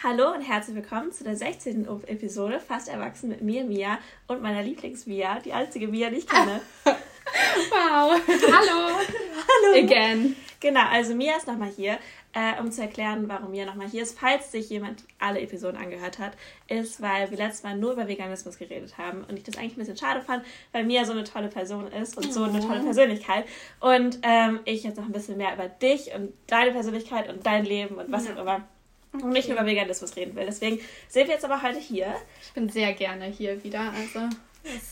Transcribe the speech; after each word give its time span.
Hallo 0.00 0.32
und 0.32 0.42
herzlich 0.42 0.76
willkommen 0.76 1.10
zu 1.10 1.24
der 1.24 1.34
16. 1.34 1.88
Episode 2.06 2.60
Fast 2.60 2.88
Erwachsen 2.88 3.30
mit 3.30 3.42
mir, 3.42 3.64
Mia 3.64 3.98
und 4.28 4.40
meiner 4.40 4.62
Lieblings-Mia, 4.62 5.40
die 5.40 5.52
einzige 5.52 5.88
Mia, 5.88 6.08
die 6.08 6.18
ich 6.18 6.28
kenne. 6.28 6.60
wow. 6.84 8.16
Hallo. 8.16 8.94
Hallo. 8.94 9.76
Again. 9.76 10.36
Genau, 10.60 10.82
also 10.88 11.16
Mia 11.16 11.36
ist 11.36 11.48
nochmal 11.48 11.70
hier, 11.70 11.98
äh, 12.32 12.60
um 12.60 12.70
zu 12.70 12.80
erklären, 12.80 13.28
warum 13.28 13.50
Mia 13.50 13.66
nochmal 13.66 13.88
hier 13.88 14.02
ist. 14.04 14.16
Falls 14.16 14.52
sich 14.52 14.70
jemand 14.70 15.02
alle 15.18 15.40
Episoden 15.40 15.76
angehört 15.76 16.20
hat, 16.20 16.34
ist, 16.68 17.02
weil 17.02 17.28
wir 17.32 17.36
letztes 17.36 17.64
Mal 17.64 17.76
nur 17.76 17.94
über 17.94 18.06
Veganismus 18.06 18.56
geredet 18.56 18.98
haben 18.98 19.24
und 19.24 19.36
ich 19.36 19.42
das 19.42 19.56
eigentlich 19.56 19.72
ein 19.72 19.80
bisschen 19.80 19.96
schade 19.96 20.20
fand, 20.20 20.44
weil 20.70 20.84
Mia 20.84 21.04
so 21.06 21.12
eine 21.12 21.24
tolle 21.24 21.48
Person 21.48 21.88
ist 21.90 22.16
und 22.16 22.32
so 22.32 22.44
eine 22.44 22.60
tolle 22.60 22.82
Persönlichkeit. 22.82 23.46
Und 23.80 24.20
ähm, 24.22 24.60
ich 24.64 24.84
jetzt 24.84 24.96
noch 24.96 25.06
ein 25.06 25.12
bisschen 25.12 25.38
mehr 25.38 25.54
über 25.54 25.66
dich 25.66 26.14
und 26.14 26.32
deine 26.46 26.70
Persönlichkeit 26.70 27.28
und 27.28 27.44
dein 27.44 27.64
Leben 27.64 27.96
und 27.96 28.12
was 28.12 28.28
ja. 28.28 28.34
auch 28.34 28.42
immer 28.42 28.68
Okay. 29.12 29.24
Und 29.24 29.30
nicht 29.30 29.48
über 29.48 29.64
Veganismus 29.64 30.16
reden 30.16 30.36
will. 30.36 30.46
Deswegen 30.46 30.80
sind 31.08 31.26
wir 31.26 31.34
jetzt 31.34 31.44
aber 31.44 31.62
heute 31.62 31.78
hier. 31.78 32.14
Ich 32.42 32.52
bin 32.52 32.68
sehr 32.68 32.92
gerne 32.92 33.26
hier 33.26 33.62
wieder. 33.64 33.92
Also 33.92 34.28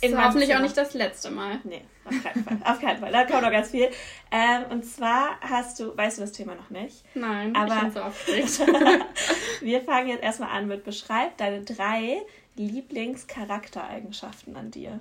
ist 0.01 0.17
hoffentlich 0.17 0.55
auch 0.55 0.61
nicht 0.61 0.77
das 0.77 0.95
letzte 0.95 1.31
Mal. 1.31 1.61
Nee, 1.65 1.83
auf 2.05 2.23
keinen 2.23 2.45
Fall. 2.45 2.59
auf 2.65 2.81
keinen 2.81 3.01
Fall. 3.01 3.13
Da 3.13 3.25
kommt 3.25 3.43
noch 3.43 3.51
ganz 3.51 3.71
viel. 3.71 3.91
Ähm, 4.31 4.65
und 4.71 4.85
zwar 4.85 5.41
hast 5.41 5.81
du, 5.81 5.97
weißt 5.97 6.19
du 6.19 6.23
das 6.23 6.33
Thema 6.33 6.55
noch 6.55 6.71
nicht? 6.71 7.05
Nein, 7.15 7.55
aber 7.55 7.75
ich 7.75 7.81
bin 7.81 7.93
so 7.93 8.01
aufgeregt. 8.01 8.59
wir 9.61 9.83
fangen 9.83 10.09
jetzt 10.09 10.23
erstmal 10.23 10.51
an 10.51 10.69
mit 10.69 10.85
beschreib 10.85 11.37
deine 11.37 11.63
drei 11.63 12.23
Lieblingscharaktereigenschaften 12.57 14.57
an 14.57 14.71
dir. 14.71 15.01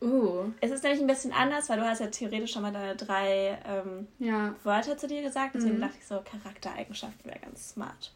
Uh. 0.00 0.52
Es 0.60 0.70
ist 0.70 0.84
nämlich 0.84 1.00
ein 1.00 1.08
bisschen 1.08 1.32
anders, 1.32 1.68
weil 1.68 1.78
du 1.78 1.84
hast 1.84 2.00
ja 2.00 2.06
theoretisch 2.06 2.52
schon 2.52 2.62
mal 2.62 2.72
deine 2.72 2.94
drei 2.94 3.58
ähm, 3.66 4.06
ja. 4.18 4.54
Wörter 4.62 4.96
zu 4.96 5.08
dir 5.08 5.22
gesagt. 5.22 5.56
Deswegen 5.56 5.76
mhm. 5.76 5.80
dachte 5.80 5.96
ich 5.98 6.06
so, 6.06 6.20
Charaktereigenschaften 6.20 7.24
wäre 7.24 7.40
ganz 7.40 7.70
smart. 7.70 8.12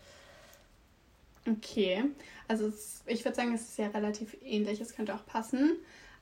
Okay. 1.49 2.05
Also 2.47 2.67
es, 2.67 3.03
ich 3.07 3.25
würde 3.25 3.35
sagen, 3.35 3.53
es 3.53 3.63
ist 3.63 3.79
ja 3.79 3.89
relativ 3.89 4.37
ähnlich. 4.45 4.81
Es 4.81 4.95
könnte 4.95 5.15
auch 5.15 5.27
passen. 5.27 5.73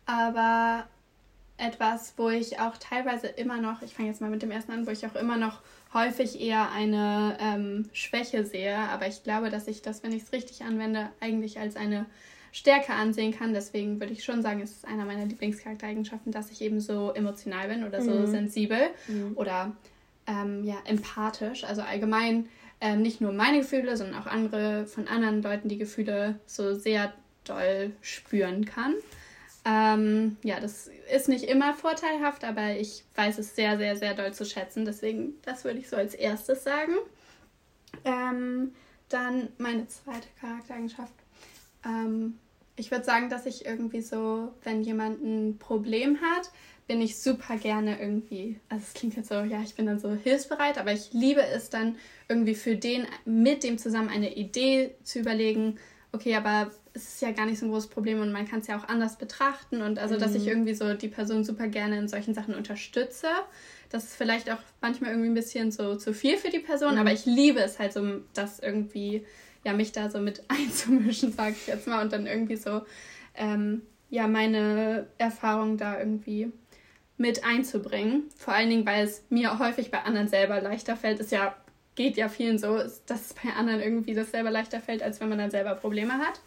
Aber 0.06 0.86
etwas, 1.58 2.14
wo 2.16 2.30
ich 2.30 2.58
auch 2.58 2.78
teilweise 2.78 3.26
immer 3.26 3.60
noch, 3.60 3.82
ich 3.82 3.94
fange 3.94 4.08
jetzt 4.08 4.22
mal 4.22 4.30
mit 4.30 4.40
dem 4.40 4.50
ersten 4.50 4.72
an, 4.72 4.86
wo 4.86 4.90
ich 4.90 5.06
auch 5.06 5.14
immer 5.14 5.36
noch 5.36 5.60
häufig 5.92 6.40
eher 6.40 6.72
eine 6.72 7.36
ähm, 7.38 7.90
Schwäche 7.92 8.46
sehe. 8.46 8.78
Aber 8.78 9.06
ich 9.08 9.22
glaube, 9.24 9.50
dass 9.50 9.68
ich 9.68 9.82
das, 9.82 10.02
wenn 10.02 10.12
ich 10.12 10.22
es 10.22 10.32
richtig 10.32 10.62
anwende, 10.62 11.10
eigentlich 11.20 11.58
als 11.58 11.76
eine 11.76 12.06
Stärke 12.52 12.92
ansehen 12.92 13.32
kann. 13.36 13.54
Deswegen 13.54 14.00
würde 14.00 14.12
ich 14.12 14.24
schon 14.24 14.42
sagen, 14.42 14.60
es 14.60 14.72
ist 14.72 14.86
einer 14.86 15.04
meiner 15.04 15.26
Lieblingscharaktereigenschaften, 15.26 16.32
dass 16.32 16.50
ich 16.50 16.60
eben 16.62 16.80
so 16.80 17.12
emotional 17.12 17.68
bin 17.68 17.84
oder 17.84 18.02
so 18.02 18.12
mhm. 18.12 18.26
sensibel 18.26 18.80
mhm. 19.08 19.32
oder 19.36 19.72
ähm, 20.26 20.64
ja, 20.64 20.76
empathisch. 20.84 21.64
Also 21.64 21.82
allgemein 21.82 22.48
ähm, 22.80 23.02
nicht 23.02 23.20
nur 23.20 23.32
meine 23.32 23.58
Gefühle, 23.58 23.96
sondern 23.96 24.20
auch 24.20 24.26
andere 24.26 24.86
von 24.86 25.08
anderen 25.08 25.42
Leuten 25.42 25.68
die 25.68 25.78
Gefühle 25.78 26.38
so 26.46 26.74
sehr 26.74 27.12
doll 27.44 27.92
spüren 28.00 28.64
kann. 28.64 28.94
Ähm, 29.64 30.36
ja, 30.42 30.58
das 30.58 30.90
ist 31.12 31.28
nicht 31.28 31.44
immer 31.44 31.74
vorteilhaft, 31.74 32.44
aber 32.44 32.76
ich 32.76 33.04
weiß 33.14 33.38
es 33.38 33.54
sehr, 33.54 33.76
sehr, 33.76 33.96
sehr 33.96 34.14
doll 34.14 34.32
zu 34.32 34.46
schätzen. 34.46 34.84
Deswegen, 34.84 35.34
das 35.42 35.64
würde 35.64 35.78
ich 35.78 35.88
so 35.88 35.96
als 35.96 36.14
erstes 36.14 36.64
sagen. 36.64 36.94
Ähm, 38.04 38.72
dann 39.10 39.48
meine 39.58 39.86
zweite 39.88 40.28
Charaktereigenschaft 40.40 41.12
ähm, 41.84 42.38
ich 42.76 42.90
würde 42.90 43.04
sagen, 43.04 43.28
dass 43.28 43.46
ich 43.46 43.66
irgendwie 43.66 44.00
so, 44.00 44.52
wenn 44.62 44.82
jemand 44.82 45.22
ein 45.22 45.58
Problem 45.58 46.18
hat, 46.20 46.50
bin 46.86 47.00
ich 47.00 47.18
super 47.18 47.56
gerne 47.56 48.00
irgendwie, 48.00 48.58
also 48.68 48.84
es 48.84 48.94
klingt 48.94 49.14
jetzt 49.14 49.28
so, 49.28 49.36
ja, 49.36 49.60
ich 49.62 49.76
bin 49.76 49.86
dann 49.86 50.00
so 50.00 50.12
hilfsbereit, 50.12 50.76
aber 50.76 50.92
ich 50.92 51.12
liebe 51.12 51.40
es 51.42 51.70
dann 51.70 51.96
irgendwie 52.28 52.56
für 52.56 52.74
den, 52.74 53.06
mit 53.24 53.62
dem 53.62 53.78
zusammen 53.78 54.08
eine 54.08 54.34
Idee 54.34 54.96
zu 55.04 55.20
überlegen, 55.20 55.78
okay, 56.10 56.34
aber 56.34 56.72
es 56.92 57.04
ist 57.04 57.22
ja 57.22 57.30
gar 57.30 57.46
nicht 57.46 57.60
so 57.60 57.66
ein 57.66 57.70
großes 57.70 57.90
Problem 57.90 58.20
und 58.20 58.32
man 58.32 58.48
kann 58.48 58.60
es 58.60 58.66
ja 58.66 58.76
auch 58.76 58.88
anders 58.88 59.18
betrachten 59.18 59.82
und 59.82 60.00
also, 60.00 60.16
dass 60.16 60.34
ich 60.34 60.42
mhm. 60.42 60.48
irgendwie 60.48 60.74
so 60.74 60.94
die 60.94 61.06
Person 61.06 61.44
super 61.44 61.68
gerne 61.68 61.96
in 61.96 62.08
solchen 62.08 62.34
Sachen 62.34 62.54
unterstütze. 62.54 63.28
Das 63.90 64.04
ist 64.04 64.16
vielleicht 64.16 64.50
auch 64.50 64.58
manchmal 64.80 65.10
irgendwie 65.10 65.30
ein 65.30 65.34
bisschen 65.34 65.70
so 65.70 65.94
zu 65.94 66.12
viel 66.12 66.36
für 66.36 66.50
die 66.50 66.58
Person, 66.58 66.94
mhm. 66.94 67.00
aber 67.00 67.12
ich 67.12 67.26
liebe 67.26 67.60
es 67.60 67.78
halt 67.78 67.92
so, 67.92 68.20
das 68.34 68.58
irgendwie 68.58 69.24
ja, 69.64 69.72
mich 69.72 69.92
da 69.92 70.10
so 70.10 70.20
mit 70.20 70.42
einzumischen, 70.48 71.32
sage 71.32 71.56
ich 71.58 71.66
jetzt 71.66 71.86
mal, 71.86 72.02
und 72.02 72.12
dann 72.12 72.26
irgendwie 72.26 72.56
so, 72.56 72.82
ähm, 73.34 73.82
ja, 74.10 74.26
meine 74.26 75.06
Erfahrung 75.18 75.76
da 75.76 75.98
irgendwie 75.98 76.52
mit 77.16 77.44
einzubringen. 77.44 78.24
Vor 78.36 78.54
allen 78.54 78.70
Dingen, 78.70 78.86
weil 78.86 79.04
es 79.04 79.22
mir 79.28 79.58
häufig 79.58 79.90
bei 79.90 80.02
anderen 80.02 80.28
selber 80.28 80.60
leichter 80.60 80.96
fällt. 80.96 81.20
Es 81.20 81.30
ja, 81.30 81.54
geht 81.94 82.16
ja 82.16 82.28
vielen 82.28 82.58
so, 82.58 82.78
dass 83.06 83.26
es 83.26 83.34
bei 83.34 83.52
anderen 83.52 83.80
irgendwie 83.80 84.14
das 84.14 84.30
selber 84.30 84.50
leichter 84.50 84.80
fällt, 84.80 85.02
als 85.02 85.20
wenn 85.20 85.28
man 85.28 85.38
dann 85.38 85.50
selber 85.50 85.74
Probleme 85.74 86.14
hat. 86.14 86.40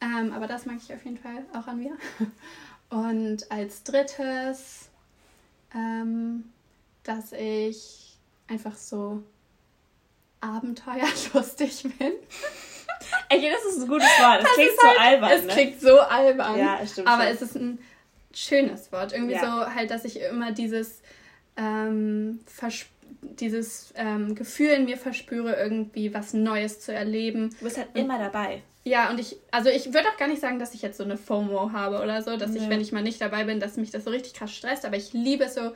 Ähm, 0.00 0.32
aber 0.32 0.46
das 0.46 0.66
mag 0.66 0.76
ich 0.76 0.94
auf 0.94 1.04
jeden 1.04 1.18
Fall 1.18 1.44
auch 1.52 1.66
an 1.66 1.78
mir. 1.78 1.96
Und 2.90 3.50
als 3.50 3.82
drittes, 3.82 4.88
ähm, 5.74 6.44
dass 7.02 7.32
ich 7.32 8.16
einfach 8.46 8.76
so 8.76 9.22
abenteuerlustig 10.44 11.82
bin. 11.98 12.12
Ey, 13.28 13.50
das 13.50 13.74
ist 13.74 13.82
ein 13.82 13.88
gutes 13.88 14.06
Wort. 14.06 14.42
Es 14.42 14.52
klingt 14.52 14.80
so 14.80 14.88
halt, 14.88 15.00
albern. 15.00 15.30
Es 15.32 15.44
ne? 15.44 15.52
klingt 15.52 15.80
so 15.80 16.00
albern. 16.00 16.58
Ja, 16.58 16.86
stimmt. 16.86 17.08
Aber 17.08 17.24
schon. 17.24 17.32
es 17.32 17.42
ist 17.42 17.56
ein 17.56 17.78
schönes 18.32 18.92
Wort. 18.92 19.12
Irgendwie 19.12 19.34
ja. 19.34 19.40
so 19.40 19.74
halt, 19.74 19.90
dass 19.90 20.04
ich 20.04 20.20
immer 20.20 20.52
dieses, 20.52 21.02
ähm, 21.56 22.40
dieses 23.20 23.92
ähm, 23.96 24.34
Gefühl 24.34 24.70
in 24.70 24.84
mir 24.84 24.96
verspüre, 24.96 25.54
irgendwie 25.56 26.14
was 26.14 26.34
Neues 26.34 26.80
zu 26.80 26.92
erleben. 26.92 27.50
Du 27.58 27.64
bist 27.64 27.78
halt 27.78 27.88
und, 27.94 28.00
immer 28.00 28.18
dabei. 28.18 28.62
Ja, 28.84 29.10
und 29.10 29.18
ich, 29.18 29.36
also 29.50 29.70
ich 29.70 29.94
würde 29.94 30.08
auch 30.08 30.18
gar 30.18 30.28
nicht 30.28 30.42
sagen, 30.42 30.58
dass 30.58 30.74
ich 30.74 30.82
jetzt 30.82 30.98
so 30.98 31.04
eine 31.04 31.16
FOMO 31.16 31.72
habe 31.72 32.02
oder 32.02 32.22
so, 32.22 32.36
dass 32.36 32.50
nee. 32.50 32.58
ich, 32.58 32.68
wenn 32.68 32.82
ich 32.82 32.92
mal 32.92 33.02
nicht 33.02 33.20
dabei 33.20 33.44
bin, 33.44 33.58
dass 33.58 33.76
mich 33.76 33.90
das 33.90 34.04
so 34.04 34.10
richtig 34.10 34.34
krass 34.34 34.52
stresst, 34.54 34.84
aber 34.84 34.96
ich 34.96 35.14
liebe 35.14 35.44
es 35.44 35.54
so, 35.54 35.72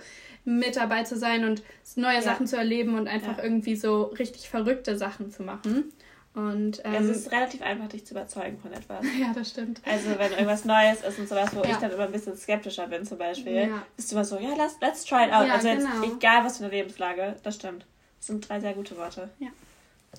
mit 0.49 0.77
dabei 0.77 1.03
zu 1.03 1.17
sein 1.17 1.45
und 1.45 1.63
neue 1.97 2.17
ja. 2.17 2.23
Sachen 2.23 2.47
zu 2.47 2.57
erleben 2.57 2.97
und 2.97 3.07
einfach 3.07 3.37
ja. 3.37 3.45
irgendwie 3.45 3.77
so 3.77 4.05
richtig 4.05 4.49
verrückte 4.49 4.97
Sachen 4.97 5.31
zu 5.31 5.43
machen. 5.43 5.93
Und, 6.35 6.81
ähm, 6.85 6.95
es 6.95 7.17
ist 7.17 7.33
relativ 7.33 7.63
einfach, 7.63 7.89
dich 7.89 8.07
zu 8.07 8.15
überzeugen 8.15 8.59
von 8.59 8.73
etwas. 8.73 9.05
Ja, 9.19 9.33
das 9.35 9.51
stimmt. 9.51 9.83
Also 9.85 10.11
wenn 10.19 10.31
irgendwas 10.31 10.65
Neues 10.65 11.03
ist 11.03 11.19
und 11.19 11.29
sowas, 11.29 11.55
wo 11.55 11.63
ja. 11.63 11.71
ich 11.71 11.77
dann 11.77 11.91
immer 11.91 12.05
ein 12.05 12.13
bisschen 12.13 12.37
skeptischer 12.37 12.87
bin 12.87 13.05
zum 13.05 13.19
Beispiel, 13.19 13.69
ja. 13.69 13.83
bist 13.97 14.11
du 14.11 14.17
immer 14.17 14.25
so, 14.25 14.39
ja, 14.39 14.55
let's, 14.55 14.77
let's 14.81 15.05
try 15.05 15.27
it 15.27 15.33
out. 15.33 15.47
Ja, 15.47 15.55
also 15.55 15.69
genau. 15.69 16.03
jetzt, 16.03 16.17
egal 16.17 16.45
was 16.45 16.59
für 16.59 16.65
eine 16.65 16.73
Lebenslage, 16.73 17.37
das 17.43 17.57
stimmt. 17.57 17.85
Das 18.19 18.29
sind 18.29 18.49
drei 18.49 18.61
sehr 18.61 18.73
gute 18.73 18.97
Worte. 18.97 19.29
Ja. 19.39 19.49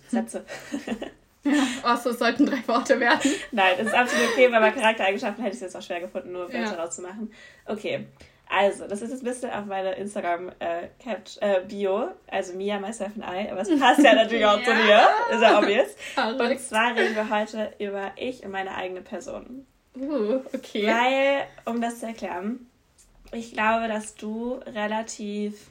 Sätze. 0.10 0.46
Ja. 1.46 1.54
Oh, 1.86 1.96
so 1.96 2.12
sollten 2.12 2.46
drei 2.46 2.68
Worte 2.68 3.00
werden. 3.00 3.32
Nein, 3.54 3.76
das 3.78 3.88
ist 3.88 3.94
absolut 3.94 4.28
okay, 4.34 4.52
weil 4.52 4.60
bei 4.60 4.72
Charaktereigenschaften 4.72 5.42
hätte 5.42 5.56
ich 5.56 5.62
es 5.62 5.74
jetzt 5.74 5.78
auch 5.78 5.82
schwer 5.82 6.02
gefunden, 6.02 6.34
nur 6.34 6.52
Wörter 6.52 6.60
ja. 6.60 6.74
rauszumachen. 6.74 7.32
Okay. 7.66 8.08
Also, 8.52 8.88
das 8.88 9.04
ist 9.04 9.12
jetzt 9.12 9.22
ein 9.22 9.26
bisschen 9.26 9.52
auf 9.52 9.66
meine 9.66 9.94
Instagram-Bio, 9.94 12.00
äh, 12.00 12.04
äh, 12.04 12.08
also 12.32 12.54
Mia, 12.54 12.80
Myself 12.80 13.12
and 13.16 13.24
I, 13.24 13.48
aber 13.52 13.62
es 13.62 13.70
passt 13.80 14.04
ja 14.04 14.16
natürlich 14.16 14.44
auch 14.44 14.60
ja. 14.60 14.66
zu 14.66 14.74
mir, 14.74 15.08
ist 15.36 15.44
ja 15.44 15.60
obvious. 15.60 15.96
Und 16.18 16.60
zwar 16.60 16.96
reden 16.96 17.16
wir 17.16 17.30
heute 17.30 17.72
über 17.78 18.12
ich 18.16 18.44
und 18.44 18.50
meine 18.50 18.74
eigene 18.76 19.02
Person. 19.02 19.68
Uh, 19.96 20.40
okay. 20.54 20.88
Weil, 20.88 21.46
um 21.66 21.80
das 21.80 22.00
zu 22.00 22.08
erklären, 22.08 22.66
ich 23.32 23.54
glaube, 23.54 23.88
dass 23.88 24.16
du 24.16 24.60
relativ 24.66 25.68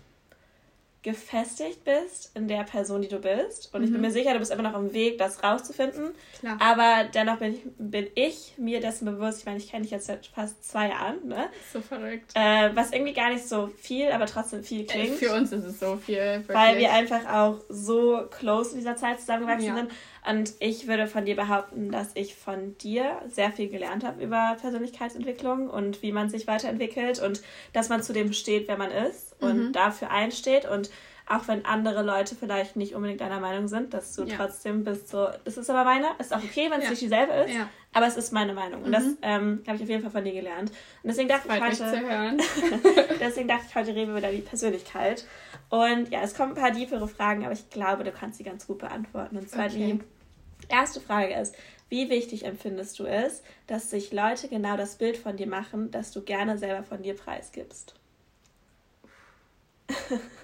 gefestigt 1.02 1.84
bist 1.84 2.32
in 2.34 2.48
der 2.48 2.64
Person, 2.64 3.02
die 3.02 3.08
du 3.08 3.18
bist. 3.18 3.72
Und 3.72 3.80
mhm. 3.80 3.86
ich 3.86 3.92
bin 3.92 4.00
mhm. 4.00 4.06
mir 4.08 4.12
sicher, 4.12 4.32
du 4.32 4.40
bist 4.40 4.50
immer 4.50 4.64
noch 4.64 4.74
im 4.74 4.92
Weg, 4.92 5.18
das 5.18 5.42
rauszufinden. 5.42 6.10
Klar. 6.40 6.58
Aber 6.60 7.08
dennoch 7.14 7.38
bin 7.38 7.54
ich, 7.54 7.60
bin 7.78 8.06
ich 8.14 8.54
mir 8.58 8.80
dessen 8.80 9.04
bewusst, 9.04 9.40
ich 9.40 9.46
meine, 9.46 9.58
ich 9.58 9.70
kenne 9.70 9.82
dich 9.82 9.92
jetzt 9.92 10.06
seit 10.06 10.26
fast 10.26 10.68
zwei 10.68 10.88
Jahren, 10.88 11.28
ne? 11.28 11.48
So 11.72 11.80
verrückt. 11.80 12.32
Äh, 12.34 12.70
was 12.74 12.92
irgendwie 12.92 13.12
gar 13.12 13.32
nicht 13.32 13.46
so 13.46 13.68
viel, 13.68 14.10
aber 14.10 14.26
trotzdem 14.26 14.64
viel 14.64 14.86
klingt. 14.86 15.16
Für 15.16 15.34
uns 15.34 15.52
ist 15.52 15.64
es 15.64 15.78
so 15.78 15.96
viel. 15.96 16.16
Wirklich. 16.16 16.56
Weil 16.56 16.78
wir 16.78 16.92
einfach 16.92 17.26
auch 17.32 17.60
so 17.68 18.26
close 18.30 18.72
in 18.72 18.78
dieser 18.78 18.96
Zeit 18.96 19.20
zusammengewachsen 19.20 19.68
ja. 19.68 19.76
sind. 19.76 19.90
Und 20.26 20.52
ich 20.60 20.86
würde 20.86 21.06
von 21.06 21.24
dir 21.24 21.36
behaupten, 21.36 21.90
dass 21.90 22.10
ich 22.14 22.34
von 22.34 22.76
dir 22.78 23.22
sehr 23.28 23.52
viel 23.52 23.68
gelernt 23.68 24.04
habe 24.04 24.22
über 24.22 24.56
Persönlichkeitsentwicklung 24.60 25.68
und 25.70 26.02
wie 26.02 26.12
man 26.12 26.28
sich 26.28 26.46
weiterentwickelt 26.46 27.20
und 27.20 27.42
dass 27.72 27.88
man 27.88 28.02
zu 28.02 28.12
dem 28.12 28.32
steht, 28.32 28.68
wer 28.68 28.76
man 28.76 28.90
ist 28.90 29.36
und 29.40 29.68
mhm. 29.68 29.72
dafür 29.72 30.10
einsteht 30.10 30.66
und 30.66 30.90
auch 31.28 31.46
wenn 31.46 31.64
andere 31.64 32.02
Leute 32.02 32.34
vielleicht 32.34 32.76
nicht 32.76 32.94
unbedingt 32.94 33.20
deiner 33.20 33.40
Meinung 33.40 33.68
sind, 33.68 33.92
dass 33.92 34.14
du 34.14 34.24
ja. 34.24 34.36
trotzdem 34.36 34.84
bist 34.84 35.08
so, 35.08 35.28
das 35.44 35.58
ist 35.58 35.68
aber 35.68 35.84
meine, 35.84 36.06
ist 36.18 36.34
auch 36.34 36.42
okay, 36.42 36.70
wenn 36.70 36.78
es 36.78 36.84
ja. 36.84 36.90
nicht 36.90 37.02
dieselbe 37.02 37.32
ist, 37.32 37.54
ja. 37.54 37.68
aber 37.92 38.06
es 38.06 38.16
ist 38.16 38.32
meine 38.32 38.54
Meinung 38.54 38.82
und 38.82 38.88
mhm. 38.88 38.92
das 38.92 39.04
ähm, 39.22 39.62
habe 39.66 39.76
ich 39.76 39.82
auf 39.82 39.88
jeden 39.88 40.02
Fall 40.02 40.10
von 40.10 40.24
dir 40.24 40.32
gelernt 40.32 40.70
und 40.70 41.08
deswegen 41.08 41.28
dachte 41.28 41.48
ich 41.48 41.60
heute, 41.60 42.38
deswegen 43.20 43.48
dachte 43.48 43.64
ich 43.68 43.74
heute 43.74 43.94
reden 43.94 44.12
wir 44.12 44.18
über 44.18 44.28
die 44.28 44.40
Persönlichkeit 44.40 45.26
und 45.70 46.10
ja, 46.10 46.22
es 46.22 46.34
kommen 46.34 46.52
ein 46.52 46.60
paar 46.60 46.72
tiefere 46.72 47.08
Fragen, 47.08 47.44
aber 47.44 47.52
ich 47.52 47.68
glaube, 47.70 48.04
du 48.04 48.12
kannst 48.12 48.38
sie 48.38 48.44
ganz 48.44 48.66
gut 48.66 48.78
beantworten 48.78 49.36
und 49.36 49.48
zwar 49.48 49.66
okay. 49.66 49.98
die 49.98 50.72
erste 50.72 51.00
Frage 51.00 51.34
ist, 51.34 51.54
wie 51.88 52.10
wichtig 52.10 52.44
empfindest 52.44 52.98
du 52.98 53.04
es, 53.04 53.42
dass 53.66 53.90
sich 53.90 54.12
Leute 54.12 54.48
genau 54.48 54.76
das 54.76 54.96
Bild 54.96 55.16
von 55.16 55.36
dir 55.36 55.46
machen, 55.46 55.90
das 55.90 56.10
du 56.10 56.22
gerne 56.22 56.58
selber 56.58 56.82
von 56.84 57.02
dir 57.02 57.14
preisgibst? 57.14 57.94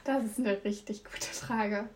Das 0.05 0.23
ist 0.25 0.38
eine 0.38 0.62
richtig 0.65 1.03
gute 1.03 1.32
Frage. 1.32 1.88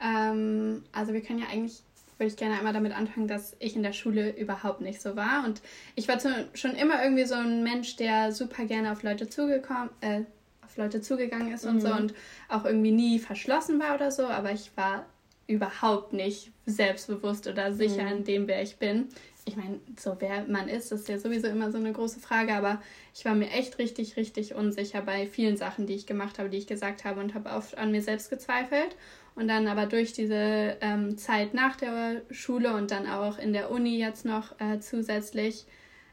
Ähm, 0.00 0.82
also 0.90 1.12
wir 1.12 1.20
können 1.22 1.38
ja 1.38 1.46
eigentlich 1.46 1.82
würde 2.18 2.32
ich 2.32 2.36
gerne 2.36 2.58
einmal 2.58 2.72
damit 2.72 2.92
anfangen, 2.92 3.28
dass 3.28 3.56
ich 3.60 3.76
in 3.76 3.82
der 3.82 3.92
Schule 3.92 4.36
überhaupt 4.36 4.80
nicht 4.80 5.00
so 5.00 5.14
war. 5.14 5.44
Und 5.44 5.62
ich 5.94 6.08
war 6.08 6.18
zu, 6.18 6.28
schon 6.54 6.74
immer 6.74 7.02
irgendwie 7.02 7.24
so 7.24 7.36
ein 7.36 7.62
Mensch, 7.62 7.96
der 7.96 8.32
super 8.32 8.64
gerne 8.64 8.92
auf 8.92 9.02
Leute 9.02 9.28
zugekommen, 9.28 9.90
äh, 10.00 10.22
auf 10.68 10.76
Leute 10.76 11.00
zugegangen 11.00 11.52
ist 11.52 11.64
mhm. 11.64 11.70
und 11.70 11.80
so 11.80 11.92
und 11.92 12.14
auch 12.48 12.64
irgendwie 12.64 12.90
nie 12.90 13.18
verschlossen 13.18 13.80
war 13.80 13.94
oder 13.94 14.10
so, 14.10 14.26
aber 14.26 14.52
ich 14.52 14.70
war 14.76 15.06
überhaupt 15.46 16.12
nicht 16.12 16.52
selbstbewusst 16.66 17.46
oder 17.46 17.72
sicher 17.72 18.04
mhm. 18.04 18.18
in 18.18 18.24
dem, 18.24 18.48
wer 18.48 18.62
ich 18.62 18.76
bin. 18.76 19.08
Ich 19.46 19.56
meine, 19.56 19.80
so 19.98 20.14
wer 20.18 20.44
man 20.46 20.68
ist, 20.68 20.92
ist 20.92 21.08
ja 21.08 21.18
sowieso 21.18 21.46
immer 21.46 21.72
so 21.72 21.78
eine 21.78 21.92
große 21.92 22.20
Frage, 22.20 22.52
aber 22.52 22.82
ich 23.14 23.24
war 23.24 23.34
mir 23.34 23.50
echt 23.50 23.78
richtig, 23.78 24.18
richtig 24.18 24.54
unsicher 24.54 25.00
bei 25.00 25.26
vielen 25.26 25.56
Sachen, 25.56 25.86
die 25.86 25.94
ich 25.94 26.04
gemacht 26.06 26.38
habe, 26.38 26.50
die 26.50 26.58
ich 26.58 26.66
gesagt 26.66 27.06
habe 27.06 27.20
und 27.20 27.34
habe 27.34 27.48
oft 27.50 27.78
an 27.78 27.90
mir 27.90 28.02
selbst 28.02 28.28
gezweifelt. 28.28 28.94
Und 29.34 29.48
dann 29.48 29.68
aber 29.68 29.86
durch 29.86 30.12
diese 30.12 30.76
ähm, 30.80 31.16
Zeit 31.16 31.54
nach 31.54 31.76
der 31.76 32.22
Schule 32.30 32.74
und 32.74 32.90
dann 32.90 33.06
auch 33.06 33.38
in 33.38 33.54
der 33.54 33.70
Uni 33.70 33.98
jetzt 33.98 34.26
noch 34.26 34.60
äh, 34.60 34.80
zusätzlich 34.80 35.64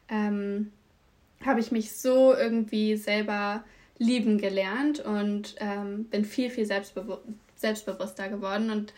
ähm, 0.08 0.72
habe 1.44 1.60
ich 1.60 1.72
mich 1.72 1.92
so 1.92 2.34
irgendwie 2.34 2.96
selber 2.96 3.66
lieben 3.98 4.38
gelernt 4.38 5.00
und 5.00 5.56
ähm, 5.60 6.06
bin 6.06 6.26
viel, 6.26 6.50
viel 6.50 6.66
selbstbewusst 6.66 7.24
selbstbewusster 7.58 8.28
geworden. 8.28 8.70
Und 8.70 8.94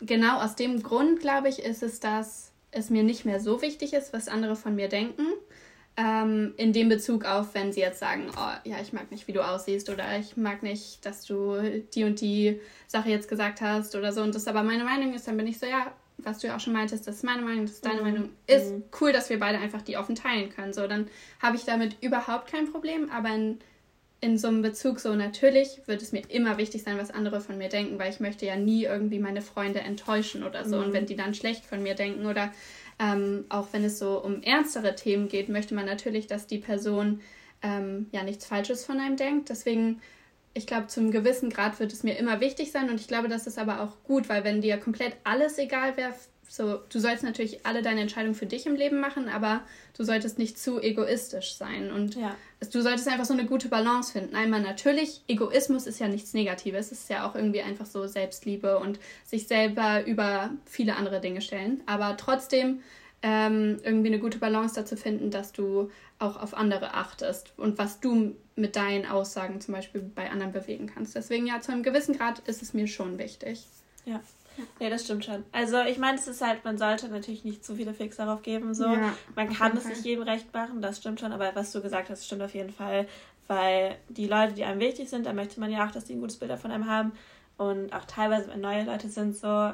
genau 0.00 0.38
aus 0.38 0.54
dem 0.54 0.82
Grund, 0.82 1.20
glaube 1.20 1.48
ich, 1.48 1.58
ist 1.58 1.82
es, 1.82 2.00
dass 2.00 2.52
es 2.70 2.88
mir 2.88 3.02
nicht 3.02 3.24
mehr 3.24 3.40
so 3.40 3.62
wichtig 3.62 3.92
ist, 3.92 4.12
was 4.12 4.28
andere 4.28 4.56
von 4.56 4.74
mir 4.74 4.88
denken, 4.88 5.26
ähm, 5.96 6.54
in 6.56 6.72
dem 6.72 6.88
Bezug 6.88 7.24
auf, 7.26 7.54
wenn 7.54 7.72
sie 7.72 7.80
jetzt 7.80 7.98
sagen, 7.98 8.30
oh 8.34 8.68
ja, 8.68 8.80
ich 8.80 8.92
mag 8.94 9.10
nicht, 9.10 9.28
wie 9.28 9.32
du 9.32 9.46
aussiehst 9.46 9.90
oder 9.90 10.18
ich 10.18 10.36
mag 10.36 10.62
nicht, 10.62 11.04
dass 11.04 11.26
du 11.26 11.82
die 11.94 12.04
und 12.04 12.20
die 12.20 12.60
Sache 12.86 13.10
jetzt 13.10 13.28
gesagt 13.28 13.60
hast 13.60 13.94
oder 13.94 14.12
so 14.12 14.22
und 14.22 14.34
das 14.34 14.48
aber 14.48 14.62
meine 14.62 14.84
Meinung 14.84 15.12
ist, 15.12 15.28
dann 15.28 15.36
bin 15.36 15.46
ich 15.46 15.58
so, 15.58 15.66
ja, 15.66 15.92
was 16.16 16.38
du 16.38 16.46
ja 16.46 16.56
auch 16.56 16.60
schon 16.60 16.72
meintest, 16.72 17.06
das 17.06 17.16
ist 17.16 17.24
meine 17.24 17.42
Meinung, 17.42 17.66
das 17.66 17.74
ist 17.74 17.84
deine 17.84 18.00
mhm. 18.00 18.06
Meinung, 18.06 18.30
ist 18.46 18.72
mhm. 18.72 18.84
cool, 19.00 19.12
dass 19.12 19.28
wir 19.28 19.38
beide 19.38 19.58
einfach 19.58 19.82
die 19.82 19.98
offen 19.98 20.14
teilen 20.14 20.48
können. 20.50 20.72
So, 20.72 20.86
dann 20.86 21.08
habe 21.40 21.56
ich 21.56 21.64
damit 21.64 21.96
überhaupt 22.00 22.50
kein 22.50 22.70
Problem, 22.70 23.10
aber 23.10 23.28
in, 23.28 23.58
in 24.22 24.38
so 24.38 24.46
einem 24.46 24.62
Bezug 24.62 25.00
so 25.00 25.14
natürlich 25.16 25.82
wird 25.86 26.00
es 26.00 26.12
mir 26.12 26.22
immer 26.28 26.56
wichtig 26.56 26.84
sein, 26.84 26.96
was 26.96 27.10
andere 27.10 27.40
von 27.40 27.58
mir 27.58 27.68
denken, 27.68 27.98
weil 27.98 28.10
ich 28.10 28.20
möchte 28.20 28.46
ja 28.46 28.54
nie 28.54 28.84
irgendwie 28.84 29.18
meine 29.18 29.42
Freunde 29.42 29.80
enttäuschen 29.80 30.44
oder 30.44 30.64
so. 30.64 30.76
Mhm. 30.76 30.84
Und 30.84 30.92
wenn 30.92 31.06
die 31.06 31.16
dann 31.16 31.34
schlecht 31.34 31.64
von 31.64 31.82
mir 31.82 31.96
denken 31.96 32.26
oder 32.26 32.52
ähm, 33.00 33.46
auch 33.48 33.68
wenn 33.72 33.82
es 33.84 33.98
so 33.98 34.22
um 34.22 34.40
ernstere 34.42 34.94
Themen 34.94 35.28
geht, 35.28 35.48
möchte 35.48 35.74
man 35.74 35.86
natürlich, 35.86 36.28
dass 36.28 36.46
die 36.46 36.58
Person 36.58 37.20
ähm, 37.62 38.06
ja 38.12 38.22
nichts 38.22 38.46
Falsches 38.46 38.84
von 38.84 39.00
einem 39.00 39.16
denkt. 39.16 39.48
Deswegen, 39.48 40.00
ich 40.54 40.68
glaube, 40.68 40.86
zum 40.86 41.10
gewissen 41.10 41.50
Grad 41.50 41.80
wird 41.80 41.92
es 41.92 42.04
mir 42.04 42.16
immer 42.16 42.40
wichtig 42.40 42.70
sein 42.70 42.90
und 42.90 43.00
ich 43.00 43.08
glaube, 43.08 43.26
das 43.26 43.48
ist 43.48 43.58
aber 43.58 43.80
auch 43.80 44.04
gut, 44.04 44.28
weil 44.28 44.44
wenn 44.44 44.60
dir 44.60 44.76
komplett 44.76 45.16
alles 45.24 45.58
egal 45.58 45.96
wäre, 45.96 46.14
so, 46.52 46.80
du 46.90 46.98
sollst 46.98 47.24
natürlich 47.24 47.64
alle 47.64 47.80
deine 47.80 48.02
Entscheidungen 48.02 48.34
für 48.34 48.44
dich 48.44 48.66
im 48.66 48.74
Leben 48.74 49.00
machen, 49.00 49.30
aber 49.30 49.62
du 49.96 50.04
solltest 50.04 50.38
nicht 50.38 50.58
zu 50.58 50.82
egoistisch 50.82 51.54
sein. 51.54 51.90
Und 51.90 52.14
ja. 52.14 52.36
du 52.70 52.82
solltest 52.82 53.08
einfach 53.08 53.24
so 53.24 53.32
eine 53.32 53.46
gute 53.46 53.68
Balance 53.68 54.12
finden. 54.12 54.36
Einmal 54.36 54.60
natürlich, 54.60 55.22
Egoismus 55.28 55.86
ist 55.86 55.98
ja 55.98 56.08
nichts 56.08 56.34
Negatives. 56.34 56.92
Es 56.92 57.04
ist 57.04 57.08
ja 57.08 57.26
auch 57.26 57.34
irgendwie 57.34 57.62
einfach 57.62 57.86
so 57.86 58.06
Selbstliebe 58.06 58.78
und 58.80 59.00
sich 59.24 59.48
selber 59.48 60.04
über 60.04 60.50
viele 60.66 60.96
andere 60.96 61.22
Dinge 61.22 61.40
stellen. 61.40 61.82
Aber 61.86 62.18
trotzdem 62.18 62.82
ähm, 63.22 63.80
irgendwie 63.82 64.08
eine 64.08 64.18
gute 64.18 64.36
Balance 64.36 64.74
dazu 64.74 64.96
finden, 64.96 65.30
dass 65.30 65.52
du 65.52 65.90
auch 66.18 66.36
auf 66.36 66.52
andere 66.52 66.92
achtest 66.92 67.54
und 67.56 67.78
was 67.78 68.00
du 68.00 68.36
mit 68.56 68.76
deinen 68.76 69.06
Aussagen 69.06 69.62
zum 69.62 69.72
Beispiel 69.72 70.02
bei 70.02 70.30
anderen 70.30 70.52
bewegen 70.52 70.86
kannst. 70.86 71.16
Deswegen 71.16 71.46
ja, 71.46 71.62
zu 71.62 71.72
einem 71.72 71.82
gewissen 71.82 72.14
Grad 72.14 72.40
ist 72.40 72.60
es 72.60 72.74
mir 72.74 72.88
schon 72.88 73.16
wichtig. 73.16 73.64
Ja. 74.04 74.20
Ja, 74.78 74.90
das 74.90 75.04
stimmt 75.04 75.24
schon. 75.24 75.44
Also 75.52 75.80
ich 75.80 75.98
meine, 75.98 76.18
es 76.18 76.26
ist 76.26 76.42
halt, 76.42 76.64
man 76.64 76.78
sollte 76.78 77.08
natürlich 77.08 77.44
nicht 77.44 77.64
zu 77.64 77.74
viele 77.74 77.94
Fix 77.94 78.16
darauf 78.16 78.42
geben. 78.42 78.74
So. 78.74 78.84
Ja, 78.84 79.14
man 79.34 79.52
kann 79.52 79.76
es 79.76 79.84
nicht 79.84 80.04
jedem 80.04 80.24
recht 80.24 80.52
machen, 80.52 80.82
das 80.82 80.98
stimmt 80.98 81.20
schon, 81.20 81.32
aber 81.32 81.52
was 81.54 81.72
du 81.72 81.80
gesagt 81.80 82.10
hast, 82.10 82.26
stimmt 82.26 82.42
auf 82.42 82.54
jeden 82.54 82.72
Fall. 82.72 83.06
Weil 83.48 83.96
die 84.08 84.26
Leute, 84.26 84.54
die 84.54 84.64
einem 84.64 84.80
wichtig 84.80 85.08
sind, 85.08 85.26
da 85.26 85.32
möchte 85.32 85.60
man 85.60 85.70
ja 85.70 85.86
auch, 85.86 85.90
dass 85.90 86.04
die 86.04 86.14
ein 86.14 86.20
gutes 86.20 86.38
Bild 86.38 86.52
von 86.58 86.70
einem 86.70 86.88
haben. 86.88 87.12
Und 87.58 87.92
auch 87.92 88.04
teilweise, 88.06 88.48
wenn 88.48 88.60
neue 88.60 88.84
Leute 88.84 89.08
sind, 89.08 89.36
so, 89.36 89.72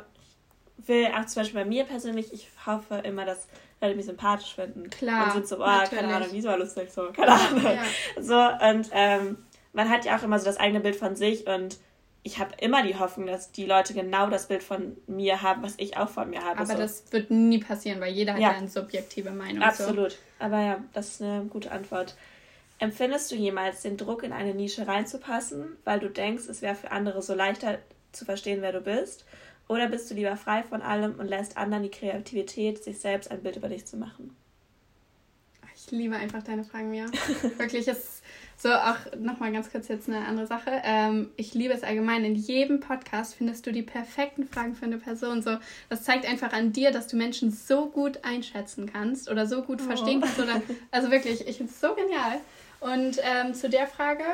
ich 0.78 0.88
will 0.88 1.06
auch 1.06 1.26
zum 1.26 1.42
Beispiel 1.42 1.60
bei 1.60 1.66
mir 1.66 1.84
persönlich, 1.84 2.32
ich 2.32 2.48
hoffe 2.66 2.96
immer, 3.04 3.25
dass 3.25 3.46
Leute 3.80 3.94
mich 3.94 4.06
sympathisch 4.06 4.54
finden. 4.54 4.90
Klar. 4.90 5.26
Und 5.26 5.32
sind 5.32 5.48
so, 5.48 5.56
oh, 5.56 5.84
keine 5.88 6.14
Ahnung, 6.14 6.28
wie 6.32 6.40
so 6.40 6.54
lustig, 6.56 6.90
so, 6.90 7.10
keine 7.12 7.32
Ahnung. 7.32 7.62
Ja. 7.62 8.22
So, 8.22 8.66
und 8.66 8.88
ähm, 8.92 9.38
man 9.72 9.88
hat 9.88 10.04
ja 10.04 10.16
auch 10.16 10.22
immer 10.22 10.38
so 10.38 10.46
das 10.46 10.58
eigene 10.58 10.80
Bild 10.80 10.96
von 10.96 11.14
sich 11.14 11.46
und 11.46 11.78
ich 12.28 12.38
habe 12.38 12.50
immer 12.60 12.82
die 12.82 12.98
Hoffnung, 12.98 13.26
dass 13.26 13.52
die 13.52 13.64
Leute 13.64 13.94
genau 13.94 14.28
das 14.28 14.48
Bild 14.48 14.62
von 14.62 14.98
mir 15.06 15.40
haben, 15.40 15.62
was 15.62 15.75
ich 15.78 15.96
auch 15.96 16.10
von 16.10 16.28
mir 16.28 16.44
habe. 16.44 16.58
Aber 16.58 16.75
so. 16.75 16.76
das 16.76 17.10
wird 17.10 17.30
nie 17.30 17.58
passieren, 17.58 18.02
weil 18.02 18.12
jeder 18.12 18.34
hat 18.34 18.40
ja 18.40 18.50
eine 18.50 18.69
subjektive 18.69 19.30
Meinung. 19.30 19.62
Absolut. 19.62 20.12
So. 20.12 20.19
Aber 20.38 20.60
ja, 20.60 20.84
das 20.92 21.08
ist 21.08 21.22
eine 21.22 21.46
gute 21.46 21.72
Antwort. 21.72 22.16
Empfindest 22.78 23.32
du 23.32 23.34
jemals 23.34 23.80
den 23.80 23.96
Druck, 23.96 24.22
in 24.22 24.34
eine 24.34 24.54
Nische 24.54 24.86
reinzupassen, 24.86 25.78
weil 25.84 26.00
du 26.00 26.10
denkst, 26.10 26.44
es 26.48 26.60
wäre 26.60 26.75
für 26.75 26.90
andere 26.90 27.22
so 27.22 27.34
leichter 27.34 27.78
zu 28.12 28.26
verstehen, 28.26 28.60
wer 28.60 28.72
du 28.72 28.82
bist? 28.82 29.25
Oder 29.66 29.88
bist 29.88 30.10
du 30.10 30.14
lieber 30.14 30.36
frei 30.36 30.62
von 30.62 30.82
allem 30.82 31.19
und 31.19 31.28
lässt 31.28 31.56
anderen 31.56 31.82
die 31.82 31.90
Kreativität, 31.90 32.84
sich 32.84 33.00
selbst 33.00 33.30
ein 33.30 33.42
Bild 33.42 33.56
über 33.56 33.70
dich 33.70 33.86
zu 33.86 33.96
machen? 33.96 34.36
Ich 35.75 35.90
liebe 35.92 36.16
einfach 36.16 36.42
deine 36.42 36.64
Fragen, 36.64 36.92
ja. 36.92 37.06
Wirklich, 37.56 37.88
es 37.88 38.18
so, 38.60 38.72
auch 38.72 38.96
nochmal 39.16 39.52
ganz 39.52 39.70
kurz 39.70 39.87
jetzt 39.87 40.08
eine 40.08 40.26
andere 40.26 40.49
Sache. 40.49 40.82
Ähm, 40.82 41.31
ich 41.37 41.55
liebe 41.55 41.72
es 41.72 41.84
allgemein. 41.84 42.25
In 42.25 42.34
jedem 42.34 42.81
Podcast 42.81 43.37
findest 43.37 43.64
du 43.66 43.72
die 43.72 43.82
perfekten 43.82 44.49
Fragen 44.49 44.75
für 44.75 44.84
eine 44.84 44.99
Person. 44.99 45.43
So, 45.43 45.58
das 45.88 46.02
zeigt 46.02 46.26
einfach 46.26 46.52
an 46.52 46.72
dir, 46.72 46.90
dass 46.90 47.06
du 47.06 47.16
Menschen 47.16 47.52
so 47.52 47.87
gut 47.87 48.25
einschätzen 48.25 48.90
kannst 48.93 49.31
oder 49.31 49.46
so 49.46 49.62
gut 49.62 49.81
oh. 49.81 49.84
verstehen 49.84 50.20
kannst. 50.20 50.40
Oder, 50.40 50.60
also 50.90 51.12
wirklich, 51.12 51.46
ich 51.46 51.58
finde 51.58 51.72
es 51.72 51.81
so 51.81 51.94
genial. 51.94 52.40
Und 52.81 53.20
ähm, 53.22 53.55
zu 53.55 53.70
der 53.70 53.87
Frage, 53.87 54.25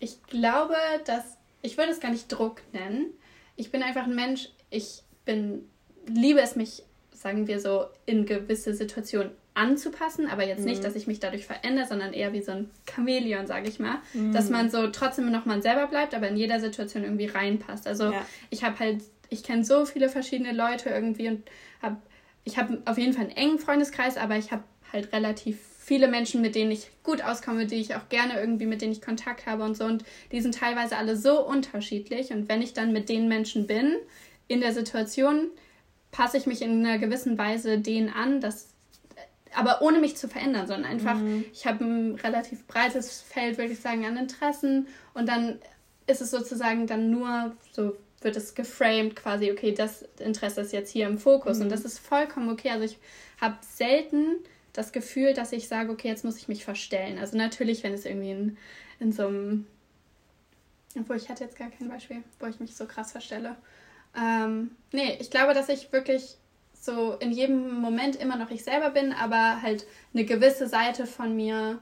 ich 0.00 0.20
glaube, 0.24 0.74
dass 1.04 1.36
ich 1.62 1.76
würde 1.78 1.92
es 1.92 2.00
gar 2.00 2.10
nicht 2.10 2.26
Druck 2.28 2.62
nennen. 2.72 3.12
Ich 3.54 3.70
bin 3.70 3.82
einfach 3.82 4.04
ein 4.04 4.14
Mensch, 4.14 4.48
ich 4.70 5.02
bin, 5.24 5.68
liebe 6.06 6.40
es 6.40 6.56
mich, 6.56 6.82
sagen 7.12 7.46
wir 7.46 7.60
so, 7.60 7.86
in 8.06 8.26
gewisse 8.26 8.74
Situationen 8.74 9.30
anzupassen, 9.56 10.28
aber 10.28 10.46
jetzt 10.46 10.60
mhm. 10.60 10.66
nicht, 10.66 10.84
dass 10.84 10.94
ich 10.94 11.06
mich 11.06 11.18
dadurch 11.18 11.46
verändere, 11.46 11.86
sondern 11.86 12.12
eher 12.12 12.32
wie 12.32 12.42
so 12.42 12.52
ein 12.52 12.70
Chamäleon, 12.90 13.46
sage 13.46 13.68
ich 13.68 13.78
mal, 13.78 13.96
mhm. 14.12 14.32
dass 14.32 14.50
man 14.50 14.70
so 14.70 14.88
trotzdem 14.88 15.30
noch 15.30 15.46
man 15.46 15.62
selber 15.62 15.86
bleibt, 15.86 16.14
aber 16.14 16.28
in 16.28 16.36
jeder 16.36 16.60
Situation 16.60 17.04
irgendwie 17.04 17.26
reinpasst. 17.26 17.86
Also 17.86 18.12
ja. 18.12 18.26
ich 18.50 18.64
habe 18.64 18.78
halt, 18.78 19.02
ich 19.30 19.42
kenne 19.42 19.64
so 19.64 19.86
viele 19.86 20.08
verschiedene 20.08 20.52
Leute 20.52 20.90
irgendwie 20.90 21.28
und 21.28 21.42
habe, 21.80 21.96
ich 22.44 22.58
habe 22.58 22.82
auf 22.84 22.98
jeden 22.98 23.12
Fall 23.12 23.24
einen 23.24 23.36
engen 23.36 23.58
Freundeskreis, 23.58 24.16
aber 24.16 24.36
ich 24.36 24.52
habe 24.52 24.62
halt 24.92 25.12
relativ 25.12 25.58
viele 25.78 26.08
Menschen, 26.08 26.42
mit 26.42 26.54
denen 26.54 26.72
ich 26.72 26.90
gut 27.02 27.22
auskomme, 27.22 27.66
die 27.66 27.76
ich 27.76 27.94
auch 27.94 28.08
gerne 28.08 28.40
irgendwie, 28.40 28.66
mit 28.66 28.82
denen 28.82 28.92
ich 28.92 29.00
Kontakt 29.00 29.46
habe 29.46 29.62
und 29.62 29.76
so. 29.76 29.84
Und 29.84 30.04
die 30.32 30.40
sind 30.40 30.56
teilweise 30.56 30.96
alle 30.96 31.16
so 31.16 31.46
unterschiedlich. 31.46 32.32
Und 32.32 32.48
wenn 32.48 32.60
ich 32.60 32.72
dann 32.72 32.92
mit 32.92 33.08
den 33.08 33.28
Menschen 33.28 33.68
bin, 33.68 33.94
in 34.48 34.60
der 34.60 34.72
Situation, 34.72 35.48
passe 36.10 36.36
ich 36.38 36.46
mich 36.46 36.62
in 36.62 36.84
einer 36.84 36.98
gewissen 36.98 37.38
Weise 37.38 37.78
denen 37.78 38.08
an, 38.08 38.40
dass 38.40 38.75
aber 39.54 39.82
ohne 39.82 39.98
mich 39.98 40.16
zu 40.16 40.28
verändern, 40.28 40.66
sondern 40.66 40.90
einfach, 40.90 41.16
mhm. 41.16 41.44
ich 41.52 41.66
habe 41.66 41.84
ein 41.84 42.14
relativ 42.16 42.66
breites 42.66 43.22
Feld, 43.22 43.58
würde 43.58 43.72
ich 43.72 43.80
sagen, 43.80 44.04
an 44.04 44.16
Interessen 44.16 44.88
und 45.14 45.28
dann 45.28 45.58
ist 46.06 46.20
es 46.20 46.30
sozusagen 46.30 46.86
dann 46.86 47.10
nur 47.10 47.56
so 47.72 47.96
wird 48.22 48.36
es 48.36 48.54
geframed 48.54 49.14
quasi, 49.14 49.50
okay, 49.52 49.72
das 49.72 50.02
Interesse 50.18 50.62
ist 50.62 50.72
jetzt 50.72 50.90
hier 50.90 51.06
im 51.06 51.18
Fokus 51.18 51.58
mhm. 51.58 51.64
und 51.64 51.72
das 51.72 51.84
ist 51.84 51.98
vollkommen 51.98 52.50
okay. 52.50 52.70
Also 52.70 52.84
ich 52.84 52.98
habe 53.40 53.56
selten 53.60 54.36
das 54.72 54.92
Gefühl, 54.92 55.34
dass 55.34 55.52
ich 55.52 55.68
sage, 55.68 55.90
okay, 55.90 56.08
jetzt 56.08 56.24
muss 56.24 56.36
ich 56.36 56.48
mich 56.48 56.64
verstellen. 56.64 57.18
Also 57.18 57.36
natürlich, 57.36 57.82
wenn 57.82 57.92
es 57.92 58.04
irgendwie 58.04 58.30
in, 58.30 58.58
in 59.00 59.12
so 59.12 59.26
einem, 59.26 59.66
obwohl 60.98 61.16
ich 61.16 61.28
hatte 61.28 61.44
jetzt 61.44 61.58
gar 61.58 61.70
kein 61.70 61.88
Beispiel, 61.88 62.22
wo 62.40 62.46
ich 62.46 62.58
mich 62.58 62.74
so 62.74 62.86
krass 62.86 63.12
verstelle. 63.12 63.56
Ähm, 64.18 64.70
nee, 64.92 65.16
ich 65.20 65.30
glaube, 65.30 65.54
dass 65.54 65.68
ich 65.68 65.92
wirklich 65.92 66.36
so 66.80 67.14
in 67.14 67.32
jedem 67.32 67.80
Moment 67.80 68.16
immer 68.16 68.36
noch 68.36 68.50
ich 68.50 68.64
selber 68.64 68.90
bin, 68.90 69.12
aber 69.12 69.62
halt 69.62 69.86
eine 70.14 70.24
gewisse 70.24 70.68
Seite 70.68 71.06
von 71.06 71.34
mir 71.34 71.78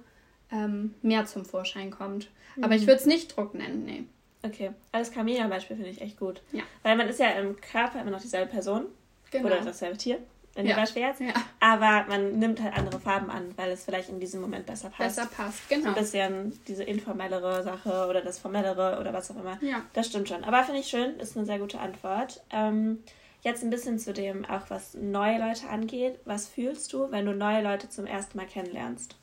ähm, 0.51 0.95
mehr 1.03 1.27
zum 1.27 1.45
Vorschein 1.45 1.91
kommt. 1.91 2.31
Mhm. 2.57 2.65
Aber 2.65 2.75
ich 2.75 2.87
würde 2.87 3.01
es 3.01 3.07
nicht 3.07 3.37
Druck 3.37 3.55
nennen, 3.55 3.85
nee. 3.85 4.05
Okay, 4.43 4.73
alles 4.93 5.13
Chameleon-Beispiel 5.13 5.77
finde 5.77 5.91
ich 5.91 6.03
echt 6.03 6.19
gut. 6.19 6.43
Ja. 6.53 6.63
Weil 6.83 6.97
man 6.97 7.09
ist 7.09 7.19
ja 7.19 7.31
im 7.31 7.59
Körper 7.61 8.01
immer 8.01 8.11
noch 8.11 8.21
dieselbe 8.21 8.51
Person. 8.51 8.85
Genau. 9.31 9.47
Oder 9.47 9.61
dasselbe 9.63 9.97
Tier. 9.97 10.19
In 10.57 10.67
ja. 10.67 10.75
dem 10.75 10.83
Beispiel 10.83 11.03
jetzt. 11.03 11.21
Ja. 11.21 11.33
Aber 11.59 12.05
man 12.09 12.39
nimmt 12.39 12.63
halt 12.63 12.77
andere 12.77 13.01
Farben 13.01 13.29
an, 13.31 13.53
weil 13.57 13.71
es 13.73 13.85
vielleicht 13.85 14.09
in 14.09 14.21
diesem 14.21 14.41
Moment 14.41 14.67
besser 14.67 14.89
passt. 14.91 15.17
Besser 15.17 15.29
passt, 15.29 15.69
genau. 15.69 15.85
So 15.85 15.89
ein 15.89 15.95
bisschen 15.95 16.61
diese 16.69 16.85
informellere 16.85 17.63
Sache 17.63 18.07
oder 18.09 18.21
das 18.21 18.39
formellere 18.39 18.99
oder 19.01 19.13
was 19.13 19.31
auch 19.31 19.37
immer. 19.37 19.59
Ja. 19.63 19.83
Das 19.95 20.07
stimmt 20.07 20.29
schon. 20.29 20.45
Aber 20.45 20.63
finde 20.63 20.81
ich 20.81 20.87
schön, 20.87 21.19
ist 21.19 21.37
eine 21.37 21.47
sehr 21.47 21.59
gute 21.59 21.81
Antwort. 21.81 22.41
Ähm, 22.51 23.03
Jetzt 23.45 23.63
ein 23.63 23.69
bisschen 23.69 23.99
zu 23.99 24.15
dem, 24.15 24.47
auch 24.47 24.71
was 24.71 24.95
neue 24.95 25.39
Leute 25.39 25.69
angeht. 25.69 26.19
Was 26.25 26.49
fühlst 26.49 26.91
du, 26.95 27.11
wenn 27.13 27.27
du 27.27 27.35
neue 27.35 27.63
Leute 27.63 27.91
zum 27.91 28.07
ersten 28.07 28.39
Mal 28.39 28.47
kennenlernst? 28.47 29.15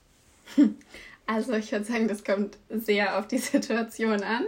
Also 1.28 1.54
ich 1.54 1.72
würde 1.72 1.86
sagen, 1.86 2.10
das 2.10 2.26
kommt 2.26 2.58
sehr 2.70 3.18
auf 3.18 3.28
die 3.28 3.38
Situation 3.38 4.22
an, 4.22 4.44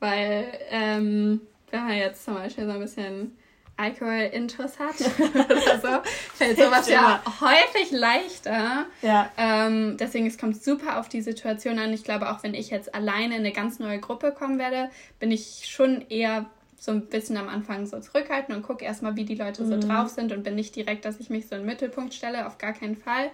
weil 0.00 0.46
ähm, 0.70 1.40
wenn 1.70 1.84
man 1.84 1.96
jetzt 1.96 2.24
zum 2.24 2.34
Beispiel 2.34 2.64
so 2.64 2.72
ein 2.72 2.80
bisschen 2.80 3.36
Alkohol-Intus 3.76 4.78
hat 4.80 4.94
oder 5.34 5.78
so, 5.78 6.10
fällt 6.34 6.56
sowas 6.56 6.88
ja 6.88 7.22
häufig 7.40 7.92
leichter. 7.92 8.86
Ja. 9.02 9.30
Ähm, 9.36 9.96
deswegen, 9.98 10.26
es 10.26 10.38
kommt 10.38 10.64
super 10.64 10.98
auf 10.98 11.08
die 11.08 11.20
Situation 11.20 11.78
an. 11.78 11.92
Ich 11.92 12.02
glaube, 12.02 12.30
auch 12.30 12.42
wenn 12.42 12.54
ich 12.54 12.70
jetzt 12.70 12.92
alleine 12.94 13.34
in 13.34 13.40
eine 13.40 13.52
ganz 13.52 13.78
neue 13.78 14.00
Gruppe 14.00 14.32
kommen 14.32 14.58
werde, 14.58 14.90
bin 15.20 15.30
ich 15.30 15.66
schon 15.68 16.04
eher 16.08 16.46
so 16.78 16.92
ein 16.92 17.06
bisschen 17.06 17.36
am 17.36 17.48
Anfang 17.48 17.86
so 17.86 17.98
zurückhalten 18.00 18.54
und 18.54 18.62
gucke 18.62 18.84
erstmal, 18.84 19.16
wie 19.16 19.24
die 19.24 19.34
Leute 19.34 19.66
so 19.66 19.76
mhm. 19.76 19.80
drauf 19.80 20.08
sind 20.08 20.32
und 20.32 20.42
bin 20.42 20.54
nicht 20.54 20.76
direkt, 20.76 21.04
dass 21.04 21.20
ich 21.20 21.30
mich 21.30 21.48
so 21.48 21.54
in 21.54 21.62
den 21.62 21.66
Mittelpunkt 21.66 22.14
stelle, 22.14 22.46
auf 22.46 22.58
gar 22.58 22.72
keinen 22.72 22.96
Fall. 22.96 23.30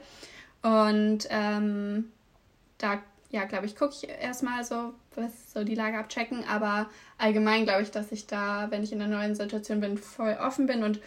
Und 0.62 1.26
ähm, 1.30 2.12
da, 2.78 3.02
ja, 3.30 3.44
glaube 3.44 3.66
ich, 3.66 3.76
gucke 3.76 3.94
ich 3.94 4.08
erstmal 4.08 4.64
so, 4.64 4.94
was 5.16 5.52
so 5.52 5.64
die 5.64 5.74
Lage 5.74 5.98
abchecken. 5.98 6.44
Aber 6.48 6.88
allgemein 7.18 7.64
glaube 7.64 7.82
ich, 7.82 7.90
dass 7.90 8.12
ich 8.12 8.26
da, 8.26 8.70
wenn 8.70 8.84
ich 8.84 8.92
in 8.92 9.02
einer 9.02 9.16
neuen 9.16 9.34
Situation 9.34 9.80
bin, 9.80 9.98
voll 9.98 10.36
offen 10.40 10.66
bin 10.66 10.84
und 10.84 11.00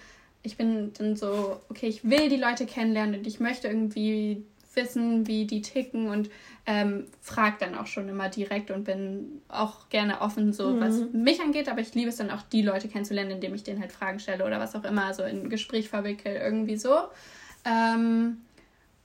ich 0.43 0.57
bin 0.57 0.93
dann 0.93 1.15
so, 1.15 1.59
okay, 1.69 1.87
ich 1.87 2.07
will 2.07 2.29
die 2.29 2.37
Leute 2.37 2.67
kennenlernen 2.67 3.15
und 3.15 3.27
ich 3.27 3.39
möchte 3.39 3.67
irgendwie 3.67 4.45
wissen, 4.75 5.27
wie 5.27 5.45
die 5.45 5.61
ticken 5.61 6.07
und 6.07 6.29
ähm, 6.65 7.07
frage 7.21 7.57
dann 7.59 7.75
auch 7.75 7.87
schon 7.87 8.09
immer 8.09 8.29
direkt 8.29 8.71
und 8.71 8.83
bin 8.83 9.41
auch 9.47 9.89
gerne 9.89 10.21
offen, 10.21 10.53
so 10.53 10.71
mhm. 10.71 10.81
was 10.81 10.99
mich 11.13 11.41
angeht, 11.41 11.69
aber 11.69 11.81
ich 11.81 11.93
liebe 11.93 12.09
es 12.09 12.17
dann 12.17 12.31
auch, 12.31 12.41
die 12.41 12.61
Leute 12.61 12.87
kennenzulernen, 12.87 13.31
indem 13.31 13.53
ich 13.53 13.63
denen 13.63 13.81
halt 13.81 13.91
Fragen 13.91 14.19
stelle 14.19 14.45
oder 14.45 14.59
was 14.59 14.75
auch 14.75 14.83
immer, 14.83 15.13
so 15.13 15.23
in 15.23 15.43
ein 15.43 15.49
Gespräch 15.49 15.89
verwickel, 15.89 16.35
irgendwie 16.35 16.77
so. 16.77 16.95
Ähm, 17.65 18.37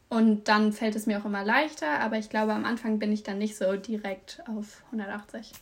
und 0.08 0.48
dann 0.48 0.72
fällt 0.72 0.96
es 0.96 1.06
mir 1.06 1.20
auch 1.20 1.24
immer 1.24 1.44
leichter, 1.44 2.00
aber 2.00 2.18
ich 2.18 2.30
glaube, 2.30 2.52
am 2.52 2.64
Anfang 2.64 2.98
bin 2.98 3.12
ich 3.12 3.22
dann 3.22 3.38
nicht 3.38 3.56
so 3.56 3.76
direkt 3.76 4.42
auf 4.48 4.82
180. 4.86 5.52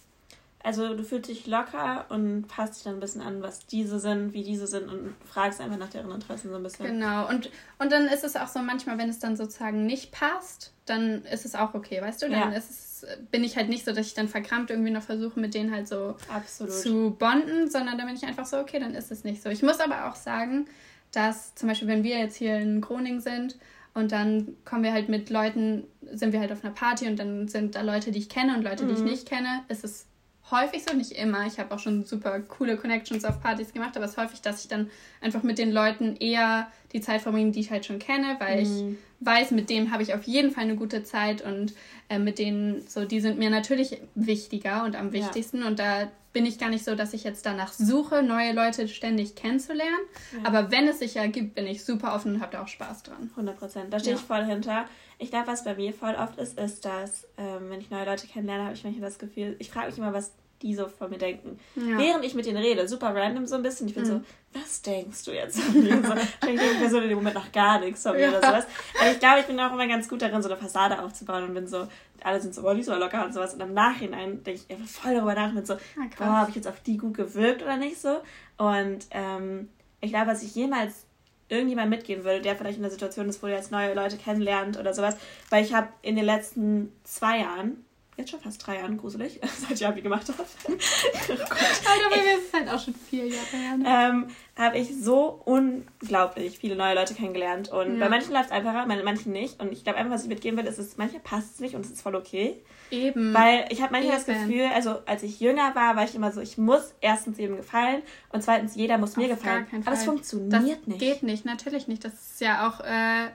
Also 0.69 0.95
du 0.95 1.03
fühlst 1.03 1.31
dich 1.31 1.47
locker 1.47 2.05
und 2.11 2.47
passt 2.47 2.77
dich 2.77 2.83
dann 2.83 2.97
ein 2.97 3.01
bisschen 3.01 3.23
an, 3.23 3.41
was 3.41 3.67
diese 3.67 3.99
sind, 3.99 4.35
wie 4.35 4.45
diese 4.45 4.67
sind 4.67 4.87
und 4.87 5.15
fragst 5.25 5.63
einfach 5.63 5.79
nach 5.79 5.89
deren 5.89 6.11
Interessen 6.11 6.51
so 6.51 6.57
ein 6.57 6.63
bisschen. 6.63 6.85
Genau. 6.85 7.27
Und, 7.27 7.49
und 7.79 7.91
dann 7.91 8.07
ist 8.07 8.23
es 8.23 8.37
auch 8.37 8.49
so 8.49 8.59
manchmal, 8.59 8.99
wenn 8.99 9.09
es 9.09 9.19
dann 9.19 9.35
sozusagen 9.35 9.87
nicht 9.87 10.13
passt, 10.13 10.75
dann 10.85 11.25
ist 11.25 11.47
es 11.47 11.55
auch 11.55 11.73
okay, 11.73 12.03
weißt 12.03 12.21
du? 12.21 12.29
Dann 12.29 12.53
ja. 12.53 12.59
ist 12.59 12.69
es, 12.69 13.07
bin 13.31 13.45
ich 13.45 13.57
halt 13.57 13.71
nicht 13.71 13.87
so, 13.87 13.93
dass 13.93 14.09
ich 14.09 14.13
dann 14.13 14.29
verkrampft 14.29 14.69
irgendwie 14.69 14.91
noch 14.91 15.01
versuche, 15.01 15.41
mit 15.41 15.55
denen 15.55 15.73
halt 15.73 15.89
so 15.89 16.17
Absolut. 16.31 16.75
zu 16.75 17.17
bonden, 17.19 17.71
sondern 17.71 17.97
dann 17.97 18.07
bin 18.07 18.17
ich 18.17 18.25
einfach 18.25 18.45
so, 18.45 18.59
okay, 18.59 18.79
dann 18.79 18.95
ist 18.95 19.11
es 19.11 19.25
nicht 19.25 19.43
so. 19.43 19.49
Ich 19.49 19.63
muss 19.63 19.81
aber 19.81 20.11
auch 20.11 20.17
sagen, 20.17 20.67
dass 21.13 21.55
zum 21.55 21.71
Beispiel, 21.71 21.89
wenn 21.89 22.05
wir 22.05 22.19
jetzt 22.19 22.37
hier 22.37 22.59
in 22.59 22.83
Groningen 22.83 23.23
sind 23.23 23.57
und 23.95 24.13
dann 24.13 24.55
kommen 24.67 24.83
wir 24.83 24.93
halt 24.93 25.09
mit 25.09 25.31
Leuten, 25.31 25.85
sind 26.13 26.35
wir 26.35 26.41
halt 26.41 26.53
auf 26.53 26.63
einer 26.63 26.75
Party 26.75 27.07
und 27.07 27.19
dann 27.19 27.49
sind 27.49 27.75
da 27.75 27.81
Leute, 27.81 28.13
die 28.13 28.19
ich 28.19 28.29
kenne 28.29 28.55
und 28.55 28.65
Leute, 28.65 28.85
die 28.85 28.93
ich 28.93 28.99
mhm. 28.99 29.07
nicht 29.07 29.27
kenne, 29.27 29.65
ist 29.69 29.83
es 29.83 30.05
häufig 30.51 30.85
so, 30.85 30.97
nicht 30.97 31.13
immer. 31.13 31.47
Ich 31.47 31.59
habe 31.59 31.75
auch 31.75 31.79
schon 31.79 32.05
super 32.05 32.41
coole 32.41 32.77
Connections 32.77 33.25
auf 33.25 33.41
Partys 33.41 33.73
gemacht, 33.73 33.97
aber 33.97 34.05
es 34.07 34.13
ist 34.13 34.17
häufig, 34.19 34.41
dass 34.41 34.63
ich 34.63 34.69
dann 34.69 34.91
einfach 35.21 35.43
mit 35.43 35.59
den 35.59 35.73
Leuten 35.73 36.17
eher 36.17 36.69
die 36.93 37.01
Zeit 37.01 37.21
verbringe, 37.21 37.51
die 37.53 37.61
ich 37.61 37.71
halt 37.71 37.87
schon 37.87 37.99
kenne, 37.99 38.37
weil 38.39 38.65
mhm. 38.65 38.99
ich 39.21 39.27
weiß, 39.27 39.51
mit 39.51 39.69
dem 39.71 39.93
habe 39.93 40.03
ich 40.03 40.15
auf 40.15 40.25
jeden 40.25 40.51
Fall 40.51 40.65
eine 40.65 40.77
gute 40.77 41.05
Zeit 41.05 41.43
und 41.43 41.75
äh, 42.09 42.19
mit 42.19 42.39
denen, 42.39 42.87
so, 42.89 43.05
die 43.05 43.21
sind 43.21 43.39
mir 43.39 43.51
natürlich 43.51 44.01
wichtiger 44.15 44.85
und 44.85 44.97
am 44.97 45.13
wichtigsten 45.13 45.61
ja. 45.61 45.67
und 45.67 45.79
da 45.79 46.09
bin 46.33 46.47
ich 46.47 46.59
gar 46.59 46.69
nicht 46.69 46.85
so, 46.85 46.95
dass 46.95 47.15
ich 47.15 47.25
jetzt 47.25 47.47
danach 47.47 47.73
suche, 47.73 48.23
neue 48.23 48.53
Leute 48.53 48.87
ständig 48.87 49.35
kennenzulernen. 49.35 49.99
Ja. 50.33 50.41
Aber 50.45 50.71
wenn 50.71 50.87
es 50.87 50.99
sich 50.99 51.17
ergibt, 51.17 51.55
bin 51.55 51.67
ich 51.67 51.85
super 51.85 52.15
offen 52.15 52.37
und 52.37 52.41
habe 52.41 52.53
da 52.53 52.63
auch 52.63 52.69
Spaß 52.69 53.03
dran. 53.03 53.31
100 53.31 53.59
Prozent. 53.59 53.93
Da 53.93 53.99
stehe 53.99 54.15
ja. 54.15 54.21
ich 54.21 54.27
voll 54.27 54.45
hinter. 54.45 54.85
Ich 55.19 55.31
glaube, 55.31 55.49
was 55.49 55.65
bei 55.65 55.75
mir 55.75 55.93
voll 55.93 56.15
oft 56.15 56.39
ist, 56.39 56.59
ist, 56.59 56.85
dass, 56.85 57.27
ähm, 57.37 57.71
wenn 57.71 57.81
ich 57.81 57.91
neue 57.91 58.05
Leute 58.05 58.27
kennenlerne, 58.27 58.65
habe 58.65 58.75
ich 58.75 58.85
manchmal 58.85 59.09
das 59.09 59.19
Gefühl, 59.19 59.57
ich 59.59 59.71
frage 59.71 59.89
mich 59.89 59.99
immer, 59.99 60.13
was 60.13 60.33
die 60.63 60.75
so 60.75 60.89
von 60.89 61.11
mir 61.11 61.19
denken. 61.19 61.59
Ja. 61.77 61.99
Während 61.99 62.25
ich 62.25 62.35
mit 62.35 62.47
denen 62.47 62.59
rede, 62.59 62.89
super 62.89 63.15
random 63.15 63.47
so 63.47 63.55
ein 63.55 63.63
bisschen. 63.63 63.87
Ich 63.89 63.95
bin 63.95 64.03
mhm. 64.03 64.07
so, 64.07 64.21
was 64.53 64.83
denkst 64.83 65.25
du 65.25 65.33
jetzt 65.33 65.61
von 65.61 65.83
mir? 65.83 66.03
So, 66.03 66.15
ich 66.15 66.47
denke 66.47 66.63
die 66.73 66.79
Person 66.79 67.03
in 67.03 67.09
dem 67.11 67.19
Moment 67.19 67.37
noch 67.37 67.53
gar 67.53 67.79
nichts 67.81 68.03
von 68.03 68.13
mir 68.13 68.23
ja. 68.23 68.29
oder 68.31 68.41
sowas. 68.41 68.67
Aber 69.01 69.11
ich 69.11 69.21
glaube, 69.21 69.41
ich 69.41 69.47
bin 69.47 69.61
auch 69.61 69.73
immer 69.73 69.87
ganz 69.87 70.09
gut 70.09 70.23
darin, 70.23 70.43
so 70.43 70.49
eine 70.49 70.59
Fassade 70.59 71.01
aufzubauen 71.01 71.45
und 71.45 71.55
bin 71.55 71.69
so, 71.69 71.87
alle 72.23 72.41
sind 72.41 72.55
so, 72.55 72.69
oh, 72.69 72.75
die 72.75 72.83
so 72.83 72.95
locker 72.95 73.25
und 73.25 73.33
sowas. 73.33 73.55
Und 73.55 73.61
im 73.61 73.75
Nachhinein 73.75 74.43
denke 74.43 74.63
ich 74.67 74.71
einfach 74.75 74.89
voll 74.89 75.15
darüber 75.15 75.35
nach 75.35 75.51
und 75.51 75.57
bin 75.57 75.67
so, 75.67 75.75
ah, 75.75 76.09
boah, 76.17 76.27
habe 76.27 76.51
ich 76.51 76.57
jetzt 76.57 76.67
auf 76.67 76.81
die 76.81 76.97
gut 76.97 77.15
gewirkt 77.15 77.63
oder 77.63 77.77
nicht 77.77 78.01
so? 78.01 78.21
Und 78.57 79.07
ähm, 79.13 79.69
ich 80.01 80.11
glaube, 80.11 80.29
was 80.29 80.43
ich 80.43 80.55
jemals 80.55 81.07
irgendjemand 81.49 81.91
mitgehen 81.91 82.25
würde, 82.25 82.43
der 82.43 82.57
vielleicht 82.57 82.77
in 82.77 82.83
der 82.83 82.91
Situation 82.91 83.29
ist, 83.29 83.43
wo 83.43 83.47
er 83.47 83.57
jetzt 83.57 83.73
neue 83.73 83.95
Leute 83.95 84.17
kennenlernt 84.17 84.79
oder 84.79 84.95
sowas. 84.95 85.17
Weil 85.51 85.65
ich 85.65 85.75
habe 85.75 85.89
in 86.03 86.17
den 86.17 86.25
letzten 86.25 86.93
zwei 87.05 87.41
Jahren 87.41 87.85
jetzt 88.19 88.31
schon 88.31 88.41
fast 88.41 88.67
drei 88.67 88.77
Jahren 88.77 88.99
gruselig, 88.99 89.41
seit 89.69 89.73
ich 89.73 89.87
Abi 89.87 90.03
gemacht 90.03 90.29
habe. 90.29 90.43
oh 90.43 90.73
Alter, 91.31 92.11
bei 92.11 92.23
mir 92.23 92.39
ist 92.39 92.49
es 92.49 92.53
halt 92.53 92.69
auch 92.69 92.83
schon 92.83 92.95
vier 92.95 93.27
Jahre 93.27 93.57
her. 93.57 93.77
Ne? 93.77 93.85
Ähm, 93.87 94.27
habe 94.57 94.79
ich 94.79 94.89
so 95.01 95.41
unglaublich 95.45 96.59
viele 96.59 96.75
neue 96.77 96.95
Leute 96.95 97.15
kennengelernt. 97.15 97.71
Und 97.71 97.99
ja. 97.99 98.05
bei 98.05 98.11
manchen 98.11 98.33
läuft 98.33 98.47
es 98.47 98.51
einfacher, 98.51 98.87
bei 98.87 99.03
manchen 99.03 99.33
nicht. 99.33 99.61
Und 99.61 99.73
ich 99.73 99.85
glaube, 99.85 99.99
einfach, 99.99 100.13
was 100.13 100.25
ich 100.25 100.29
mitgeben 100.29 100.59
will, 100.59 100.67
ist, 100.67 100.79
dass 100.79 100.97
manchmal 100.97 101.23
passt 101.23 101.55
es 101.55 101.61
nicht 101.61 101.75
und 101.75 101.85
es 101.85 101.93
ist 101.93 102.03
voll 102.03 102.17
okay. 102.17 102.61
Eben. 102.91 103.33
Weil 103.35 103.67
ich 103.71 103.83
habe 103.83 103.93
manchmal 103.93 104.17
Eben. 104.17 104.27
das 104.27 104.27
Gefühl, 104.27 104.67
also 104.75 104.99
als 105.07 105.23
ich 105.23 105.41
jünger 105.41 105.75
war, 105.75 105.97
war 105.97 106.05
ich 106.05 106.15
immer 106.15 106.33
so, 106.33 106.41
ich 106.41 106.59
muss 106.59 106.95
erstens 107.01 107.39
jedem 107.39 107.57
gefallen 107.57 108.03
und 108.31 108.43
zweitens 108.43 108.75
jeder 108.75 108.99
muss 108.99 109.11
Auf 109.13 109.17
mir 109.19 109.29
gefallen. 109.29 109.67
Aber 109.85 109.95
es 109.95 110.05
funktioniert 110.05 110.53
das 110.53 110.87
nicht. 110.87 110.99
Geht 110.99 111.23
nicht, 111.23 111.45
natürlich 111.45 111.87
nicht. 111.87 112.05
Das 112.05 112.15
ist 112.15 112.41
ja 112.41 112.69
auch. 112.69 112.81
Äh, 112.81 113.29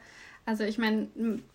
also 0.46 0.66
ich 0.66 0.78
meine, 0.78 1.08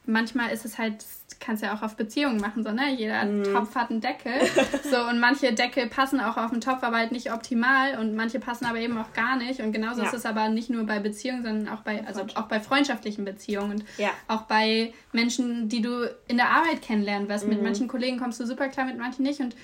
manchmal 0.06 0.50
ist 0.50 0.64
es 0.64 0.78
halt, 0.78 1.04
kannst 1.40 1.62
ja 1.62 1.74
auch 1.74 1.82
auf 1.82 1.96
Beziehungen 1.96 2.40
machen, 2.40 2.64
so, 2.64 2.72
ne? 2.72 2.94
Jeder 2.94 3.22
mm. 3.26 3.44
Topf 3.44 3.74
hat 3.74 3.90
einen 3.90 4.00
Deckel. 4.00 4.32
so, 4.90 5.02
und 5.10 5.20
manche 5.20 5.52
Deckel 5.52 5.88
passen 5.88 6.20
auch 6.20 6.38
auf 6.38 6.50
den 6.50 6.62
Topf, 6.62 6.82
aber 6.82 6.96
halt 6.96 7.12
nicht 7.12 7.30
optimal 7.30 7.98
und 7.98 8.14
manche 8.14 8.40
passen 8.40 8.64
aber 8.64 8.78
eben 8.78 8.96
auch 8.96 9.12
gar 9.12 9.36
nicht. 9.36 9.60
Und 9.60 9.72
genauso 9.72 10.00
ja. 10.00 10.06
ist 10.06 10.14
es 10.14 10.24
aber 10.24 10.48
nicht 10.48 10.70
nur 10.70 10.84
bei 10.84 11.00
Beziehungen, 11.00 11.42
sondern 11.42 11.68
auch 11.68 11.82
bei, 11.82 12.06
also 12.06 12.22
auch 12.34 12.46
bei 12.46 12.60
freundschaftlichen 12.60 13.26
Beziehungen 13.26 13.72
und 13.72 13.84
ja. 13.98 14.10
auch 14.26 14.42
bei 14.42 14.94
Menschen, 15.12 15.68
die 15.68 15.82
du 15.82 16.10
in 16.26 16.38
der 16.38 16.48
Arbeit 16.48 16.80
kennenlernen 16.80 17.28
wirst. 17.28 17.46
Mm. 17.46 17.50
Mit 17.50 17.58
mhm. 17.58 17.64
manchen 17.64 17.88
Kollegen 17.88 18.18
kommst 18.18 18.40
du 18.40 18.46
super 18.46 18.68
klar, 18.68 18.86
mit 18.86 18.96
manchen 18.96 19.22
nicht. 19.22 19.40
Und 19.40 19.54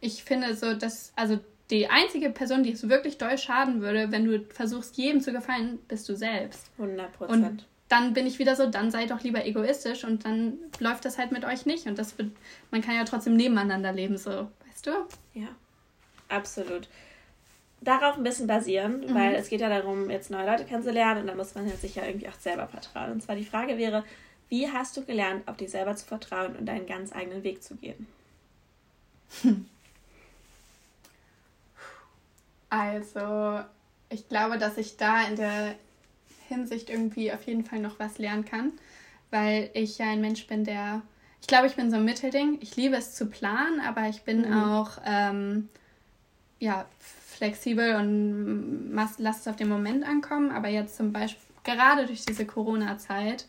ich 0.00 0.24
finde 0.24 0.56
so, 0.56 0.72
dass, 0.72 1.12
also 1.14 1.38
die 1.70 1.90
einzige 1.90 2.30
Person, 2.30 2.62
die 2.62 2.72
es 2.72 2.88
wirklich 2.88 3.18
doll 3.18 3.36
schaden 3.36 3.82
würde, 3.82 4.10
wenn 4.10 4.24
du 4.24 4.40
versuchst, 4.48 4.96
jedem 4.96 5.20
zu 5.20 5.30
gefallen, 5.30 5.78
bist 5.88 6.08
du 6.08 6.16
selbst. 6.16 6.70
100 6.78 7.12
Prozent 7.12 7.66
dann 7.92 8.14
bin 8.14 8.26
ich 8.26 8.38
wieder 8.38 8.56
so, 8.56 8.66
dann 8.70 8.90
sei 8.90 9.04
doch 9.04 9.20
lieber 9.20 9.44
egoistisch 9.44 10.04
und 10.04 10.24
dann 10.24 10.54
läuft 10.78 11.04
das 11.04 11.18
halt 11.18 11.30
mit 11.30 11.44
euch 11.44 11.66
nicht. 11.66 11.86
Und 11.86 11.98
das 11.98 12.16
wird, 12.16 12.30
man 12.70 12.80
kann 12.80 12.96
ja 12.96 13.04
trotzdem 13.04 13.36
nebeneinander 13.36 13.92
leben, 13.92 14.16
so, 14.16 14.48
weißt 14.66 14.86
du? 14.86 14.90
Ja, 15.34 15.48
absolut. 16.30 16.88
Darauf 17.82 18.16
ein 18.16 18.22
bisschen 18.22 18.46
basieren, 18.46 19.00
mhm. 19.00 19.14
weil 19.14 19.34
es 19.34 19.50
geht 19.50 19.60
ja 19.60 19.68
darum, 19.68 20.08
jetzt 20.08 20.30
neue 20.30 20.46
Leute 20.46 20.64
kennenzulernen 20.64 21.20
und 21.20 21.26
dann 21.26 21.36
muss 21.36 21.54
man 21.54 21.68
sich 21.68 21.96
ja 21.96 22.06
irgendwie 22.06 22.28
auch 22.28 22.40
selber 22.40 22.66
vertrauen. 22.66 23.12
Und 23.12 23.22
zwar 23.22 23.36
die 23.36 23.44
Frage 23.44 23.76
wäre, 23.76 24.04
wie 24.48 24.70
hast 24.70 24.96
du 24.96 25.04
gelernt, 25.04 25.46
auf 25.46 25.58
dich 25.58 25.70
selber 25.70 25.94
zu 25.94 26.06
vertrauen 26.06 26.56
und 26.56 26.64
deinen 26.64 26.86
ganz 26.86 27.12
eigenen 27.14 27.42
Weg 27.42 27.62
zu 27.62 27.76
gehen? 27.76 28.06
Also, 32.74 33.60
ich 34.08 34.30
glaube, 34.30 34.56
dass 34.56 34.78
ich 34.78 34.96
da 34.96 35.24
in 35.24 35.36
der 35.36 35.74
Hinsicht 36.52 36.90
irgendwie 36.90 37.32
auf 37.32 37.42
jeden 37.44 37.64
Fall 37.64 37.78
noch 37.78 37.98
was 37.98 38.18
lernen 38.18 38.44
kann, 38.44 38.72
weil 39.30 39.70
ich 39.74 39.98
ja 39.98 40.06
ein 40.06 40.20
Mensch 40.20 40.46
bin, 40.46 40.64
der, 40.64 41.02
ich 41.40 41.46
glaube, 41.46 41.66
ich 41.66 41.76
bin 41.76 41.90
so 41.90 41.96
ein 41.96 42.04
Mittelding. 42.04 42.58
Ich 42.60 42.76
liebe 42.76 42.96
es 42.96 43.14
zu 43.14 43.26
planen, 43.26 43.80
aber 43.80 44.08
ich 44.08 44.22
bin 44.22 44.48
mhm. 44.48 44.62
auch, 44.62 44.98
ähm, 45.04 45.68
ja, 46.58 46.86
flexibel 46.98 47.96
und 47.96 48.92
lasse 49.18 49.40
es 49.40 49.48
auf 49.48 49.56
den 49.56 49.68
Moment 49.68 50.04
ankommen. 50.06 50.50
Aber 50.50 50.68
jetzt 50.68 50.96
zum 50.96 51.12
Beispiel, 51.12 51.42
gerade 51.64 52.06
durch 52.06 52.24
diese 52.24 52.46
Corona-Zeit, 52.46 53.46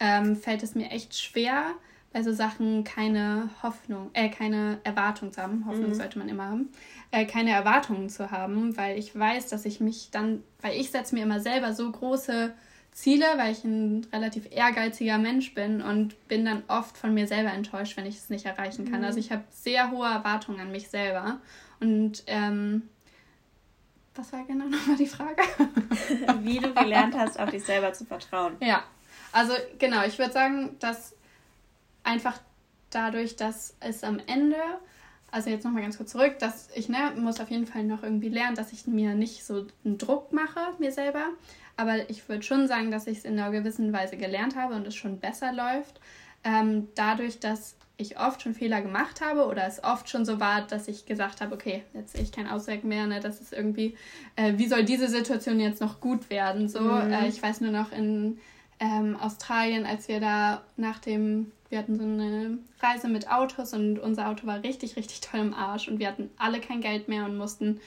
ähm, 0.00 0.36
fällt 0.36 0.62
es 0.62 0.74
mir 0.74 0.90
echt 0.90 1.16
schwer, 1.16 1.74
bei 2.12 2.22
so 2.22 2.32
Sachen 2.32 2.84
keine 2.84 3.50
Hoffnung, 3.62 4.10
äh, 4.14 4.28
keine 4.28 4.78
Erwartung 4.84 5.32
zu 5.32 5.42
haben. 5.42 5.66
Hoffnung 5.66 5.90
mhm. 5.90 5.94
sollte 5.94 6.18
man 6.18 6.28
immer 6.28 6.46
haben. 6.46 6.70
Äh, 7.10 7.26
keine 7.26 7.50
Erwartungen 7.50 8.08
zu 8.08 8.30
haben, 8.30 8.76
weil 8.76 8.98
ich 8.98 9.16
weiß, 9.16 9.48
dass 9.48 9.64
ich 9.64 9.80
mich 9.80 10.10
dann, 10.10 10.42
weil 10.60 10.78
ich 10.78 10.90
setze 10.90 11.14
mir 11.14 11.22
immer 11.22 11.40
selber 11.40 11.72
so 11.74 11.90
große 11.90 12.54
Ziele, 12.92 13.26
weil 13.36 13.52
ich 13.52 13.62
ein 13.64 14.06
relativ 14.12 14.48
ehrgeiziger 14.50 15.18
Mensch 15.18 15.52
bin 15.52 15.82
und 15.82 16.28
bin 16.28 16.46
dann 16.46 16.62
oft 16.68 16.96
von 16.96 17.12
mir 17.12 17.26
selber 17.26 17.52
enttäuscht, 17.52 17.96
wenn 17.98 18.06
ich 18.06 18.16
es 18.16 18.30
nicht 18.30 18.46
erreichen 18.46 18.90
kann. 18.90 19.00
Mhm. 19.00 19.06
Also 19.06 19.18
ich 19.18 19.30
habe 19.30 19.44
sehr 19.50 19.90
hohe 19.90 20.08
Erwartungen 20.08 20.60
an 20.60 20.72
mich 20.72 20.88
selber. 20.88 21.40
Und 21.80 22.24
ähm, 22.26 22.88
was 24.14 24.32
war 24.32 24.44
genau 24.44 24.64
nochmal 24.64 24.96
die 24.96 25.06
Frage? 25.06 25.42
Wie 26.40 26.58
du 26.58 26.72
gelernt 26.72 27.14
hast, 27.14 27.38
auf 27.38 27.50
dich 27.50 27.64
selber 27.64 27.92
zu 27.92 28.06
vertrauen. 28.06 28.56
Ja, 28.60 28.82
also 29.32 29.52
genau, 29.78 30.02
ich 30.06 30.18
würde 30.18 30.32
sagen, 30.32 30.76
dass 30.78 31.14
einfach 32.06 32.38
dadurch, 32.90 33.36
dass 33.36 33.76
es 33.80 34.04
am 34.04 34.20
Ende, 34.26 34.56
also 35.30 35.50
jetzt 35.50 35.64
nochmal 35.64 35.82
ganz 35.82 35.96
kurz 35.98 36.12
zurück, 36.12 36.38
dass 36.38 36.68
ich 36.74 36.88
ne, 36.88 37.12
muss 37.16 37.40
auf 37.40 37.50
jeden 37.50 37.66
Fall 37.66 37.84
noch 37.84 38.02
irgendwie 38.02 38.28
lernen, 38.28 38.56
dass 38.56 38.72
ich 38.72 38.86
mir 38.86 39.14
nicht 39.14 39.44
so 39.44 39.66
einen 39.84 39.98
Druck 39.98 40.32
mache, 40.32 40.60
mir 40.78 40.92
selber. 40.92 41.24
Aber 41.76 42.08
ich 42.08 42.28
würde 42.28 42.42
schon 42.42 42.68
sagen, 42.68 42.90
dass 42.90 43.06
ich 43.06 43.18
es 43.18 43.24
in 43.24 43.38
einer 43.38 43.50
gewissen 43.50 43.92
Weise 43.92 44.16
gelernt 44.16 44.56
habe 44.56 44.74
und 44.74 44.86
es 44.86 44.94
schon 44.94 45.18
besser 45.18 45.52
läuft. 45.52 46.00
Ähm, 46.42 46.88
dadurch, 46.94 47.40
dass 47.40 47.76
ich 47.98 48.18
oft 48.18 48.42
schon 48.42 48.54
Fehler 48.54 48.82
gemacht 48.82 49.20
habe 49.20 49.46
oder 49.46 49.66
es 49.66 49.82
oft 49.82 50.08
schon 50.08 50.24
so 50.24 50.38
war, 50.38 50.62
dass 50.62 50.86
ich 50.86 51.06
gesagt 51.06 51.40
habe, 51.40 51.54
okay, 51.54 51.82
jetzt 51.94 52.12
sehe 52.12 52.22
ich 52.22 52.32
keinen 52.32 52.48
Ausweg 52.48 52.84
mehr, 52.84 53.06
ne, 53.06 53.20
das 53.20 53.40
ist 53.40 53.52
irgendwie, 53.52 53.96
äh, 54.36 54.52
wie 54.56 54.68
soll 54.68 54.84
diese 54.84 55.08
Situation 55.08 55.60
jetzt 55.60 55.80
noch 55.80 56.00
gut 56.00 56.30
werden? 56.30 56.68
So, 56.68 56.80
mhm. 56.80 57.12
äh, 57.12 57.26
ich 57.28 57.42
weiß 57.42 57.62
nur 57.62 57.72
noch 57.72 57.92
in 57.92 58.38
ähm, 58.80 59.16
Australien, 59.16 59.86
als 59.86 60.08
wir 60.08 60.20
da 60.20 60.62
nach 60.76 60.98
dem, 60.98 61.52
wir 61.68 61.78
hatten 61.78 61.96
so 61.96 62.02
eine 62.02 62.58
Reise 62.80 63.08
mit 63.08 63.30
Autos 63.30 63.72
und 63.72 63.98
unser 63.98 64.28
Auto 64.28 64.46
war 64.46 64.62
richtig, 64.62 64.96
richtig 64.96 65.20
toll 65.20 65.40
im 65.40 65.54
Arsch 65.54 65.88
und 65.88 65.98
wir 65.98 66.08
hatten 66.08 66.30
alle 66.36 66.60
kein 66.60 66.80
Geld 66.80 67.08
mehr 67.08 67.24
und 67.24 67.36
mussten 67.36 67.80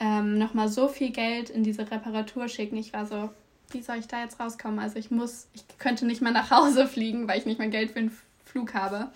ähm, 0.00 0.38
nochmal 0.38 0.68
so 0.68 0.88
viel 0.88 1.10
Geld 1.10 1.50
in 1.50 1.62
diese 1.62 1.90
Reparatur 1.90 2.48
schicken. 2.48 2.76
Ich 2.76 2.92
war 2.92 3.06
so, 3.06 3.30
wie 3.70 3.82
soll 3.82 3.96
ich 3.96 4.08
da 4.08 4.22
jetzt 4.22 4.40
rauskommen? 4.40 4.78
Also 4.78 4.98
ich 4.98 5.10
muss, 5.10 5.48
ich 5.54 5.64
könnte 5.78 6.06
nicht 6.06 6.22
mal 6.22 6.32
nach 6.32 6.50
Hause 6.50 6.86
fliegen, 6.86 7.28
weil 7.28 7.38
ich 7.38 7.46
nicht 7.46 7.58
mehr 7.58 7.68
Geld 7.68 7.90
für 7.90 8.00
den 8.00 8.16
Flug 8.44 8.74
habe. 8.74 9.10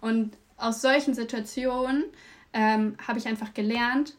Und 0.00 0.32
aus 0.56 0.80
solchen 0.80 1.14
Situationen 1.14 2.04
ähm, 2.52 2.96
habe 3.06 3.18
ich 3.18 3.26
einfach 3.26 3.54
gelernt, 3.54 4.14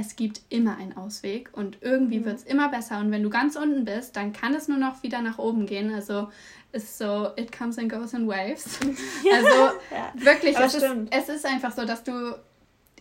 es 0.00 0.16
gibt 0.16 0.42
immer 0.48 0.76
einen 0.76 0.96
Ausweg 0.96 1.50
und 1.52 1.78
irgendwie 1.80 2.20
mhm. 2.20 2.24
wird 2.24 2.36
es 2.36 2.44
immer 2.44 2.68
besser. 2.68 2.98
Und 3.00 3.10
wenn 3.10 3.22
du 3.22 3.30
ganz 3.30 3.56
unten 3.56 3.84
bist, 3.84 4.16
dann 4.16 4.32
kann 4.32 4.54
es 4.54 4.68
nur 4.68 4.78
noch 4.78 5.02
wieder 5.02 5.22
nach 5.22 5.38
oben 5.38 5.66
gehen. 5.66 5.92
Also 5.92 6.28
ist 6.72 6.98
so, 6.98 7.28
it 7.36 7.56
comes 7.56 7.78
and 7.78 7.90
goes 7.90 8.12
in 8.12 8.26
waves. 8.26 8.78
also 9.32 9.76
ja. 9.90 10.12
wirklich, 10.14 10.56
es 10.58 10.74
ist, 10.74 10.86
es 11.10 11.28
ist 11.28 11.46
einfach 11.46 11.72
so, 11.72 11.84
dass 11.84 12.04
du, 12.04 12.36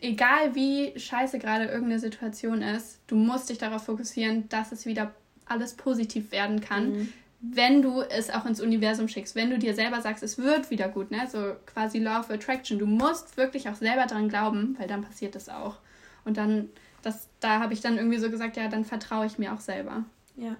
egal 0.01 0.55
wie 0.55 0.97
scheiße 0.97 1.39
gerade 1.39 1.65
irgendeine 1.65 1.99
Situation 1.99 2.61
ist, 2.61 2.99
du 3.07 3.15
musst 3.15 3.49
dich 3.49 3.57
darauf 3.57 3.85
fokussieren, 3.85 4.47
dass 4.49 4.71
es 4.71 4.85
wieder 4.85 5.13
alles 5.45 5.73
positiv 5.73 6.31
werden 6.31 6.61
kann. 6.61 6.91
Mhm 6.91 7.13
wenn 7.51 7.81
du 7.81 8.01
es 8.01 8.29
auch 8.29 8.45
ins 8.45 8.61
Universum 8.61 9.07
schickst, 9.07 9.35
wenn 9.35 9.49
du 9.49 9.59
dir 9.59 9.75
selber 9.75 10.01
sagst, 10.01 10.23
es 10.23 10.37
wird 10.37 10.71
wieder 10.71 10.87
gut, 10.87 11.11
ne? 11.11 11.27
So 11.29 11.55
quasi 11.65 11.99
Law 11.99 12.19
of 12.19 12.29
Attraction. 12.29 12.79
Du 12.79 12.85
musst 12.85 13.37
wirklich 13.37 13.69
auch 13.69 13.75
selber 13.75 14.05
dran 14.05 14.29
glauben, 14.29 14.75
weil 14.79 14.87
dann 14.87 15.03
passiert 15.03 15.35
es 15.35 15.49
auch. 15.49 15.77
Und 16.23 16.37
dann, 16.37 16.69
das, 17.05 17.27
da 17.39 17.59
habe 17.59 17.73
ich 17.73 17.81
dann 17.81 17.97
irgendwie 17.97 18.17
so 18.17 18.29
gesagt, 18.29 18.57
ja, 18.57 18.67
dann 18.67 18.85
vertraue 18.85 19.25
ich 19.25 19.37
mir 19.37 19.53
auch 19.53 19.59
selber. 19.59 20.03
Ja. 20.35 20.55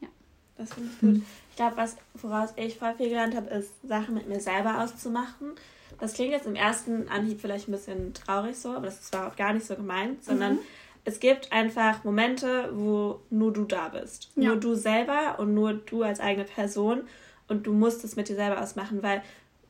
Ja. 0.00 0.08
Das 0.56 0.74
finde 0.74 0.90
ich 0.92 1.00
gut. 1.00 1.22
Ich 1.50 1.56
glaube, 1.56 1.76
was, 1.76 1.96
woraus 2.14 2.52
ich 2.56 2.78
voll 2.78 2.94
viel 2.96 3.08
gelernt 3.08 3.36
habe, 3.36 3.48
ist, 3.50 3.70
Sachen 3.86 4.14
mit 4.14 4.28
mir 4.28 4.40
selber 4.40 4.82
auszumachen. 4.82 5.52
Das 6.00 6.14
klingt 6.14 6.32
jetzt 6.32 6.46
im 6.46 6.56
ersten 6.56 7.08
Anhieb 7.08 7.40
vielleicht 7.40 7.68
ein 7.68 7.72
bisschen 7.72 8.12
traurig 8.12 8.58
so, 8.58 8.70
aber 8.70 8.86
das 8.86 9.12
war 9.12 9.28
auch 9.28 9.36
gar 9.36 9.52
nicht 9.52 9.64
so 9.64 9.76
gemeint, 9.76 10.24
sondern 10.24 10.54
mhm 10.54 10.60
es 11.04 11.20
gibt 11.20 11.52
einfach 11.52 12.02
Momente, 12.04 12.70
wo 12.72 13.20
nur 13.30 13.52
du 13.52 13.64
da 13.64 13.88
bist. 13.88 14.30
Ja. 14.36 14.48
Nur 14.48 14.56
du 14.56 14.74
selber 14.74 15.38
und 15.38 15.54
nur 15.54 15.74
du 15.74 16.02
als 16.02 16.20
eigene 16.20 16.46
Person. 16.46 17.02
Und 17.46 17.66
du 17.66 17.74
musst 17.74 18.04
es 18.04 18.16
mit 18.16 18.28
dir 18.28 18.36
selber 18.36 18.60
ausmachen, 18.60 19.02
weil 19.02 19.22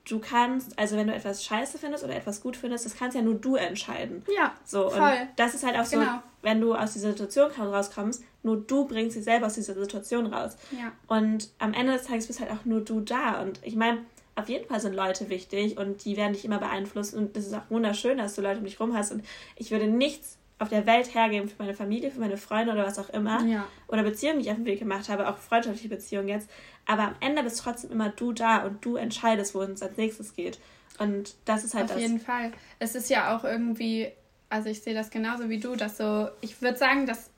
du 0.04 0.18
kannst, 0.18 0.78
also 0.78 0.96
wenn 0.96 1.06
du 1.06 1.14
etwas 1.14 1.44
scheiße 1.44 1.78
findest 1.78 2.04
oder 2.04 2.14
etwas 2.14 2.40
gut 2.40 2.56
findest, 2.56 2.84
das 2.84 2.96
kannst 2.96 3.16
ja 3.16 3.22
nur 3.22 3.34
du 3.34 3.56
entscheiden. 3.56 4.22
Ja. 4.34 4.54
So, 4.64 4.90
voll. 4.90 5.00
und 5.00 5.28
das 5.36 5.54
ist 5.54 5.64
halt 5.64 5.76
auch 5.76 5.84
so, 5.84 5.98
genau. 5.98 6.22
wenn 6.42 6.60
du 6.60 6.74
aus 6.74 6.92
dieser 6.92 7.10
Situation 7.10 7.50
rauskommst, 7.50 8.22
nur 8.42 8.58
du 8.58 8.86
bringst 8.86 9.16
dich 9.16 9.24
selber 9.24 9.46
aus 9.46 9.54
dieser 9.54 9.74
Situation 9.74 10.26
raus. 10.26 10.56
Ja. 10.72 10.92
Und 11.06 11.48
am 11.58 11.72
Ende 11.72 11.94
des 11.94 12.04
Tages 12.04 12.26
bist 12.26 12.40
halt 12.40 12.50
auch 12.50 12.64
nur 12.64 12.82
du 12.82 13.00
da. 13.00 13.40
Und 13.40 13.60
ich 13.62 13.76
meine, 13.76 14.00
auf 14.36 14.48
jeden 14.48 14.66
Fall 14.66 14.80
sind 14.80 14.94
Leute 14.94 15.30
wichtig 15.30 15.78
und 15.78 16.04
die 16.04 16.16
werden 16.16 16.34
dich 16.34 16.44
immer 16.44 16.58
beeinflussen. 16.58 17.18
Und 17.18 17.36
es 17.36 17.46
ist 17.46 17.54
auch 17.54 17.70
wunderschön, 17.70 18.18
dass 18.18 18.34
du 18.34 18.42
Leute 18.42 18.58
um 18.58 18.64
dich 18.64 18.78
rum 18.80 18.94
hast. 18.94 19.12
Und 19.12 19.24
ich 19.56 19.70
würde 19.70 19.86
nichts 19.86 20.38
auf 20.64 20.70
der 20.70 20.86
Welt 20.86 21.14
hergeben 21.14 21.48
für 21.48 21.56
meine 21.58 21.74
Familie, 21.74 22.10
für 22.10 22.20
meine 22.20 22.36
Freunde 22.36 22.72
oder 22.72 22.84
was 22.84 22.98
auch 22.98 23.10
immer. 23.10 23.44
Ja. 23.44 23.66
Oder 23.86 24.02
Beziehungen, 24.02 24.40
die 24.40 24.46
ich 24.46 24.50
auf 24.50 24.56
den 24.56 24.64
Weg 24.64 24.80
gemacht 24.80 25.08
habe, 25.08 25.28
auch 25.28 25.38
freundschaftliche 25.38 25.88
Beziehungen 25.88 26.28
jetzt. 26.28 26.50
Aber 26.86 27.02
am 27.02 27.14
Ende 27.20 27.42
bist 27.42 27.60
trotzdem 27.60 27.92
immer 27.92 28.08
du 28.08 28.32
da 28.32 28.64
und 28.64 28.84
du 28.84 28.96
entscheidest, 28.96 29.54
wohin 29.54 29.72
es 29.72 29.82
als 29.82 29.96
nächstes 29.96 30.34
geht. 30.34 30.58
Und 30.98 31.34
das 31.44 31.64
ist 31.64 31.74
halt 31.74 31.84
auf 31.84 31.90
das. 31.90 31.96
Auf 31.96 32.02
jeden 32.02 32.20
Fall. 32.20 32.52
Es 32.78 32.94
ist 32.94 33.10
ja 33.10 33.36
auch 33.36 33.44
irgendwie, 33.44 34.08
also 34.48 34.68
ich 34.68 34.82
sehe 34.82 34.94
das 34.94 35.10
genauso 35.10 35.48
wie 35.48 35.60
du, 35.60 35.76
dass 35.76 35.96
so, 35.96 36.28
ich 36.40 36.60
würde 36.60 36.78
sagen, 36.78 37.06
dass 37.06 37.30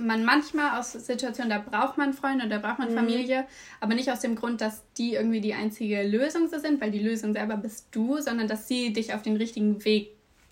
man 0.00 0.24
manchmal 0.24 0.78
aus 0.78 0.92
Situationen, 0.92 1.50
da 1.50 1.58
braucht 1.58 1.98
man 1.98 2.14
Freunde 2.14 2.44
und 2.44 2.50
da 2.50 2.58
braucht 2.58 2.78
man 2.78 2.90
mhm. 2.90 2.96
Familie, 2.96 3.46
aber 3.80 3.94
nicht 3.94 4.10
aus 4.10 4.20
dem 4.20 4.34
Grund, 4.34 4.60
dass 4.60 4.82
die 4.96 5.14
irgendwie 5.14 5.40
die 5.40 5.54
einzige 5.54 6.02
Lösung 6.02 6.48
so 6.48 6.58
sind, 6.58 6.80
weil 6.80 6.90
die 6.90 7.00
Lösung 7.00 7.34
selber 7.34 7.56
bist 7.56 7.88
du, 7.90 8.18
sondern 8.18 8.48
dass 8.48 8.66
sie 8.66 8.92
dich 8.92 9.12
auf 9.14 9.22
den 9.22 9.36
richtigen 9.36 9.84
Weg 9.84 10.10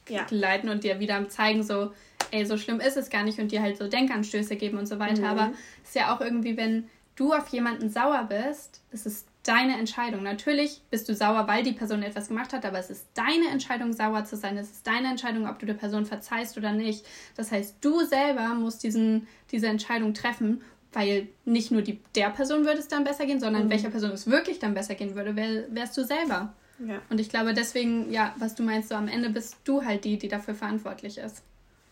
ja. 0.09 0.27
leiten 0.31 0.69
und 0.69 0.85
dir 0.85 1.01
wieder 1.01 1.29
zeigen, 1.29 1.63
so, 1.63 1.93
ey, 2.31 2.45
so 2.45 2.57
schlimm 2.57 2.81
ist 2.81 2.97
es 2.97 3.11
gar 3.11 3.23
nicht 3.23 3.39
und 3.39 3.53
dir 3.53 3.63
halt 3.63 3.77
so 3.77 3.89
Denkanstöße 3.89 4.57
geben 4.57 4.79
und 4.79 4.87
so 4.87 4.99
weiter. 4.99 5.23
Mhm. 5.23 5.27
Aber 5.27 5.53
es 5.83 5.91
ist 5.91 5.97
ja 5.97 6.15
auch 6.15 6.21
irgendwie, 6.21 6.57
wenn 6.57 6.89
du 7.17 7.33
auf 7.33 7.49
jemanden 7.49 7.91
sauer 7.91 8.29
bist, 8.29 8.81
es 8.93 9.07
ist 9.07 9.27
deine 9.43 9.79
Entscheidung. 9.79 10.23
Natürlich 10.23 10.83
bist 10.91 11.09
du 11.09 11.15
sauer, 11.15 11.49
weil 11.49 11.63
die 11.63 11.73
Person 11.73 12.03
etwas 12.03 12.29
gemacht 12.29 12.53
hat, 12.53 12.65
aber 12.65 12.79
es 12.79 12.91
ist 12.91 13.07
deine 13.15 13.49
Entscheidung, 13.51 13.93
sauer 13.93 14.25
zu 14.25 14.37
sein. 14.37 14.57
Es 14.57 14.71
ist 14.71 14.87
deine 14.87 15.09
Entscheidung, 15.09 15.49
ob 15.49 15.59
du 15.59 15.67
der 15.67 15.75
Person 15.75 16.05
verzeihst 16.05 16.57
oder 16.59 16.73
nicht. 16.73 17.05
Das 17.35 17.51
heißt, 17.51 17.77
du 17.81 18.05
selber 18.05 18.49
musst 18.55 18.83
diesen, 18.83 19.27
diese 19.51 19.69
Entscheidung 19.69 20.13
treffen, 20.15 20.61
weil 20.93 21.29
nicht 21.45 21.71
nur 21.71 21.83
die, 21.83 22.01
der 22.15 22.31
Person 22.31 22.65
würde 22.65 22.79
es 22.79 22.89
dann 22.89 23.05
besser 23.05 23.27
gehen, 23.27 23.41
sondern 23.41 23.65
mhm. 23.65 23.71
welcher 23.71 23.91
Person 23.91 24.11
es 24.11 24.27
wirklich 24.27 24.59
dann 24.59 24.75
besser 24.75 24.95
gehen 24.95 25.15
würde, 25.15 25.35
wär, 25.35 25.65
wärst 25.71 25.97
du 25.97 26.05
selber. 26.05 26.55
Ja. 26.87 27.01
Und 27.11 27.21
ich 27.21 27.29
glaube 27.29 27.55
deswegen, 27.55 28.13
ja, 28.13 28.35
was 28.39 28.55
du 28.55 28.63
meinst, 28.63 28.91
so 28.91 28.95
am 28.95 29.09
Ende 29.09 29.31
bist 29.31 29.57
du 29.65 29.85
halt 29.85 30.05
die, 30.05 30.19
die 30.19 30.29
dafür 30.29 30.55
verantwortlich 30.55 31.19
ist. 31.19 31.43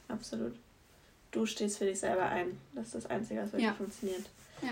Absolut. 0.09 0.55
Du 1.31 1.47
stehst 1.47 1.79
für 1.79 1.85
dich 1.85 2.01
selber 2.01 2.25
ein. 2.25 2.59
Das 2.75 2.87
ist 2.87 2.95
das 2.95 3.07
Einzige, 3.07 3.41
was 3.41 3.53
wirklich 3.53 3.65
ja. 3.65 3.75
funktioniert. 3.75 4.25
Ja. 4.63 4.71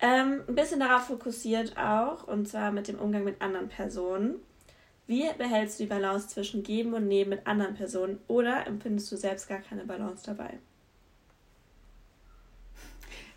Ähm, 0.00 0.42
ein 0.48 0.54
bisschen 0.54 0.80
darauf 0.80 1.06
fokussiert 1.06 1.76
auch, 1.76 2.26
und 2.26 2.48
zwar 2.48 2.72
mit 2.72 2.88
dem 2.88 2.98
Umgang 2.98 3.24
mit 3.24 3.40
anderen 3.40 3.68
Personen. 3.68 4.36
Wie 5.06 5.30
behältst 5.36 5.78
du 5.78 5.84
die 5.84 5.88
Balance 5.88 6.28
zwischen 6.28 6.62
Geben 6.62 6.94
und 6.94 7.06
Nehmen 7.06 7.30
mit 7.30 7.46
anderen 7.46 7.74
Personen 7.74 8.18
oder 8.26 8.66
empfindest 8.66 9.12
du 9.12 9.16
selbst 9.16 9.48
gar 9.48 9.60
keine 9.60 9.84
Balance 9.84 10.24
dabei? 10.24 10.58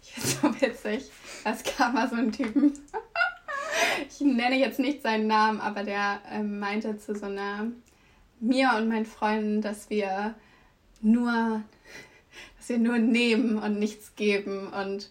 Ich 0.02 0.14
finde 0.14 0.30
so 0.30 0.62
witzig. 0.62 1.12
Es 1.44 1.64
gab 1.78 1.94
mal 1.94 2.10
so 2.10 2.16
einen 2.16 2.32
Typen. 2.32 2.74
ich 4.10 4.22
nenne 4.22 4.58
jetzt 4.58 4.80
nicht 4.80 5.02
seinen 5.02 5.28
Namen, 5.28 5.60
aber 5.60 5.84
der 5.84 6.22
ähm, 6.32 6.60
meinte 6.60 6.98
zu 6.98 7.14
so 7.16 7.26
einer 7.26 7.68
mir 8.40 8.72
und 8.78 8.88
meinen 8.88 9.06
Freunden, 9.06 9.62
dass 9.62 9.90
wir 9.90 10.36
nur, 11.04 11.62
dass 12.58 12.70
wir 12.70 12.78
nur 12.78 12.98
nehmen 12.98 13.58
und 13.58 13.80
nichts 13.80 14.16
geben. 14.16 14.68
Und 14.68 15.10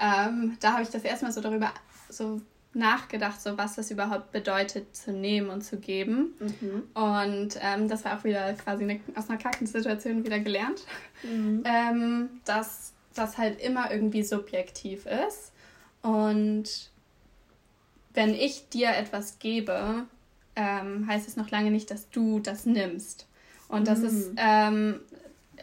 ähm, 0.00 0.56
da 0.60 0.72
habe 0.72 0.82
ich 0.82 0.90
das 0.90 1.04
erstmal 1.04 1.32
so 1.32 1.40
darüber 1.40 1.72
so 2.08 2.40
nachgedacht, 2.74 3.40
so 3.40 3.58
was 3.58 3.76
das 3.76 3.90
überhaupt 3.90 4.30
bedeutet, 4.30 4.94
zu 4.94 5.12
nehmen 5.12 5.50
und 5.50 5.62
zu 5.62 5.78
geben. 5.78 6.34
Mhm. 6.38 6.82
Und 6.94 7.58
ähm, 7.60 7.88
das 7.88 8.04
war 8.04 8.18
auch 8.18 8.24
wieder 8.24 8.52
quasi 8.54 8.84
eine, 8.84 9.00
aus 9.14 9.28
einer 9.28 9.38
Kackensituation 9.38 10.24
wieder 10.24 10.38
gelernt, 10.38 10.84
mhm. 11.22 11.62
ähm, 11.64 12.28
dass 12.44 12.92
das 13.14 13.38
halt 13.38 13.60
immer 13.60 13.90
irgendwie 13.90 14.22
subjektiv 14.22 15.06
ist. 15.06 15.52
Und 16.02 16.90
wenn 18.14 18.34
ich 18.34 18.68
dir 18.68 18.90
etwas 18.90 19.38
gebe, 19.38 20.04
ähm, 20.56 21.06
heißt 21.06 21.26
es 21.26 21.36
noch 21.36 21.50
lange 21.50 21.70
nicht, 21.70 21.90
dass 21.90 22.10
du 22.10 22.40
das 22.40 22.66
nimmst. 22.66 23.26
Und 23.68 23.86
das 23.86 24.00
mhm. 24.00 24.06
ist 24.06 24.30
ähm, 24.36 25.00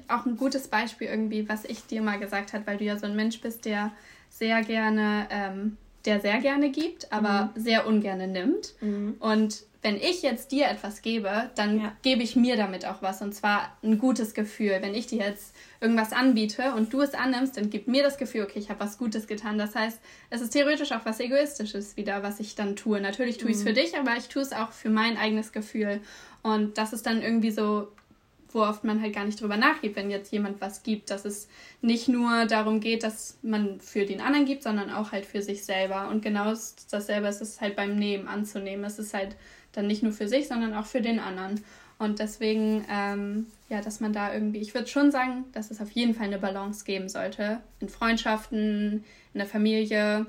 auch 0.08 0.26
ein 0.26 0.38
gutes 0.38 0.68
Beispiel 0.68 1.08
irgendwie, 1.08 1.48
was 1.48 1.66
ich 1.66 1.86
dir 1.86 2.02
mal 2.02 2.20
gesagt 2.20 2.54
habe, 2.54 2.66
weil 2.68 2.78
du 2.78 2.84
ja 2.84 2.98
so 2.98 3.06
ein 3.06 3.16
Mensch 3.16 3.42
bist, 3.42 3.66
der 3.66 3.92
sehr 4.30 4.62
gerne, 4.64 5.28
ähm, 5.30 5.78
der 6.06 6.20
sehr 6.20 6.40
gerne 6.40 6.70
gibt, 6.70 7.12
aber 7.12 7.52
mhm. 7.56 7.62
sehr 7.62 7.88
ungerne 7.88 8.28
nimmt. 8.28 8.74
Mhm. 8.82 9.16
Und 9.20 9.64
wenn 9.86 9.98
ich 9.98 10.24
jetzt 10.24 10.52
dir 10.52 10.68
etwas 10.68 11.04
gebe, 11.04 11.52
dann 11.54 11.80
ja. 11.80 11.96
gebe 12.02 12.24
ich 12.24 12.36
mir 12.36 12.58
damit 12.58 12.88
auch 12.88 13.04
was. 13.04 13.22
Und 13.22 13.36
zwar 13.36 13.78
ein 13.84 14.00
gutes 14.00 14.34
Gefühl. 14.34 14.80
Wenn 14.82 14.96
ich 14.96 15.06
dir 15.06 15.20
jetzt 15.20 15.56
irgendwas 15.80 16.12
anbiete 16.12 16.74
und 16.74 16.92
du 16.92 17.02
es 17.02 17.14
annimmst, 17.14 17.56
dann 17.56 17.70
gibt 17.70 17.88
mir 17.88 18.02
das 18.02 18.18
Gefühl, 18.18 18.46
okay, 18.46 18.58
ich 18.58 18.72
habe 18.72 18.80
was 18.80 18.98
Gutes 18.98 19.28
getan. 19.28 19.60
Das 19.60 19.76
heißt, 19.76 20.00
es 20.32 20.42
ist 20.42 20.54
theoretisch 20.54 20.92
auch 20.92 21.06
was 21.06 21.20
Egoistisches 21.20 21.98
wieder, 21.98 22.24
was 22.24 22.40
ich 22.40 22.56
dann 22.56 22.76
tue. 22.76 23.00
Natürlich 23.00 23.38
tue 23.38 23.52
ich 23.52 23.58
es 23.58 23.64
für 23.64 23.70
mhm. 23.70 23.76
dich, 23.76 23.96
aber 23.96 24.18
ich 24.18 24.28
tue 24.28 24.42
es 24.42 24.54
auch 24.54 24.72
für 24.72 24.90
mein 24.90 25.18
eigenes 25.18 25.52
Gefühl. 25.52 26.02
Und 26.42 26.80
das 26.80 26.92
ist 26.92 27.06
dann 27.06 27.22
irgendwie 27.22 27.52
so 27.52 27.90
wo 28.56 28.62
oft 28.62 28.86
man 28.86 29.02
halt 29.02 29.14
gar 29.14 29.26
nicht 29.26 29.42
drüber 29.42 29.58
nachgeht, 29.58 29.98
wenn 29.98 30.10
jetzt 30.10 30.32
jemand 30.32 30.62
was 30.62 30.82
gibt, 30.82 31.12
dass 31.12 31.26
es 31.26 31.50
nicht 31.82 32.08
nur 32.08 32.46
darum 32.46 32.80
geht, 32.80 33.04
dass 33.04 33.38
man 33.42 33.82
für 33.82 34.06
den 34.06 34.22
anderen 34.22 34.46
gibt, 34.46 34.64
sondern 34.64 34.90
auch 34.90 35.12
halt 35.12 35.26
für 35.26 35.42
sich 35.42 35.66
selber. 35.66 36.08
Und 36.08 36.24
genau 36.24 36.54
dasselbe 36.90 37.28
ist 37.28 37.42
es 37.42 37.60
halt 37.60 37.76
beim 37.76 37.98
Nehmen 37.98 38.30
anzunehmen. 38.30 38.86
Es 38.86 38.98
ist 38.98 39.14
halt 39.14 39.36
dann 39.74 39.88
nicht 39.88 40.04
nur 40.04 40.14
für 40.14 40.30
sich, 40.30 40.48
sondern 40.48 40.74
auch 40.74 40.86
für 40.86 41.02
den 41.02 41.20
anderen. 41.20 41.66
Und 42.00 42.20
deswegen, 42.20 42.86
ähm, 42.90 43.48
ja, 43.68 43.82
dass 43.82 44.00
man 44.00 44.14
da 44.14 44.34
irgendwie, 44.34 44.60
ich 44.60 44.74
würde 44.74 44.88
schon 44.88 45.12
sagen, 45.12 45.44
dass 45.52 45.70
es 45.70 45.82
auf 45.82 45.92
jeden 45.92 46.16
Fall 46.16 46.28
eine 46.28 46.40
Balance 46.40 46.86
geben 46.86 47.10
sollte. 47.10 47.60
In 47.82 47.90
Freundschaften, 47.90 49.04
in 49.34 49.38
der 49.38 49.48
Familie, 49.48 50.28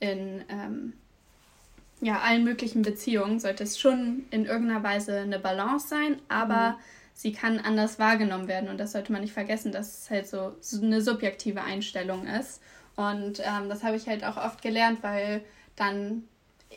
in 0.00 0.42
ähm, 0.48 0.94
ja, 2.00 2.18
allen 2.22 2.42
möglichen 2.42 2.82
Beziehungen 2.82 3.38
sollte 3.38 3.62
es 3.62 3.78
schon 3.78 4.24
in 4.32 4.46
irgendeiner 4.46 4.82
Weise 4.82 5.18
eine 5.18 5.38
Balance 5.38 5.86
sein, 5.86 6.16
aber 6.28 6.72
mhm 6.72 6.97
sie 7.18 7.32
kann 7.32 7.58
anders 7.58 7.98
wahrgenommen 7.98 8.46
werden. 8.46 8.68
Und 8.68 8.78
das 8.78 8.92
sollte 8.92 9.10
man 9.10 9.22
nicht 9.22 9.32
vergessen, 9.32 9.72
dass 9.72 10.02
es 10.02 10.10
halt 10.10 10.28
so, 10.28 10.54
so 10.60 10.80
eine 10.80 11.02
subjektive 11.02 11.62
Einstellung 11.62 12.28
ist. 12.28 12.62
Und 12.94 13.40
ähm, 13.40 13.68
das 13.68 13.82
habe 13.82 13.96
ich 13.96 14.06
halt 14.06 14.22
auch 14.22 14.36
oft 14.36 14.62
gelernt, 14.62 15.02
weil 15.02 15.42
dann 15.74 16.22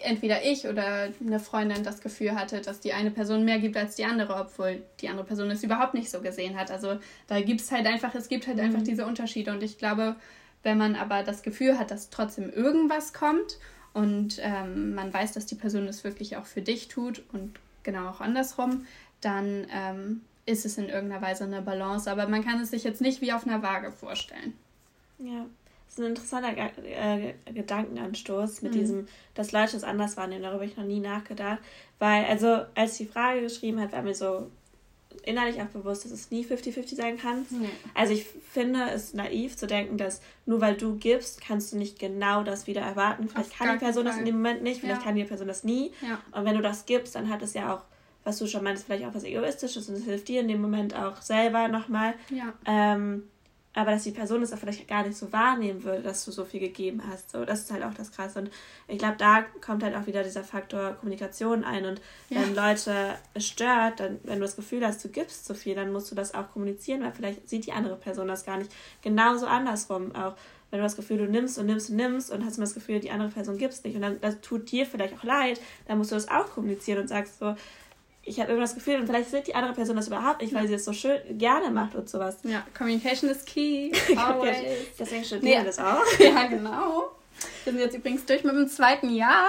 entweder 0.02 0.44
ich 0.44 0.68
oder 0.68 1.10
eine 1.24 1.40
Freundin 1.40 1.84
das 1.84 2.02
Gefühl 2.02 2.34
hatte, 2.34 2.60
dass 2.60 2.80
die 2.80 2.94
eine 2.94 3.12
Person 3.12 3.46
mehr 3.46 3.60
gibt 3.60 3.78
als 3.78 3.98
die 3.98 4.06
andere, 4.06 4.34
obwohl 4.34 4.82
die 5.00 5.10
andere 5.10 5.28
Person 5.28 5.52
es 5.52 5.64
überhaupt 5.64 5.94
nicht 5.94 6.10
so 6.10 6.22
gesehen 6.22 6.58
hat. 6.58 6.72
Also 6.72 6.98
da 7.28 7.40
gibt 7.40 7.62
es 7.62 7.72
halt 7.72 7.86
einfach, 7.86 8.16
es 8.16 8.28
gibt 8.28 8.48
halt 8.48 8.58
mhm. 8.58 8.64
einfach 8.64 8.82
diese 8.82 9.06
Unterschiede. 9.06 9.52
Und 9.52 9.62
ich 9.62 9.78
glaube, 9.78 10.16
wenn 10.64 10.80
man 10.80 10.96
aber 10.96 11.22
das 11.22 11.44
Gefühl 11.44 11.78
hat, 11.78 11.92
dass 11.92 12.10
trotzdem 12.10 12.52
irgendwas 12.52 13.14
kommt 13.14 13.60
und 13.94 14.40
ähm, 14.42 14.96
man 14.96 15.14
weiß, 15.14 15.34
dass 15.34 15.46
die 15.46 15.56
Person 15.56 15.88
es 15.88 16.04
wirklich 16.04 16.36
auch 16.38 16.46
für 16.46 16.64
dich 16.64 16.88
tut 16.88 17.22
und 17.32 17.60
genau 17.84 18.10
auch 18.10 18.22
andersrum, 18.22 18.88
dann 19.22 19.68
ähm, 19.72 20.22
ist 20.46 20.66
es 20.66 20.78
in 20.78 20.90
irgendeiner 20.90 21.22
Weise 21.22 21.44
eine 21.44 21.62
Balance. 21.62 22.10
Aber 22.10 22.28
man 22.28 22.44
kann 22.44 22.60
es 22.62 22.72
sich 22.72 22.84
jetzt 22.84 23.02
nicht 23.02 23.22
wie 23.22 23.34
auf 23.34 23.46
einer 23.46 23.62
Waage 23.62 23.92
vorstellen. 23.92 24.54
Ja. 25.20 25.46
Das 25.86 26.00
ist 26.00 26.06
ein 26.06 26.12
interessanter 26.12 26.56
äh, 26.58 27.34
Gedankenanstoß 27.54 28.62
mit 28.62 28.74
mhm. 28.74 28.78
diesem, 28.78 29.08
dass 29.34 29.52
Leute 29.52 29.76
es 29.76 29.84
anders 29.84 30.16
wahrnehmen. 30.16 30.44
Darüber 30.44 30.62
habe 30.62 30.66
ich 30.66 30.78
noch 30.78 30.86
nie 30.86 31.02
nachgedacht. 31.02 31.60
Weil, 32.00 32.26
also, 32.26 32.62
als 32.76 32.98
die 32.98 33.06
Frage 33.06 33.42
geschrieben 33.42 33.80
hat, 33.82 33.92
war 33.92 34.02
mir 34.02 34.16
so 34.16 34.50
innerlich 35.24 35.62
auch 35.62 35.68
bewusst, 35.68 36.06
dass 36.06 36.12
es 36.14 36.32
nie 36.32 36.46
50-50 36.46 36.96
sein 36.96 37.18
kann. 37.18 37.46
Nee. 37.50 37.68
Also, 37.94 38.14
ich 38.14 38.26
finde 38.26 38.90
es 38.90 39.14
naiv 39.14 39.58
zu 39.58 39.68
denken, 39.68 39.98
dass 39.98 40.22
nur 40.46 40.62
weil 40.62 40.76
du 40.76 40.96
gibst, 40.96 41.42
kannst 41.42 41.74
du 41.74 41.78
nicht 41.78 42.00
genau 42.00 42.44
das 42.44 42.68
wieder 42.68 42.82
erwarten. 42.82 43.28
Vielleicht 43.28 43.52
Auf 43.52 43.58
kann 43.58 43.78
die 43.78 43.84
Person 43.84 44.06
das 44.06 44.18
in 44.18 44.24
dem 44.24 44.36
Moment 44.36 44.64
nicht, 44.64 44.80
vielleicht 44.80 45.02
ja. 45.02 45.06
kann 45.06 45.16
die 45.16 45.26
Person 45.26 45.50
das 45.50 45.66
nie. 45.66 45.92
Ja. 46.02 46.22
Und 46.32 46.46
wenn 46.46 46.56
du 46.56 46.62
das 46.62 46.86
gibst, 46.86 47.16
dann 47.16 47.30
hat 47.30 47.42
es 47.42 47.54
ja 47.54 47.76
auch 47.76 47.82
was 48.24 48.38
du 48.38 48.48
schon 48.48 48.64
meinst, 48.64 48.86
vielleicht 48.86 49.06
auch 49.06 49.14
was 49.14 49.24
Egoistisches 49.24 49.90
und 49.90 49.96
es 49.96 50.04
hilft 50.04 50.28
dir 50.28 50.42
in 50.42 50.48
dem 50.48 50.62
Moment 50.62 50.96
auch 50.96 51.22
selber 51.22 51.68
nochmal. 51.68 52.14
Ja. 52.30 52.54
Ähm, 52.66 53.24
aber 53.74 53.92
dass 53.92 54.04
die 54.04 54.12
Person 54.12 54.42
es 54.42 54.52
auch 54.52 54.58
vielleicht 54.58 54.88
gar 54.88 55.04
nicht 55.04 55.18
so 55.18 55.32
wahrnehmen 55.32 55.84
würde, 55.84 56.02
dass 56.02 56.26
du 56.26 56.32
so 56.32 56.44
viel 56.44 56.60
gegeben 56.60 57.02
hast. 57.10 57.32
So, 57.32 57.46
das 57.46 57.62
ist 57.62 57.72
halt 57.72 57.84
auch 57.84 57.94
das 57.94 58.12
Krasse. 58.12 58.40
Und 58.40 58.52
ich 58.90 58.98
glaube, 58.98 59.16
da 59.18 59.44
kommt 59.62 59.82
halt 59.82 59.96
auch 59.96 60.08
wieder 60.08 60.24
dieser 60.24 60.44
Faktor 60.44 60.94
Kommunikation 60.94 61.64
ein. 61.64 61.86
Und 61.86 62.02
ja. 62.30 62.42
wenn 62.42 62.54
Leute 62.54 63.16
es 63.34 63.48
stört, 63.48 64.02
dann, 64.02 64.20
wenn 64.24 64.36
du 64.36 64.42
das 64.42 64.58
Gefühl 64.58 64.86
hast, 64.86 65.04
du 65.06 65.10
gibst 65.10 65.46
zu 65.46 65.56
viel, 65.56 65.76
dann 65.76 65.94
musst 65.94 66.12
du 66.12 66.16
das 66.16 66.34
auch 66.34 66.52
kommunizieren, 66.52 67.02
weil 67.02 67.14
vielleicht 67.14 67.50
sieht 67.50 67.66
die 67.66 67.72
andere 67.72 67.96
Person 67.96 68.28
das 68.28 68.46
gar 68.46 68.58
nicht. 68.58 68.72
Genauso 69.02 69.46
andersrum 69.46 70.14
auch. 70.16 70.36
Wenn 70.70 70.80
du 70.80 70.84
das 70.84 70.96
Gefühl, 70.96 71.18
du 71.18 71.26
nimmst 71.26 71.58
und 71.58 71.66
nimmst 71.66 71.90
und 71.90 71.98
nimmst 71.98 72.32
und 72.32 72.46
hast 72.46 72.58
immer 72.58 72.66
das 72.66 72.74
Gefühl, 72.74 73.00
die 73.02 73.12
andere 73.12 73.30
Person 73.30 73.58
gibt 73.58 73.74
es 73.74 73.84
nicht. 73.84 73.96
Und 73.96 74.02
dann 74.02 74.22
das 74.22 74.40
tut 74.42 74.72
dir 74.72 74.86
vielleicht 74.86 75.14
auch 75.18 75.24
leid, 75.24 75.62
dann 75.86 75.98
musst 75.98 76.12
du 76.12 76.16
das 76.16 76.30
auch 76.30 76.50
kommunizieren 76.50 77.00
und 77.00 77.08
sagst 77.08 77.40
so, 77.40 77.56
ich 78.24 78.40
habe 78.40 78.52
immer 78.52 78.62
das 78.62 78.76
Gefühl, 78.76 79.00
und 79.00 79.08
vielleicht 79.08 79.32
sieht 79.32 79.48
die 79.48 79.56
andere 79.56 79.74
Person 79.74 79.96
das 79.96 80.08
überhaupt 80.08 80.42
nicht, 80.42 80.54
weil 80.54 80.68
sie 80.68 80.76
es 80.76 80.86
so 80.86 80.94
schön 80.94 81.20
gerne 81.38 81.72
macht 81.72 81.96
und 81.96 82.08
sowas. 82.10 82.38
Ja, 82.44 82.64
Communication 82.78 83.30
is 83.30 83.44
key. 83.46 83.92
Always. 84.16 84.58
Deswegen 85.00 85.24
studieren 85.24 85.60
wir 85.60 85.66
das 85.66 85.80
auch. 85.80 86.04
Ja, 86.20 86.46
genau. 86.46 87.12
Wir 87.64 87.74
sind 87.74 87.82
jetzt 87.82 87.96
übrigens 87.96 88.26
durch 88.26 88.44
mit 88.44 88.54
dem 88.54 88.68
zweiten 88.68 89.10
Jahr. 89.10 89.48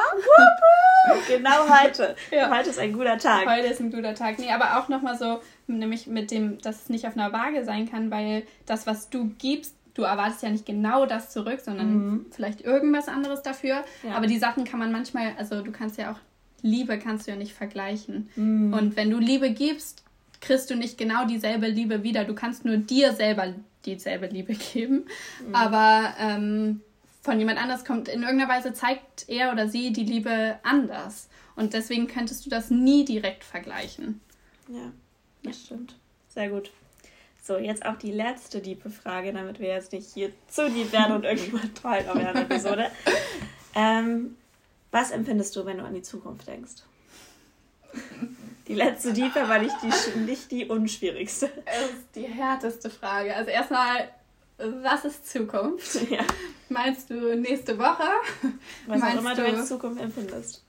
genau 1.28 1.68
heute. 1.68 2.16
Ja. 2.30 2.56
Heute 2.56 2.70
ist 2.70 2.78
ein 2.78 2.94
guter 2.94 3.18
Tag. 3.18 3.46
Heute 3.46 3.66
ist 3.66 3.80
ein 3.80 3.90
guter 3.90 4.14
Tag. 4.14 4.38
Nee, 4.38 4.50
aber 4.50 4.78
auch 4.78 4.88
nochmal 4.88 5.18
so, 5.18 5.40
nämlich 5.66 6.06
mit 6.06 6.30
dem, 6.30 6.58
dass 6.58 6.82
es 6.82 6.88
nicht 6.88 7.06
auf 7.06 7.14
einer 7.14 7.32
Waage 7.32 7.64
sein 7.64 7.90
kann, 7.90 8.10
weil 8.10 8.46
das, 8.64 8.86
was 8.86 9.10
du 9.10 9.34
gibst, 9.38 9.74
du 9.92 10.04
erwartest 10.04 10.42
ja 10.42 10.48
nicht 10.48 10.64
genau 10.64 11.04
das 11.04 11.30
zurück, 11.30 11.60
sondern 11.60 11.92
mhm. 11.92 12.26
vielleicht 12.30 12.62
irgendwas 12.62 13.08
anderes 13.08 13.42
dafür. 13.42 13.84
Ja. 14.02 14.14
Aber 14.14 14.26
die 14.26 14.38
Sachen 14.38 14.64
kann 14.64 14.78
man 14.78 14.90
manchmal, 14.90 15.34
also 15.36 15.60
du 15.60 15.72
kannst 15.72 15.98
ja 15.98 16.12
auch 16.12 16.18
Liebe 16.62 16.98
kannst 16.98 17.26
du 17.26 17.32
ja 17.32 17.36
nicht 17.36 17.52
vergleichen. 17.52 18.30
Mm. 18.36 18.72
Und 18.72 18.96
wenn 18.96 19.10
du 19.10 19.18
Liebe 19.18 19.50
gibst, 19.50 20.02
kriegst 20.40 20.70
du 20.70 20.76
nicht 20.76 20.96
genau 20.96 21.26
dieselbe 21.26 21.68
Liebe 21.68 22.02
wieder. 22.02 22.24
Du 22.24 22.34
kannst 22.34 22.64
nur 22.64 22.76
dir 22.76 23.12
selber 23.12 23.52
dieselbe 23.84 24.26
Liebe 24.26 24.54
geben. 24.54 25.06
Mm. 25.46 25.54
Aber 25.54 26.14
ähm, 26.18 26.80
von 27.22 27.38
jemand 27.38 27.60
anders 27.62 27.84
kommt, 27.84 28.08
in 28.08 28.22
irgendeiner 28.22 28.50
Weise 28.50 28.72
zeigt 28.72 29.28
er 29.28 29.52
oder 29.52 29.68
sie 29.68 29.92
die 29.92 30.04
Liebe 30.04 30.58
anders. 30.62 31.28
Und 31.54 31.74
deswegen 31.74 32.06
könntest 32.06 32.46
du 32.46 32.50
das 32.50 32.70
nie 32.70 33.04
direkt 33.04 33.44
vergleichen. 33.44 34.20
Ja, 34.68 34.92
das 35.42 35.58
ja. 35.58 35.66
stimmt. 35.66 35.96
Sehr 36.28 36.48
gut. 36.48 36.70
So, 37.42 37.58
jetzt 37.58 37.84
auch 37.84 37.96
die 37.96 38.12
letzte 38.12 38.60
diepe 38.60 38.88
Frage, 38.88 39.32
damit 39.32 39.58
wir 39.58 39.68
jetzt 39.68 39.92
nicht 39.92 40.12
hier 40.14 40.30
zu 40.48 40.70
deep 40.70 40.92
werden 40.92 41.16
und 41.16 41.24
irgendjemand 41.24 41.76
trollen 41.76 42.08
auf 42.08 42.16
einer 42.16 42.40
Episode. 42.40 42.90
ähm, 43.74 44.36
was 44.92 45.10
empfindest 45.10 45.56
du, 45.56 45.66
wenn 45.66 45.78
du 45.78 45.84
an 45.84 45.94
die 45.94 46.02
Zukunft 46.02 46.46
denkst? 46.46 46.74
Die 48.68 48.74
letzte 48.74 49.12
Diepe 49.12 49.48
war 49.48 49.58
nicht 49.58 49.74
die, 49.82 50.20
nicht 50.20 50.50
die 50.52 50.66
unschwierigste. 50.66 51.50
Das 51.66 51.90
ist 51.90 52.06
die 52.14 52.22
härteste 52.22 52.90
Frage. 52.90 53.34
Also 53.34 53.50
erstmal, 53.50 54.08
was 54.56 55.04
ist 55.04 55.28
Zukunft? 55.28 55.98
Ja. 56.10 56.22
Meinst 56.68 57.10
du 57.10 57.36
nächste 57.36 57.76
Woche? 57.76 58.08
Was 58.86 59.00
Meinst 59.00 59.16
auch 59.16 59.20
immer 59.20 59.34
du 59.34 59.44
als 59.44 59.68
Zukunft 59.68 60.00
empfindest. 60.00 60.64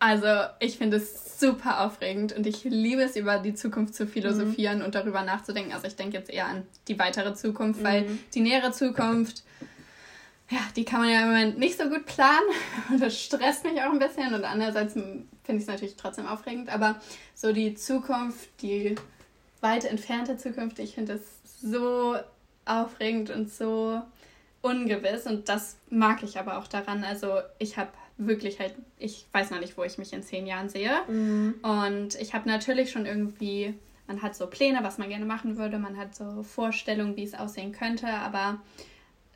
Also, 0.00 0.26
ich 0.58 0.76
finde 0.76 0.96
es 0.96 1.38
super 1.38 1.86
aufregend 1.86 2.32
und 2.32 2.44
ich 2.44 2.64
liebe 2.64 3.02
es, 3.02 3.14
über 3.14 3.38
die 3.38 3.54
Zukunft 3.54 3.94
zu 3.94 4.08
philosophieren 4.08 4.80
mhm. 4.80 4.86
und 4.86 4.96
darüber 4.96 5.22
nachzudenken. 5.22 5.72
Also, 5.72 5.86
ich 5.86 5.94
denke 5.94 6.16
jetzt 6.16 6.28
eher 6.28 6.46
an 6.46 6.66
die 6.88 6.98
weitere 6.98 7.34
Zukunft, 7.34 7.80
mhm. 7.80 7.84
weil 7.84 8.18
die 8.34 8.40
nähere 8.40 8.72
Zukunft 8.72 9.44
ja, 10.50 10.60
die 10.76 10.84
kann 10.84 11.00
man 11.00 11.10
ja 11.10 11.22
im 11.22 11.28
Moment 11.28 11.58
nicht 11.58 11.78
so 11.78 11.88
gut 11.88 12.06
planen. 12.06 12.46
Und 12.90 13.00
das 13.00 13.18
stresst 13.18 13.64
mich 13.64 13.80
auch 13.80 13.92
ein 13.92 13.98
bisschen. 13.98 14.34
Und 14.34 14.44
andererseits 14.44 14.94
finde 14.94 15.26
ich 15.46 15.62
es 15.62 15.66
natürlich 15.66 15.96
trotzdem 15.96 16.26
aufregend. 16.26 16.68
Aber 16.68 17.00
so 17.34 17.52
die 17.52 17.74
Zukunft, 17.74 18.48
die 18.60 18.94
weit 19.60 19.84
entfernte 19.84 20.36
Zukunft, 20.36 20.78
ich 20.78 20.94
finde 20.94 21.14
es 21.14 21.60
so 21.60 22.16
aufregend 22.64 23.30
und 23.30 23.50
so 23.50 24.02
ungewiss. 24.60 25.26
Und 25.26 25.48
das 25.48 25.76
mag 25.90 26.22
ich 26.22 26.38
aber 26.38 26.58
auch 26.58 26.66
daran. 26.66 27.04
Also 27.04 27.40
ich 27.58 27.76
habe 27.76 27.90
wirklich 28.18 28.60
halt, 28.60 28.74
ich 28.98 29.26
weiß 29.32 29.50
noch 29.50 29.60
nicht, 29.60 29.76
wo 29.76 29.84
ich 29.84 29.98
mich 29.98 30.12
in 30.12 30.22
zehn 30.22 30.46
Jahren 30.46 30.68
sehe. 30.68 30.92
Mhm. 31.08 31.54
Und 31.62 32.14
ich 32.20 32.34
habe 32.34 32.48
natürlich 32.48 32.90
schon 32.90 33.06
irgendwie, 33.06 33.74
man 34.06 34.22
hat 34.22 34.36
so 34.36 34.46
Pläne, 34.46 34.80
was 34.82 34.98
man 34.98 35.08
gerne 35.08 35.24
machen 35.24 35.56
würde. 35.56 35.78
Man 35.78 35.96
hat 35.96 36.14
so 36.14 36.42
Vorstellungen, 36.42 37.16
wie 37.16 37.24
es 37.24 37.34
aussehen 37.34 37.72
könnte. 37.72 38.08
Aber 38.08 38.60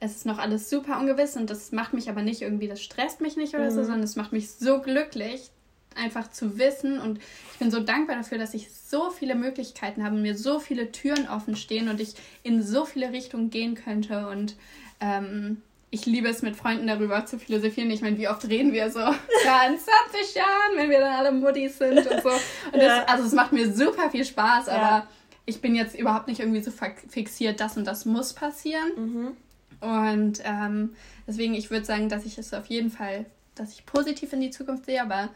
es 0.00 0.16
ist 0.16 0.26
noch 0.26 0.38
alles 0.38 0.68
super 0.68 0.98
ungewiss 0.98 1.36
und 1.36 1.48
das 1.48 1.72
macht 1.72 1.94
mich 1.94 2.08
aber 2.10 2.22
nicht 2.22 2.42
irgendwie, 2.42 2.68
das 2.68 2.82
stresst 2.82 3.20
mich 3.20 3.36
nicht 3.36 3.54
oder 3.54 3.70
mhm. 3.70 3.74
so, 3.74 3.82
sondern 3.82 4.02
es 4.02 4.16
macht 4.16 4.32
mich 4.32 4.50
so 4.50 4.80
glücklich, 4.80 5.50
einfach 5.94 6.30
zu 6.30 6.58
wissen 6.58 7.00
und 7.00 7.18
ich 7.52 7.58
bin 7.58 7.70
so 7.70 7.80
dankbar 7.80 8.16
dafür, 8.16 8.38
dass 8.38 8.52
ich 8.52 8.70
so 8.70 9.10
viele 9.10 9.34
Möglichkeiten 9.34 10.04
habe 10.04 10.16
und 10.16 10.22
mir 10.22 10.36
so 10.36 10.60
viele 10.60 10.92
Türen 10.92 11.28
offen 11.28 11.56
stehen 11.56 11.88
und 11.88 12.00
ich 12.00 12.14
in 12.42 12.62
so 12.62 12.84
viele 12.84 13.12
Richtungen 13.12 13.48
gehen 13.48 13.74
könnte 13.74 14.28
und 14.28 14.56
ähm, 15.00 15.62
ich 15.90 16.04
liebe 16.04 16.28
es, 16.28 16.42
mit 16.42 16.56
Freunden 16.56 16.86
darüber 16.88 17.24
zu 17.24 17.38
philosophieren. 17.38 17.90
Ich 17.90 18.02
meine, 18.02 18.18
wie 18.18 18.28
oft 18.28 18.46
reden 18.48 18.72
wir 18.72 18.90
so? 18.90 18.98
Ja, 19.44 19.66
in 19.66 19.78
20 19.78 20.34
Jahren, 20.34 20.76
wenn 20.76 20.90
wir 20.90 20.98
dann 20.98 21.14
alle 21.14 21.32
Muttis 21.32 21.78
sind 21.78 21.98
und 21.98 22.22
so. 22.22 22.30
Und 22.72 22.80
ja. 22.80 23.00
das, 23.00 23.08
also 23.08 23.24
es 23.24 23.32
macht 23.32 23.52
mir 23.52 23.72
super 23.72 24.10
viel 24.10 24.24
Spaß, 24.24 24.68
aber 24.68 24.82
ja. 24.82 25.06
ich 25.46 25.60
bin 25.60 25.74
jetzt 25.74 25.98
überhaupt 25.98 26.26
nicht 26.26 26.40
irgendwie 26.40 26.60
so 26.60 26.72
fixiert, 27.08 27.60
das 27.60 27.76
und 27.76 27.86
das 27.86 28.04
muss 28.04 28.32
passieren. 28.34 28.90
Mhm. 28.96 29.36
Und 29.80 30.40
ähm, 30.44 30.94
deswegen, 31.26 31.54
ich 31.54 31.70
würde 31.70 31.84
sagen, 31.84 32.08
dass 32.08 32.24
ich 32.24 32.38
es 32.38 32.54
auf 32.54 32.66
jeden 32.66 32.90
Fall, 32.90 33.26
dass 33.54 33.72
ich 33.72 33.86
positiv 33.86 34.32
in 34.32 34.40
die 34.40 34.50
Zukunft 34.50 34.86
sehe, 34.86 35.02
aber 35.02 35.30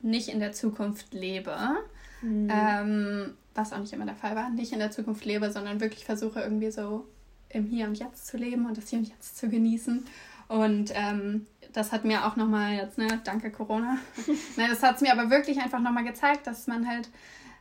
nicht 0.00 0.28
in 0.28 0.40
der 0.40 0.52
Zukunft 0.52 1.12
lebe. 1.12 1.56
Mhm. 2.22 2.48
Ähm, 2.50 3.34
was 3.54 3.72
auch 3.72 3.78
nicht 3.78 3.92
immer 3.92 4.06
der 4.06 4.14
Fall 4.14 4.36
war, 4.36 4.50
nicht 4.50 4.72
in 4.72 4.78
der 4.78 4.90
Zukunft 4.90 5.24
lebe, 5.24 5.50
sondern 5.50 5.80
wirklich 5.80 6.04
versuche 6.04 6.40
irgendwie 6.40 6.70
so 6.70 7.06
im 7.48 7.66
Hier 7.66 7.86
und 7.86 7.98
Jetzt 7.98 8.26
zu 8.26 8.36
leben 8.36 8.66
und 8.66 8.76
das 8.76 8.88
Hier 8.88 9.00
und 9.00 9.08
Jetzt 9.08 9.36
zu 9.36 9.48
genießen. 9.48 10.04
Und 10.48 10.92
ähm, 10.94 11.46
das 11.72 11.92
hat 11.92 12.04
mir 12.04 12.26
auch 12.26 12.36
nochmal 12.36 12.74
jetzt, 12.74 12.96
ne, 12.96 13.20
danke 13.24 13.50
Corona, 13.50 13.98
ne, 14.56 14.66
das 14.68 14.82
hat 14.82 14.96
es 14.96 15.02
mir 15.02 15.12
aber 15.12 15.30
wirklich 15.30 15.60
einfach 15.60 15.80
nochmal 15.80 16.04
gezeigt, 16.04 16.46
dass 16.46 16.66
man 16.66 16.88
halt 16.88 17.08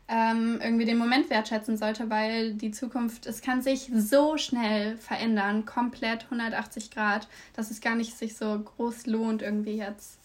ähm, 0.08 0.60
irgendwie 0.64 0.86
den 0.86 0.98
Moment 0.98 1.30
wertschätzen 1.30 1.78
sollte, 1.78 2.10
weil 2.10 2.54
die 2.54 2.72
Zukunft, 2.72 3.26
es 3.26 3.42
kann 3.42 3.62
sich 3.62 3.92
so 3.94 4.38
schnell 4.38 4.98
verändern, 4.98 5.66
komplett 5.66 6.26
180 6.26 6.92
Grad, 6.92 7.28
dass 7.54 7.72
es 7.72 7.82
gar 7.82 7.96
nicht 7.96 8.18
sich 8.18 8.38
so 8.38 8.58
groß 8.60 9.06
lohnt, 9.08 9.42
irgendwie 9.42 9.78
jetzt 9.78 10.20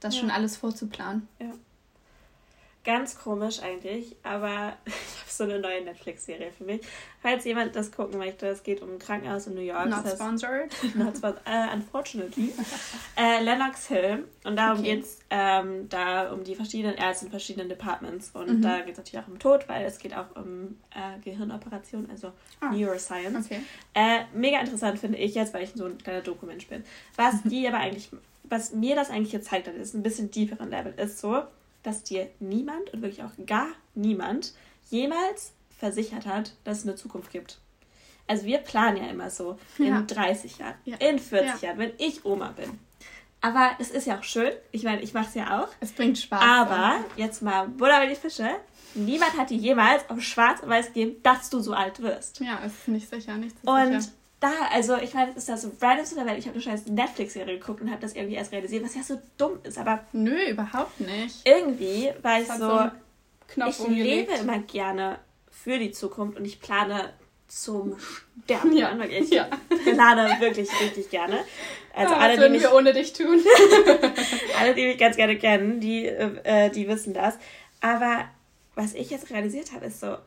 das 0.00 0.14
ja. 0.14 0.20
schon 0.20 0.30
alles 0.30 0.56
vorzuplanen. 0.56 1.28
Ja. 1.38 1.52
Ganz 2.86 3.18
komisch 3.18 3.60
eigentlich, 3.64 4.14
aber 4.22 4.74
ich 4.86 4.94
habe 4.94 5.28
so 5.28 5.42
eine 5.42 5.58
neue 5.58 5.82
Netflix-Serie 5.82 6.52
für 6.56 6.62
mich. 6.62 6.82
Falls 7.20 7.44
jemand 7.44 7.74
das 7.74 7.90
gucken 7.90 8.16
möchte, 8.16 8.46
es 8.46 8.62
geht 8.62 8.80
um 8.80 8.92
ein 8.92 8.98
Krankenhaus 9.00 9.48
in 9.48 9.54
New 9.54 9.60
York. 9.60 9.88
Not 9.88 10.06
sponsored. 10.08 10.70
Not 10.94 11.16
sponsored, 11.16 11.42
uh, 11.48 11.74
unfortunately. 11.74 12.52
äh, 13.16 13.42
Lennox 13.42 13.88
Hill. 13.88 14.28
Und 14.44 14.54
darum 14.54 14.78
okay. 14.78 14.94
geht 14.94 15.04
es 15.04 15.18
ähm, 15.30 15.88
da 15.88 16.32
um 16.32 16.44
die 16.44 16.54
verschiedenen 16.54 16.94
Ärzte 16.94 17.24
in 17.24 17.32
verschiedenen 17.32 17.68
Departments. 17.68 18.30
Und 18.34 18.58
mhm. 18.58 18.62
da 18.62 18.78
geht 18.82 18.92
es 18.92 18.98
natürlich 18.98 19.24
auch 19.24 19.28
um 19.28 19.40
Tod, 19.40 19.68
weil 19.68 19.84
es 19.84 19.98
geht 19.98 20.14
auch 20.14 20.36
um 20.36 20.78
äh, 20.94 21.18
Gehirnoperation, 21.24 22.08
also 22.08 22.30
ah. 22.60 22.70
Neuroscience. 22.70 23.46
Okay. 23.46 23.62
Äh, 23.94 24.20
mega 24.32 24.60
interessant 24.60 25.00
finde 25.00 25.18
ich 25.18 25.34
jetzt, 25.34 25.52
weil 25.52 25.64
ich 25.64 25.72
so 25.74 25.86
ein 25.86 25.98
kleiner 25.98 26.20
Dokument 26.20 26.68
bin. 26.68 26.84
Was 27.16 27.42
die 27.42 27.66
aber 27.66 27.78
eigentlich, 27.78 28.10
was 28.44 28.72
mir 28.72 28.94
das 28.94 29.10
eigentlich 29.10 29.32
gezeigt 29.32 29.66
hat, 29.66 29.74
ist 29.74 29.92
ein 29.94 30.04
bisschen 30.04 30.30
tieferen 30.30 30.70
Level, 30.70 30.94
ist 30.96 31.18
so, 31.18 31.42
dass 31.86 32.02
dir 32.02 32.28
niemand 32.40 32.92
und 32.92 33.02
wirklich 33.02 33.22
auch 33.22 33.30
gar 33.46 33.68
niemand 33.94 34.54
jemals 34.90 35.52
versichert 35.78 36.26
hat, 36.26 36.52
dass 36.64 36.78
es 36.78 36.84
eine 36.84 36.96
Zukunft 36.96 37.30
gibt. 37.30 37.60
Also 38.26 38.44
wir 38.44 38.58
planen 38.58 38.96
ja 38.96 39.08
immer 39.08 39.30
so 39.30 39.56
in 39.78 39.86
ja. 39.86 40.02
30 40.02 40.58
Jahren, 40.58 40.74
ja. 40.84 40.96
in 40.96 41.18
40 41.20 41.62
ja. 41.62 41.68
Jahren, 41.68 41.78
wenn 41.78 41.92
ich 41.98 42.24
Oma 42.24 42.48
bin, 42.50 42.78
Aber 43.40 43.76
es 43.78 43.90
ist 43.90 44.06
ja 44.06 44.18
auch 44.18 44.24
schön. 44.24 44.50
Ich 44.72 44.82
meine, 44.82 45.00
ich 45.02 45.14
mache 45.14 45.28
es 45.28 45.34
ja 45.34 45.62
auch. 45.62 45.68
Es 45.78 45.92
bringt 45.92 46.18
Spaß. 46.18 46.42
Aber 46.42 47.04
jetzt 47.16 47.42
mal 47.42 47.68
Buddha 47.68 48.00
bei 48.00 48.06
die 48.06 48.16
Fische. 48.16 48.48
Niemand 48.94 49.36
hat 49.36 49.50
dir 49.50 49.58
jemals 49.58 50.08
auf 50.10 50.20
schwarz 50.22 50.60
und 50.62 50.70
weiß 50.70 50.88
gegeben, 50.88 51.22
dass 51.22 51.50
du 51.50 51.60
so 51.60 51.72
alt 51.72 52.02
wirst. 52.02 52.40
Ja, 52.40 52.56
ist 52.64 52.88
nicht 52.88 53.08
sicher, 53.08 53.36
nicht 53.36 53.54
so 53.62 53.70
Und 53.70 54.00
sicher. 54.00 54.12
Da, 54.40 54.52
also 54.70 54.96
ich 54.96 55.14
meine, 55.14 55.30
es 55.30 55.38
ist 55.38 55.48
das 55.48 55.62
so 55.62 55.72
randomste 55.80 56.16
der 56.16 56.26
Welt. 56.26 56.38
Ich 56.38 56.46
habe 56.46 56.54
eine 56.54 56.62
scheiß 56.62 56.86
Netflix-Serie 56.86 57.58
geguckt 57.58 57.80
und 57.80 57.90
habe 57.90 58.00
das 58.00 58.14
irgendwie 58.14 58.34
erst 58.34 58.52
realisiert, 58.52 58.84
was 58.84 58.94
ja 58.94 59.02
so 59.02 59.20
dumm 59.38 59.58
ist. 59.62 59.78
Aber 59.78 60.04
nö, 60.12 60.36
überhaupt 60.50 61.00
nicht. 61.00 61.36
Irgendwie, 61.44 62.10
weil 62.22 62.42
ich 62.42 62.48
so, 62.48 62.88
so 63.56 63.66
ich 63.66 63.88
lebe 63.88 64.32
immer 64.34 64.58
gerne 64.58 65.18
für 65.50 65.78
die 65.78 65.90
Zukunft 65.90 66.38
und 66.38 66.44
ich 66.44 66.60
plane 66.60 67.14
zum 67.48 67.96
Sterben. 68.44 68.76
Ja, 68.76 68.96
ich 69.04 69.30
ja. 69.30 69.48
plane 69.68 70.36
wirklich 70.40 70.68
richtig 70.80 71.10
gerne. 71.10 71.38
Also 71.94 72.12
ja, 72.12 72.20
alle, 72.20 72.36
würden 72.36 72.52
die 72.52 72.58
mich, 72.58 72.68
wir 72.68 72.76
ohne 72.76 72.92
dich 72.92 73.12
tun. 73.14 73.40
alle, 74.60 74.74
die 74.74 74.86
mich 74.86 74.98
ganz 74.98 75.16
gerne 75.16 75.38
kennen, 75.38 75.80
die, 75.80 76.06
äh, 76.06 76.70
die 76.70 76.86
wissen 76.88 77.14
das. 77.14 77.38
Aber 77.80 78.26
was 78.74 78.92
ich 78.92 79.10
jetzt 79.10 79.30
realisiert 79.30 79.72
habe, 79.72 79.86
ist 79.86 80.00
so, 80.00 80.18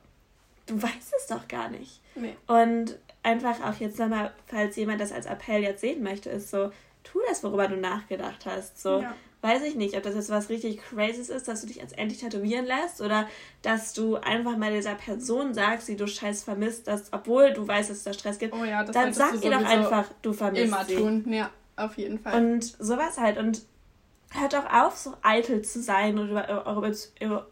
du 0.65 0.81
weißt 0.81 1.13
es 1.17 1.27
doch 1.27 1.47
gar 1.47 1.69
nicht. 1.69 2.01
Nee. 2.15 2.35
Und 2.47 2.97
einfach 3.29 3.61
auch 3.63 3.79
jetzt 3.79 3.99
nochmal, 3.99 4.33
falls 4.47 4.75
jemand 4.75 4.99
das 4.99 5.11
als 5.11 5.25
Appell 5.25 5.61
jetzt 5.61 5.81
sehen 5.81 6.03
möchte, 6.03 6.29
ist 6.29 6.49
so, 6.49 6.71
tu 7.03 7.19
das, 7.27 7.43
worüber 7.43 7.67
du 7.67 7.77
nachgedacht 7.77 8.45
hast. 8.45 8.81
So, 8.81 9.01
ja. 9.01 9.13
weiß 9.41 9.63
ich 9.63 9.75
nicht, 9.75 9.95
ob 9.95 10.03
das 10.03 10.15
jetzt 10.15 10.29
was 10.29 10.49
richtig 10.49 10.81
Crazyes 10.81 11.29
ist, 11.29 11.47
dass 11.47 11.61
du 11.61 11.67
dich 11.67 11.77
jetzt 11.77 11.97
endlich 11.97 12.19
tätowieren 12.19 12.65
lässt 12.65 13.01
oder 13.01 13.27
dass 13.61 13.93
du 13.93 14.15
einfach 14.15 14.57
mal 14.57 14.73
dieser 14.73 14.95
Person 14.95 15.53
sagst, 15.53 15.87
die 15.87 15.95
du 15.95 16.07
scheiß 16.07 16.43
vermisst, 16.43 16.87
dass, 16.87 17.13
obwohl 17.13 17.53
du 17.53 17.67
weißt, 17.67 17.89
dass 17.89 17.97
es 17.97 18.03
da 18.03 18.13
Stress 18.13 18.39
gibt, 18.39 18.53
oh 18.53 18.63
ja, 18.63 18.83
dann 18.83 19.13
sag 19.13 19.43
ihr 19.43 19.51
doch 19.51 19.65
einfach, 19.65 20.09
du 20.21 20.33
vermisst 20.33 20.65
immer 20.65 20.85
sie. 20.85 20.95
tun, 20.95 21.31
ja, 21.31 21.49
auf 21.75 21.97
jeden 21.97 22.19
Fall. 22.19 22.43
Und 22.43 22.63
sowas 22.63 23.17
halt 23.17 23.37
und 23.37 23.61
hört 24.31 24.53
doch 24.53 24.71
auf, 24.71 24.95
so 24.95 25.15
eitel 25.23 25.63
zu 25.63 25.81
sein 25.81 26.19
und 26.19 26.29
über 26.29 26.65
eure, 26.65 26.93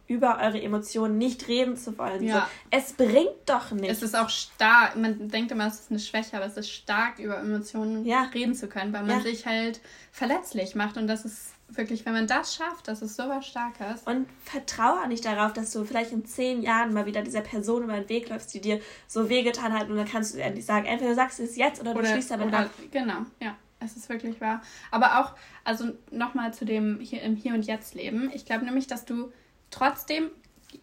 über 0.07 0.39
eure 0.41 0.61
Emotionen 0.61 1.17
nicht 1.17 1.47
reden 1.47 1.75
zu 1.75 1.97
wollen. 1.97 2.23
Ja. 2.23 2.41
So, 2.71 2.77
es 2.77 2.93
bringt 2.93 3.47
doch 3.47 3.71
nichts. 3.71 3.97
Es 3.97 4.03
ist 4.03 4.15
auch 4.15 4.29
stark, 4.29 4.95
man 4.95 5.29
denkt 5.29 5.51
immer, 5.51 5.67
es 5.67 5.81
ist 5.81 5.91
eine 5.91 5.99
Schwäche, 5.99 6.37
aber 6.37 6.45
es 6.45 6.57
ist 6.57 6.69
stark, 6.69 7.19
über 7.19 7.37
Emotionen 7.39 8.05
ja. 8.05 8.23
reden 8.33 8.53
zu 8.53 8.67
können, 8.67 8.93
weil 8.93 9.03
man 9.03 9.17
ja. 9.17 9.21
sich 9.21 9.45
halt 9.45 9.79
verletzlich 10.11 10.75
macht 10.75 10.97
und 10.97 11.07
das 11.07 11.25
ist 11.25 11.53
wirklich, 11.69 12.05
wenn 12.05 12.13
man 12.13 12.27
das 12.27 12.55
schafft, 12.55 12.87
das 12.87 13.01
ist 13.01 13.15
sowas 13.15 13.45
Starkes. 13.45 14.03
Und 14.03 14.27
vertraue 14.43 15.01
auch 15.01 15.07
nicht 15.07 15.25
darauf, 15.25 15.53
dass 15.53 15.71
du 15.71 15.83
vielleicht 15.83 16.11
in 16.11 16.25
zehn 16.25 16.61
Jahren 16.61 16.93
mal 16.93 17.05
wieder 17.05 17.23
dieser 17.23 17.41
Person 17.41 17.83
über 17.83 17.93
den 17.93 18.07
Weg 18.07 18.29
läufst, 18.29 18.53
die 18.53 18.61
dir 18.61 18.79
so 19.07 19.29
wehgetan 19.29 19.73
hat 19.73 19.89
und 19.89 19.97
dann 19.97 20.07
kannst 20.07 20.35
du 20.35 20.41
endlich 20.41 20.65
sagen, 20.65 20.85
entweder 20.85 21.15
sagst 21.15 21.39
du 21.39 21.43
es 21.43 21.55
jetzt 21.55 21.81
oder 21.81 21.93
du 21.93 21.99
oder, 21.99 22.09
schließt 22.09 22.31
damit 22.31 22.47
oder, 22.47 22.59
ab. 22.59 22.69
Genau, 22.91 23.25
ja. 23.41 23.55
Es 23.79 23.95
ist 23.95 24.09
wirklich 24.09 24.41
wahr. 24.41 24.61
Aber 24.91 25.19
auch, 25.19 25.35
also 25.63 25.91
nochmal 26.11 26.53
zu 26.53 26.65
dem 26.65 26.99
hier 26.99 27.21
im 27.21 27.35
Hier 27.35 27.53
und 27.53 27.65
Jetzt 27.65 27.95
leben. 27.95 28.31
Ich 28.33 28.45
glaube 28.45 28.65
nämlich, 28.65 28.87
dass 28.87 29.05
du 29.05 29.31
trotzdem, 29.69 30.29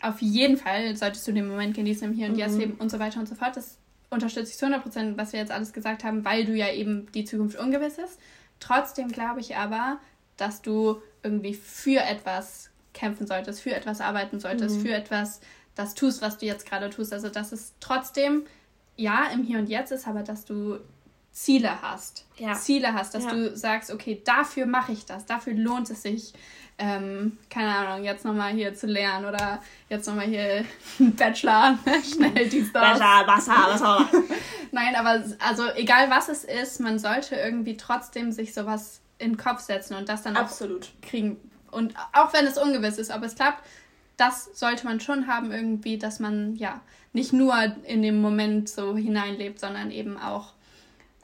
auf 0.01 0.21
jeden 0.21 0.57
Fall 0.57 0.97
solltest 0.97 1.27
du 1.27 1.33
den 1.33 1.49
Moment 1.49 1.75
genießen 1.75 2.09
im 2.09 2.15
Hier 2.15 2.27
und 2.27 2.35
mhm. 2.35 2.39
Jetzt 2.39 2.59
leben 2.59 2.75
und 2.75 2.91
so 2.91 2.99
weiter 2.99 3.21
und 3.21 3.29
so 3.29 3.35
fort. 3.35 3.57
Das 3.57 3.79
unterstütze 4.11 4.51
ich 4.51 4.59
zu 4.59 4.67
100 4.67 4.83
Prozent, 4.83 5.19
was 5.19 5.33
wir 5.33 5.41
jetzt 5.41 5.53
alles 5.53 5.73
gesagt 5.73 6.05
haben, 6.05 6.25
weil 6.25 6.45
du 6.45 6.55
ja 6.55 6.73
eben 6.73 7.11
die 7.13 7.25
Zukunft 7.25 7.59
ungewiss 7.59 7.99
ist. 7.99 8.19
Trotzdem 8.61 9.09
glaube 9.09 9.41
ich 9.41 9.57
aber, 9.57 9.99
dass 10.37 10.63
du 10.63 11.01
irgendwie 11.23 11.55
für 11.55 12.01
etwas 12.01 12.71
kämpfen 12.93 13.27
solltest, 13.27 13.61
für 13.61 13.75
etwas 13.75 14.01
arbeiten 14.01 14.41
solltest, 14.41 14.77
mhm. 14.77 14.83
für 14.83 14.95
etwas 14.95 15.41
das 15.75 15.95
tust, 15.95 16.23
was 16.23 16.39
du 16.39 16.47
jetzt 16.47 16.67
gerade 16.67 16.91
tust. 16.91 17.13
Also, 17.13 17.29
dass 17.29 17.53
es 17.53 17.75
trotzdem, 17.81 18.45
ja, 18.97 19.29
im 19.33 19.43
Hier 19.43 19.59
und 19.59 19.69
Jetzt 19.69 19.91
ist, 19.91 20.07
aber 20.07 20.23
dass 20.23 20.45
du 20.45 20.79
Ziele 21.35 21.83
hast. 21.83 22.25
Ja. 22.39 22.55
Ziele 22.55 22.95
hast, 22.95 23.15
dass 23.15 23.25
ja. 23.25 23.31
du 23.31 23.57
sagst, 23.57 23.91
okay, 23.91 24.23
dafür 24.25 24.67
mache 24.67 24.93
ich 24.93 25.05
das, 25.05 25.27
dafür 25.27 25.53
lohnt 25.53 25.91
es 25.91 26.03
sich, 26.03 26.33
ähm, 26.79 27.39
keine 27.51 27.77
Ahnung, 27.77 28.05
jetzt 28.05 28.25
nochmal 28.25 28.53
hier 28.53 28.75
zu 28.75 28.87
lernen 28.87 29.27
oder 29.27 29.61
jetzt 29.89 30.07
nochmal 30.07 30.27
hier 30.27 30.65
Bachelor, 30.99 31.77
schnell 32.05 32.49
die 32.49 32.65
Stars. 32.65 32.99
Bachelor, 32.99 33.27
Wasser, 33.27 33.53
Wasser. 33.53 34.09
Nein, 34.73 34.95
aber 34.95 35.25
also 35.41 35.65
egal 35.75 36.09
was 36.09 36.29
es 36.29 36.45
ist, 36.45 36.81
man 36.81 37.01
sollte 37.01 37.35
irgendwie 37.35 37.77
trotzdem 37.77 38.31
sich 38.31 38.55
sowas 38.55 39.01
in 39.19 39.33
den 39.33 39.37
Kopf 39.37 39.61
setzen 39.61 39.95
und 39.95 40.09
das 40.09 40.23
dann 40.23 40.37
Absolut. 40.37 40.85
auch 40.85 41.09
kriegen. 41.09 41.37
Und 41.73 41.95
auch 42.13 42.33
wenn 42.33 42.47
es 42.47 42.59
ungewiss 42.59 42.99
ist, 42.99 43.11
ob 43.11 43.25
es 43.25 43.35
klappt, 43.35 43.65
das 44.17 44.51
sollte 44.55 44.87
man 44.87 45.01
schon 45.01 45.27
haben 45.27 45.51
irgendwie, 45.51 45.99
dass 45.99 46.21
man 46.21 46.55
ja 46.55 46.81
nicht 47.13 47.33
nur 47.33 47.55
in 47.85 48.03
dem 48.03 48.21
Moment 48.21 48.69
so 48.69 48.97
hineinlebt, 48.97 49.59
sondern 49.59 49.91
eben 49.91 50.17
auch 50.17 50.54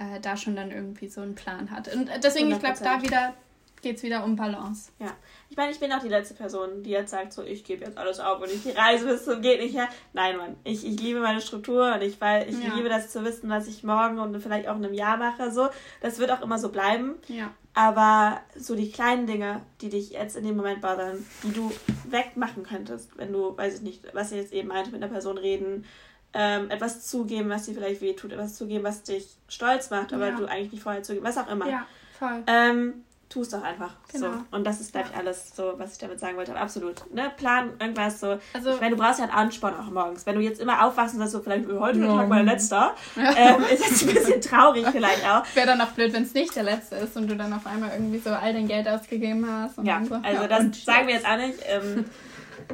äh, 0.00 0.18
da 0.20 0.36
schon 0.36 0.56
dann 0.56 0.70
irgendwie 0.70 1.08
so 1.08 1.20
einen 1.20 1.34
Plan 1.34 1.70
hat. 1.70 1.94
Und 1.94 2.10
deswegen, 2.24 2.48
100%. 2.48 2.54
ich 2.54 2.60
glaube, 2.60 2.78
da 2.82 3.02
wieder 3.02 3.34
geht 3.82 3.96
es 3.96 4.02
wieder 4.02 4.24
um 4.24 4.36
Balance. 4.36 4.92
Ja. 4.98 5.16
Ich 5.48 5.56
meine, 5.56 5.72
ich 5.72 5.80
bin 5.80 5.92
auch 5.92 6.00
die 6.00 6.08
letzte 6.08 6.34
Person, 6.34 6.82
die 6.82 6.90
jetzt 6.90 7.10
sagt, 7.10 7.32
so, 7.32 7.42
ich 7.42 7.64
gebe 7.64 7.84
jetzt 7.84 7.96
alles 7.96 8.20
auf 8.20 8.42
und 8.42 8.50
ich 8.50 8.76
reise 8.76 9.06
bis 9.06 9.24
zum 9.24 9.40
geht 9.40 9.60
nicht 9.60 9.74
her. 9.74 9.88
Nein, 10.12 10.36
Mann. 10.36 10.56
Ich, 10.64 10.86
ich 10.86 11.00
liebe 11.00 11.20
meine 11.20 11.40
Struktur 11.40 11.94
und 11.94 12.02
ich, 12.02 12.20
weil, 12.20 12.48
ich 12.48 12.62
ja. 12.62 12.74
liebe 12.74 12.88
das 12.88 13.10
zu 13.10 13.24
wissen, 13.24 13.48
was 13.48 13.66
ich 13.66 13.82
morgen 13.82 14.18
und 14.18 14.38
vielleicht 14.40 14.68
auch 14.68 14.76
in 14.76 14.84
einem 14.84 14.94
Jahr 14.94 15.16
mache. 15.16 15.50
So. 15.50 15.68
Das 16.00 16.18
wird 16.18 16.30
auch 16.30 16.42
immer 16.42 16.58
so 16.58 16.70
bleiben. 16.70 17.14
Ja. 17.28 17.52
Aber 17.72 18.40
so 18.56 18.74
die 18.74 18.90
kleinen 18.90 19.26
Dinge, 19.26 19.62
die 19.80 19.88
dich 19.88 20.10
jetzt 20.10 20.36
in 20.36 20.44
dem 20.44 20.56
Moment 20.56 20.80
bothern, 20.80 21.24
die 21.42 21.52
du 21.52 21.72
wegmachen 22.04 22.64
könntest, 22.64 23.16
wenn 23.16 23.32
du, 23.32 23.56
weiß 23.56 23.76
ich 23.76 23.82
nicht, 23.82 24.14
was 24.14 24.32
ich 24.32 24.38
jetzt 24.38 24.52
eben 24.52 24.68
meinte, 24.68 24.90
mit 24.90 25.02
einer 25.02 25.12
Person 25.12 25.38
reden, 25.38 25.84
ähm, 26.32 26.70
etwas 26.70 27.06
zugeben, 27.06 27.48
was 27.50 27.66
dir 27.66 27.74
vielleicht 27.74 28.00
wehtut, 28.00 28.32
etwas 28.32 28.56
zugeben, 28.56 28.84
was 28.84 29.02
dich 29.02 29.26
stolz 29.48 29.90
macht, 29.90 30.12
aber 30.12 30.28
ja. 30.28 30.36
du 30.36 30.46
eigentlich 30.46 30.72
nicht 30.72 30.82
vorher 30.82 31.02
zugeben, 31.02 31.24
was 31.24 31.38
auch 31.38 31.48
immer. 31.48 31.68
Ja, 31.68 31.86
voll. 32.18 32.42
Ähm, 32.46 33.04
tu 33.30 33.42
es 33.42 33.48
doch 33.48 33.62
einfach. 33.62 33.92
Genau. 34.12 34.26
So. 34.26 34.38
Und 34.50 34.64
das 34.66 34.80
ist, 34.80 34.92
glaube 34.92 35.08
ich, 35.10 35.16
alles 35.16 35.54
so, 35.54 35.74
was 35.76 35.92
ich 35.92 35.98
damit 35.98 36.18
sagen 36.18 36.36
wollte. 36.36 36.50
Aber 36.50 36.60
absolut. 36.60 37.12
Ne? 37.14 37.30
Plan 37.36 37.70
irgendwas 37.78 38.20
so. 38.20 38.38
Also, 38.52 38.74
ich 38.74 38.80
meine, 38.80 38.96
du 38.96 39.02
brauchst 39.02 39.20
ja 39.20 39.26
einen 39.26 39.32
Ansporn 39.32 39.74
auch 39.74 39.90
morgens. 39.90 40.26
Wenn 40.26 40.34
du 40.34 40.40
jetzt 40.40 40.60
immer 40.60 40.84
aufwachst 40.84 41.14
und 41.14 41.20
sagst 41.20 41.32
so, 41.32 41.40
vielleicht 41.40 41.68
heute 41.68 42.00
ja. 42.00 42.16
Tag 42.16 42.28
mein 42.28 42.44
letzter, 42.44 42.94
ja. 43.16 43.32
ähm, 43.36 43.62
ist 43.72 43.88
jetzt 43.88 44.02
ein 44.02 44.14
bisschen 44.14 44.40
traurig 44.40 44.86
vielleicht 44.90 45.24
auch. 45.24 45.44
Wäre 45.54 45.68
dann 45.68 45.80
auch 45.80 45.92
blöd, 45.92 46.12
wenn 46.12 46.24
es 46.24 46.34
nicht 46.34 46.54
der 46.56 46.64
letzte 46.64 46.96
ist 46.96 47.16
und 47.16 47.30
du 47.30 47.36
dann 47.36 47.52
auf 47.52 47.66
einmal 47.66 47.90
irgendwie 47.92 48.18
so 48.18 48.30
all 48.30 48.52
dein 48.52 48.66
Geld 48.66 48.88
ausgegeben 48.88 49.46
hast. 49.48 49.78
ja, 49.82 50.04
so. 50.04 50.16
also 50.16 50.46
das 50.48 50.84
sagen 50.84 51.06
wir 51.06 51.14
jetzt 51.14 51.26
auch 51.26 51.36
nicht. 51.36 51.58
Ähm, 51.68 52.04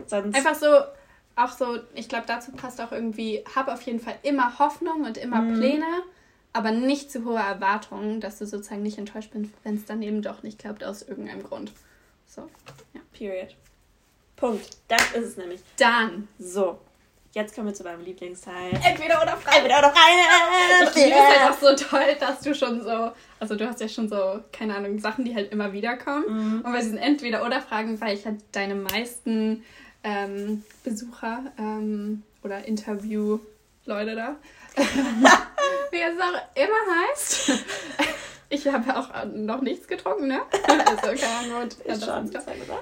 sonst 0.06 0.34
Einfach 0.34 0.54
so 0.54 0.66
auch 1.36 1.52
so, 1.52 1.78
ich 1.94 2.08
glaube, 2.08 2.24
dazu 2.26 2.50
passt 2.52 2.80
auch 2.80 2.92
irgendwie, 2.92 3.44
hab 3.54 3.68
auf 3.68 3.82
jeden 3.82 4.00
Fall 4.00 4.18
immer 4.22 4.58
Hoffnung 4.58 5.04
und 5.04 5.18
immer 5.18 5.42
mhm. 5.42 5.54
Pläne, 5.54 6.02
aber 6.52 6.70
nicht 6.70 7.12
zu 7.12 7.24
hohe 7.24 7.38
Erwartungen, 7.38 8.20
dass 8.20 8.38
du 8.38 8.46
sozusagen 8.46 8.82
nicht 8.82 8.98
enttäuscht 8.98 9.30
bist, 9.32 9.52
wenn 9.62 9.76
es 9.76 9.84
dann 9.84 10.02
eben 10.02 10.22
doch 10.22 10.42
nicht 10.42 10.58
klappt 10.58 10.82
aus 10.82 11.02
irgendeinem 11.02 11.42
Grund. 11.42 11.72
So, 12.26 12.48
ja. 12.94 13.00
Period. 13.12 13.54
Punkt. 14.36 14.68
Das 14.88 15.12
ist 15.12 15.26
es 15.26 15.36
nämlich. 15.36 15.60
Dann. 15.78 16.28
So. 16.38 16.78
Jetzt 17.32 17.54
kommen 17.54 17.66
wir 17.66 17.74
zu 17.74 17.84
meinem 17.84 18.02
Lieblingsteil. 18.02 18.70
Entweder 18.82 19.20
oder 19.20 19.36
frei. 19.36 19.58
Entweder 19.58 19.80
oder 19.80 19.90
frei. 19.90 20.84
Ich 20.84 20.88
finde 20.88 21.10
es 21.10 21.38
halt 21.38 21.52
auch 21.52 21.58
so 21.58 21.84
toll, 21.84 22.16
dass 22.18 22.40
du 22.40 22.54
schon 22.54 22.82
so, 22.82 23.12
also 23.38 23.56
du 23.56 23.68
hast 23.68 23.78
ja 23.82 23.88
schon 23.88 24.08
so, 24.08 24.40
keine 24.52 24.74
Ahnung, 24.74 24.98
Sachen, 24.98 25.26
die 25.26 25.34
halt 25.34 25.52
immer 25.52 25.74
wieder 25.74 25.98
kommen. 25.98 26.24
Mhm. 26.28 26.60
Und 26.62 26.72
bei 26.72 26.80
diesen 26.80 26.96
Entweder 26.96 27.44
oder 27.44 27.60
Fragen, 27.60 28.00
weil 28.00 28.16
ich 28.16 28.24
halt 28.24 28.38
deine 28.52 28.74
meisten 28.74 29.62
ähm, 30.06 30.62
Besucher 30.84 31.40
ähm, 31.58 32.22
oder 32.44 32.64
Interview-Leute 32.64 34.14
da. 34.14 34.36
Wie 35.90 36.00
es 36.00 36.20
auch 36.20 36.54
immer 36.54 37.10
heißt. 37.10 37.52
Ich 38.48 38.64
habe 38.68 38.96
auch 38.96 39.08
noch 39.24 39.60
nichts 39.60 39.88
getrunken, 39.88 40.28
ne? 40.28 40.40
Also 40.68 41.20
keine 41.20 41.56
Ahnung. 41.56 41.68
Ja, 41.84 41.96
schon, 41.96 42.30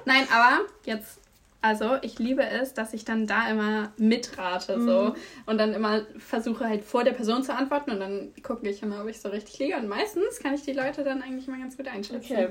Nein, 0.05 0.29
aber 0.31 0.67
jetzt, 0.85 1.21
also 1.63 1.97
ich 2.03 2.19
liebe 2.19 2.45
es, 2.45 2.75
dass 2.75 2.93
ich 2.93 3.07
dann 3.07 3.27
da 3.27 3.49
immer 3.49 3.91
mitrate 3.97 4.77
mhm. 4.77 4.87
so 4.87 5.15
und 5.47 5.57
dann 5.57 5.73
immer 5.73 6.03
versuche 6.19 6.69
halt 6.69 6.85
vor 6.85 7.03
der 7.03 7.13
Person 7.13 7.43
zu 7.43 7.55
antworten 7.55 7.93
und 7.93 8.01
dann 8.01 8.35
gucke 8.43 8.69
ich 8.69 8.83
immer, 8.83 9.01
ob 9.01 9.09
ich 9.09 9.23
so 9.23 9.31
richtig 9.31 9.59
liege 9.59 9.79
und 9.79 9.89
meistens 9.89 10.39
kann 10.39 10.53
ich 10.53 10.65
die 10.65 10.75
Leute 10.75 11.03
dann 11.03 11.23
eigentlich 11.23 11.49
immer 11.49 11.57
ganz 11.57 11.79
gut 11.79 11.89
einschätzen. 11.89 12.31
Okay. 12.31 12.49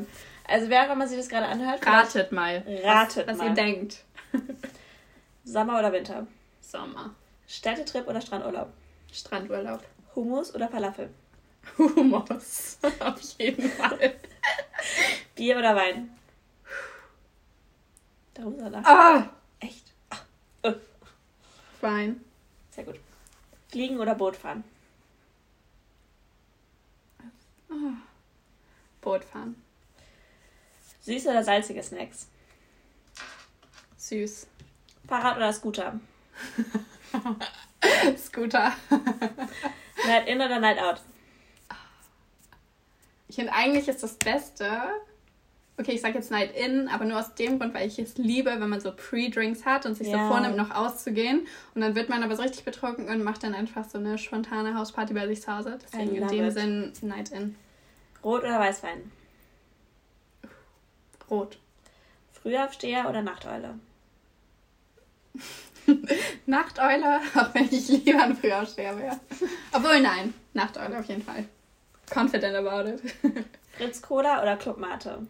Also 0.48 0.70
wer 0.70 0.88
auch 0.88 0.94
immer 0.94 1.08
sich 1.08 1.20
das 1.20 1.30
gerade 1.30 1.46
anhört, 1.46 1.86
ratet 1.86 2.32
mal. 2.32 2.64
Ratet 2.84 3.28
was, 3.28 3.34
was 3.34 3.38
mal. 3.38 3.50
ihr 3.50 3.54
denkt. 3.54 3.98
Sommer 5.44 5.80
oder 5.80 5.92
Winter? 5.92 6.28
Sommer. 6.62 7.14
Städtetrip 7.48 8.08
oder 8.08 8.22
Strandurlaub? 8.22 8.70
Strandurlaub. 9.12 9.84
Hummus 10.16 10.54
oder 10.56 10.68
Falafel? 10.70 11.10
Hummus. 11.78 12.78
Auf 13.00 13.22
jeden 13.38 13.70
Fall. 13.70 14.16
Bier 15.36 15.58
oder 15.58 15.76
Wein? 15.76 16.10
Darum 18.34 18.58
soll 18.60 18.74
er. 18.74 18.86
Ah! 18.86 19.30
Echt? 19.60 19.94
Ah. 20.10 20.74
Wein. 21.82 22.24
Sehr 22.72 22.84
gut. 22.84 23.00
Fliegen 23.70 24.00
oder 24.00 24.16
Boot 24.16 24.36
fahren? 24.36 24.64
Ah. 27.70 27.98
Boot 29.02 29.24
fahren. 29.24 29.56
Süße 31.02 31.30
oder 31.30 31.44
salzige 31.44 31.84
Snacks? 31.84 32.28
Süß. 34.04 34.48
Fahrrad 35.08 35.38
oder 35.38 35.54
Scooter? 35.54 36.00
Scooter. 38.18 38.74
Night 40.08 40.28
in 40.28 40.42
oder 40.42 40.60
Night 40.60 40.78
out? 40.78 41.02
Ich 43.30 43.36
finde 43.36 43.54
eigentlich 43.54 43.88
ist 43.88 44.04
das 44.04 44.16
Beste, 44.16 44.70
okay, 45.78 45.94
ich 45.94 46.02
sage 46.02 46.16
jetzt 46.16 46.32
Night 46.32 46.54
In, 46.54 46.90
aber 46.90 47.06
nur 47.06 47.18
aus 47.18 47.34
dem 47.36 47.60
Grund, 47.60 47.74
weil 47.74 47.88
ich 47.88 47.98
es 47.98 48.18
liebe, 48.18 48.50
wenn 48.50 48.70
man 48.70 48.82
so 48.82 48.92
Pre-Drinks 48.92 49.66
hat 49.66 49.86
und 49.86 49.96
sich 49.96 50.08
ja. 50.08 50.18
so 50.18 50.28
vornimmt, 50.28 50.58
noch 50.58 50.72
auszugehen. 50.72 51.48
Und 51.74 51.80
dann 51.80 51.96
wird 51.96 52.10
man 52.10 52.24
aber 52.24 52.36
so 52.36 52.44
richtig 52.44 52.66
betrunken 52.66 53.08
und 53.08 53.24
macht 53.24 53.44
dann 53.44 53.56
einfach 53.56 53.86
so 53.86 54.00
eine 54.00 54.18
spontane 54.18 54.78
Hausparty 54.78 55.14
bei 55.14 55.28
sich 55.28 55.42
zu 55.42 55.56
Hause. 55.56 55.80
Deswegen 55.82 56.16
in 56.16 56.28
dem 56.28 56.46
it. 56.46 56.54
Sinn 56.54 56.94
Night 57.04 57.32
In. 57.32 57.56
Rot 58.22 58.44
oder 58.44 58.60
Weißwein? 58.60 59.12
Rot. 61.30 61.58
Frühaufsteher 62.34 63.10
oder 63.10 63.22
Nachteule? 63.22 63.76
Nachteule, 66.46 67.20
auch 67.36 67.54
wenn 67.54 67.66
ich 67.66 67.88
lieber 67.88 68.24
ein 68.24 68.36
Frühaufsteher 68.36 68.98
wäre. 68.98 69.20
Obwohl, 69.72 70.02
nein, 70.02 70.34
Nachteule 70.54 71.00
auf 71.00 71.06
jeden 71.06 71.24
Fall. 71.24 71.46
Confident 72.12 72.56
about 72.56 72.90
it. 72.90 73.02
Fritz 73.78 74.02
Cola 74.02 74.42
oder 74.42 74.58
Club 74.58 74.78
Mate? 74.78 75.26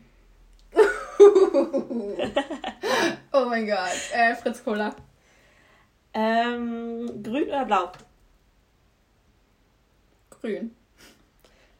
oh 3.32 3.46
mein 3.46 3.68
Gott. 3.68 4.12
Äh, 4.13 4.36
Fritz 4.36 4.63
Cola. 4.63 4.96
Ähm, 6.13 7.24
grün 7.24 7.48
oder 7.48 7.66
blau? 7.66 7.92
Grün. 10.30 10.76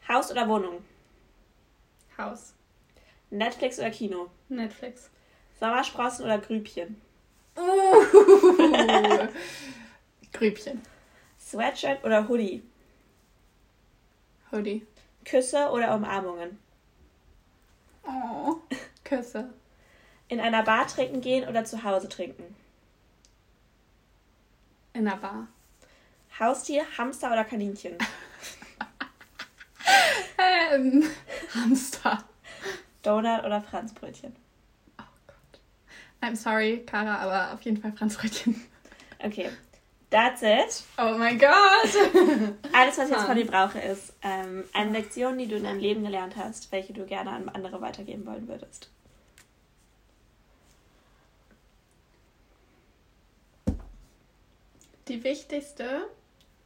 Haus 0.08 0.30
oder 0.30 0.48
Wohnung? 0.48 0.84
Haus. 2.16 2.54
Netflix 3.30 3.78
oder 3.78 3.90
Kino? 3.90 4.30
Netflix. 4.48 5.10
Sommersprossen 5.58 6.24
oder 6.24 6.38
Grübchen? 6.38 7.00
Uh, 7.56 7.62
Grübchen. 10.32 10.82
Sweatshirt 11.38 12.02
oder 12.04 12.28
Hoodie? 12.28 12.62
Hoodie. 14.50 14.86
Küsse 15.24 15.70
oder 15.70 15.94
Umarmungen? 15.94 16.58
Oh, 18.06 18.56
Küsse. 19.04 19.52
In 20.28 20.40
einer 20.40 20.62
Bar 20.62 20.86
trinken 20.86 21.20
gehen 21.20 21.48
oder 21.48 21.64
zu 21.64 21.84
Hause 21.84 22.08
trinken? 22.08 22.56
In 24.92 25.06
einer 25.06 25.16
Bar. 25.16 25.48
Haustier, 26.38 26.84
Hamster 26.98 27.32
oder 27.32 27.44
Kaninchen? 27.44 27.96
ähm, 30.72 31.04
Hamster. 31.54 32.24
Donut 33.02 33.44
oder 33.44 33.60
Franzbrötchen? 33.60 34.34
I'm 36.24 36.36
sorry, 36.36 36.82
Kara, 36.86 37.16
aber 37.18 37.54
auf 37.54 37.62
jeden 37.62 37.76
Fall 37.76 37.92
Franzbrötchen. 37.92 38.60
Okay. 39.22 39.50
That's 40.10 40.42
it. 40.42 40.84
Oh 40.96 41.16
mein 41.18 41.38
Gott. 41.38 41.50
Alles, 42.72 42.98
was 42.98 43.08
ich 43.08 43.14
jetzt 43.14 43.24
von 43.24 43.36
dir 43.36 43.46
brauche, 43.46 43.80
ist 43.80 44.12
ähm, 44.22 44.62
eine 44.72 44.92
Lektion, 44.92 45.36
die 45.38 45.48
du 45.48 45.56
in 45.56 45.64
deinem 45.64 45.80
Leben 45.80 46.04
gelernt 46.04 46.36
hast, 46.36 46.70
welche 46.70 46.92
du 46.92 47.04
gerne 47.04 47.30
an 47.30 47.48
andere 47.48 47.80
weitergeben 47.80 48.24
wollen 48.24 48.46
würdest. 48.46 48.90
Die 55.08 55.24
wichtigste, 55.24 56.08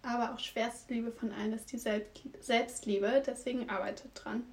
aber 0.02 0.34
auch 0.34 0.38
schwerste 0.38 0.92
Liebe 0.92 1.10
von 1.10 1.32
allen 1.32 1.54
ist 1.54 1.72
die 1.72 1.78
Selbstliebe. 1.78 3.22
Deswegen 3.26 3.70
arbeitet 3.70 4.10
dran. 4.14 4.44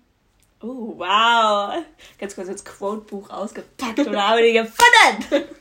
Oh, 0.62 0.94
wow. 0.98 1.84
Ganz 2.18 2.36
kurz 2.36 2.48
jetzt 2.48 2.66
Quote-Buch 2.66 3.30
ausgepackt 3.30 4.00
oder 4.00 4.30
habe 4.30 4.44
die 4.44 4.54
gefunden. 4.54 5.50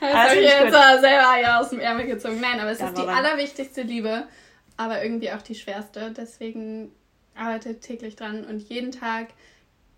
Das 0.00 0.14
habe 0.14 0.36
ich 0.36 0.42
jetzt 0.42 0.62
gut. 0.62 0.72
selber 0.72 1.40
ja 1.42 1.58
aus 1.60 1.70
dem 1.70 1.80
Ärmel 1.80 2.06
gezogen. 2.06 2.40
Nein, 2.40 2.60
aber 2.60 2.70
es 2.70 2.78
da 2.78 2.86
ist 2.86 2.98
die 2.98 3.02
allerwichtigste 3.02 3.82
Liebe, 3.82 4.28
aber 4.76 5.02
irgendwie 5.02 5.32
auch 5.32 5.42
die 5.42 5.56
schwerste. 5.56 6.12
Deswegen 6.16 6.92
arbeitet 7.34 7.80
täglich 7.80 8.14
dran 8.14 8.44
und 8.44 8.60
jeden 8.60 8.92
Tag 8.92 9.30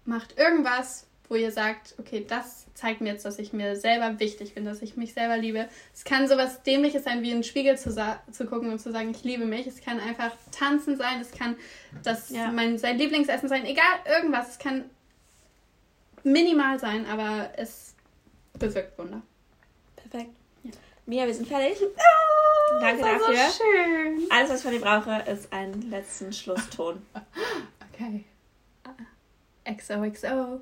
macht 0.06 0.38
irgendwas, 0.38 1.06
wo 1.28 1.34
ihr 1.34 1.52
sagt, 1.52 1.94
okay, 1.98 2.24
das 2.26 2.66
zeigt 2.74 3.00
mir 3.00 3.12
jetzt, 3.12 3.24
dass 3.24 3.38
ich 3.38 3.52
mir 3.52 3.76
selber 3.76 4.18
wichtig 4.18 4.54
bin, 4.54 4.64
dass 4.64 4.82
ich 4.82 4.96
mich 4.96 5.12
selber 5.12 5.36
liebe. 5.36 5.68
Es 5.94 6.04
kann 6.04 6.28
sowas 6.28 6.62
Dämliches 6.62 7.04
sein, 7.04 7.22
wie 7.22 7.30
in 7.30 7.38
den 7.38 7.44
Spiegel 7.44 7.76
zu, 7.76 7.90
zu 7.90 8.46
gucken 8.46 8.70
und 8.70 8.78
zu 8.78 8.92
sagen, 8.92 9.10
ich 9.10 9.24
liebe 9.24 9.44
mich. 9.44 9.66
Es 9.66 9.82
kann 9.82 10.00
einfach 10.00 10.32
tanzen 10.52 10.96
sein, 10.96 11.20
es 11.20 11.30
kann 11.32 11.56
das 12.02 12.30
ja. 12.30 12.50
mein, 12.50 12.78
sein 12.78 12.96
Lieblingsessen 12.98 13.48
sein, 13.48 13.66
egal, 13.66 13.84
irgendwas. 14.06 14.50
Es 14.50 14.58
kann 14.58 14.84
minimal 16.22 16.78
sein, 16.78 17.06
aber 17.06 17.50
es 17.56 17.94
bewirkt 18.58 18.98
Wunder. 18.98 19.22
Perfekt. 19.96 20.32
Ja. 20.62 20.70
Mia, 21.06 21.26
wir 21.26 21.34
sind 21.34 21.48
fertig. 21.48 21.78
Oh, 21.82 22.80
Danke 22.80 23.02
dafür. 23.02 23.26
So 23.26 23.62
schön. 23.62 24.26
Alles, 24.30 24.50
was 24.50 24.58
ich 24.58 24.62
von 24.62 24.72
dir 24.72 24.80
brauche, 24.80 25.30
ist 25.30 25.52
ein 25.52 25.90
letzten 25.90 26.32
Schlusston. 26.32 27.02
okay. 27.92 28.24
XOXO. 29.64 30.60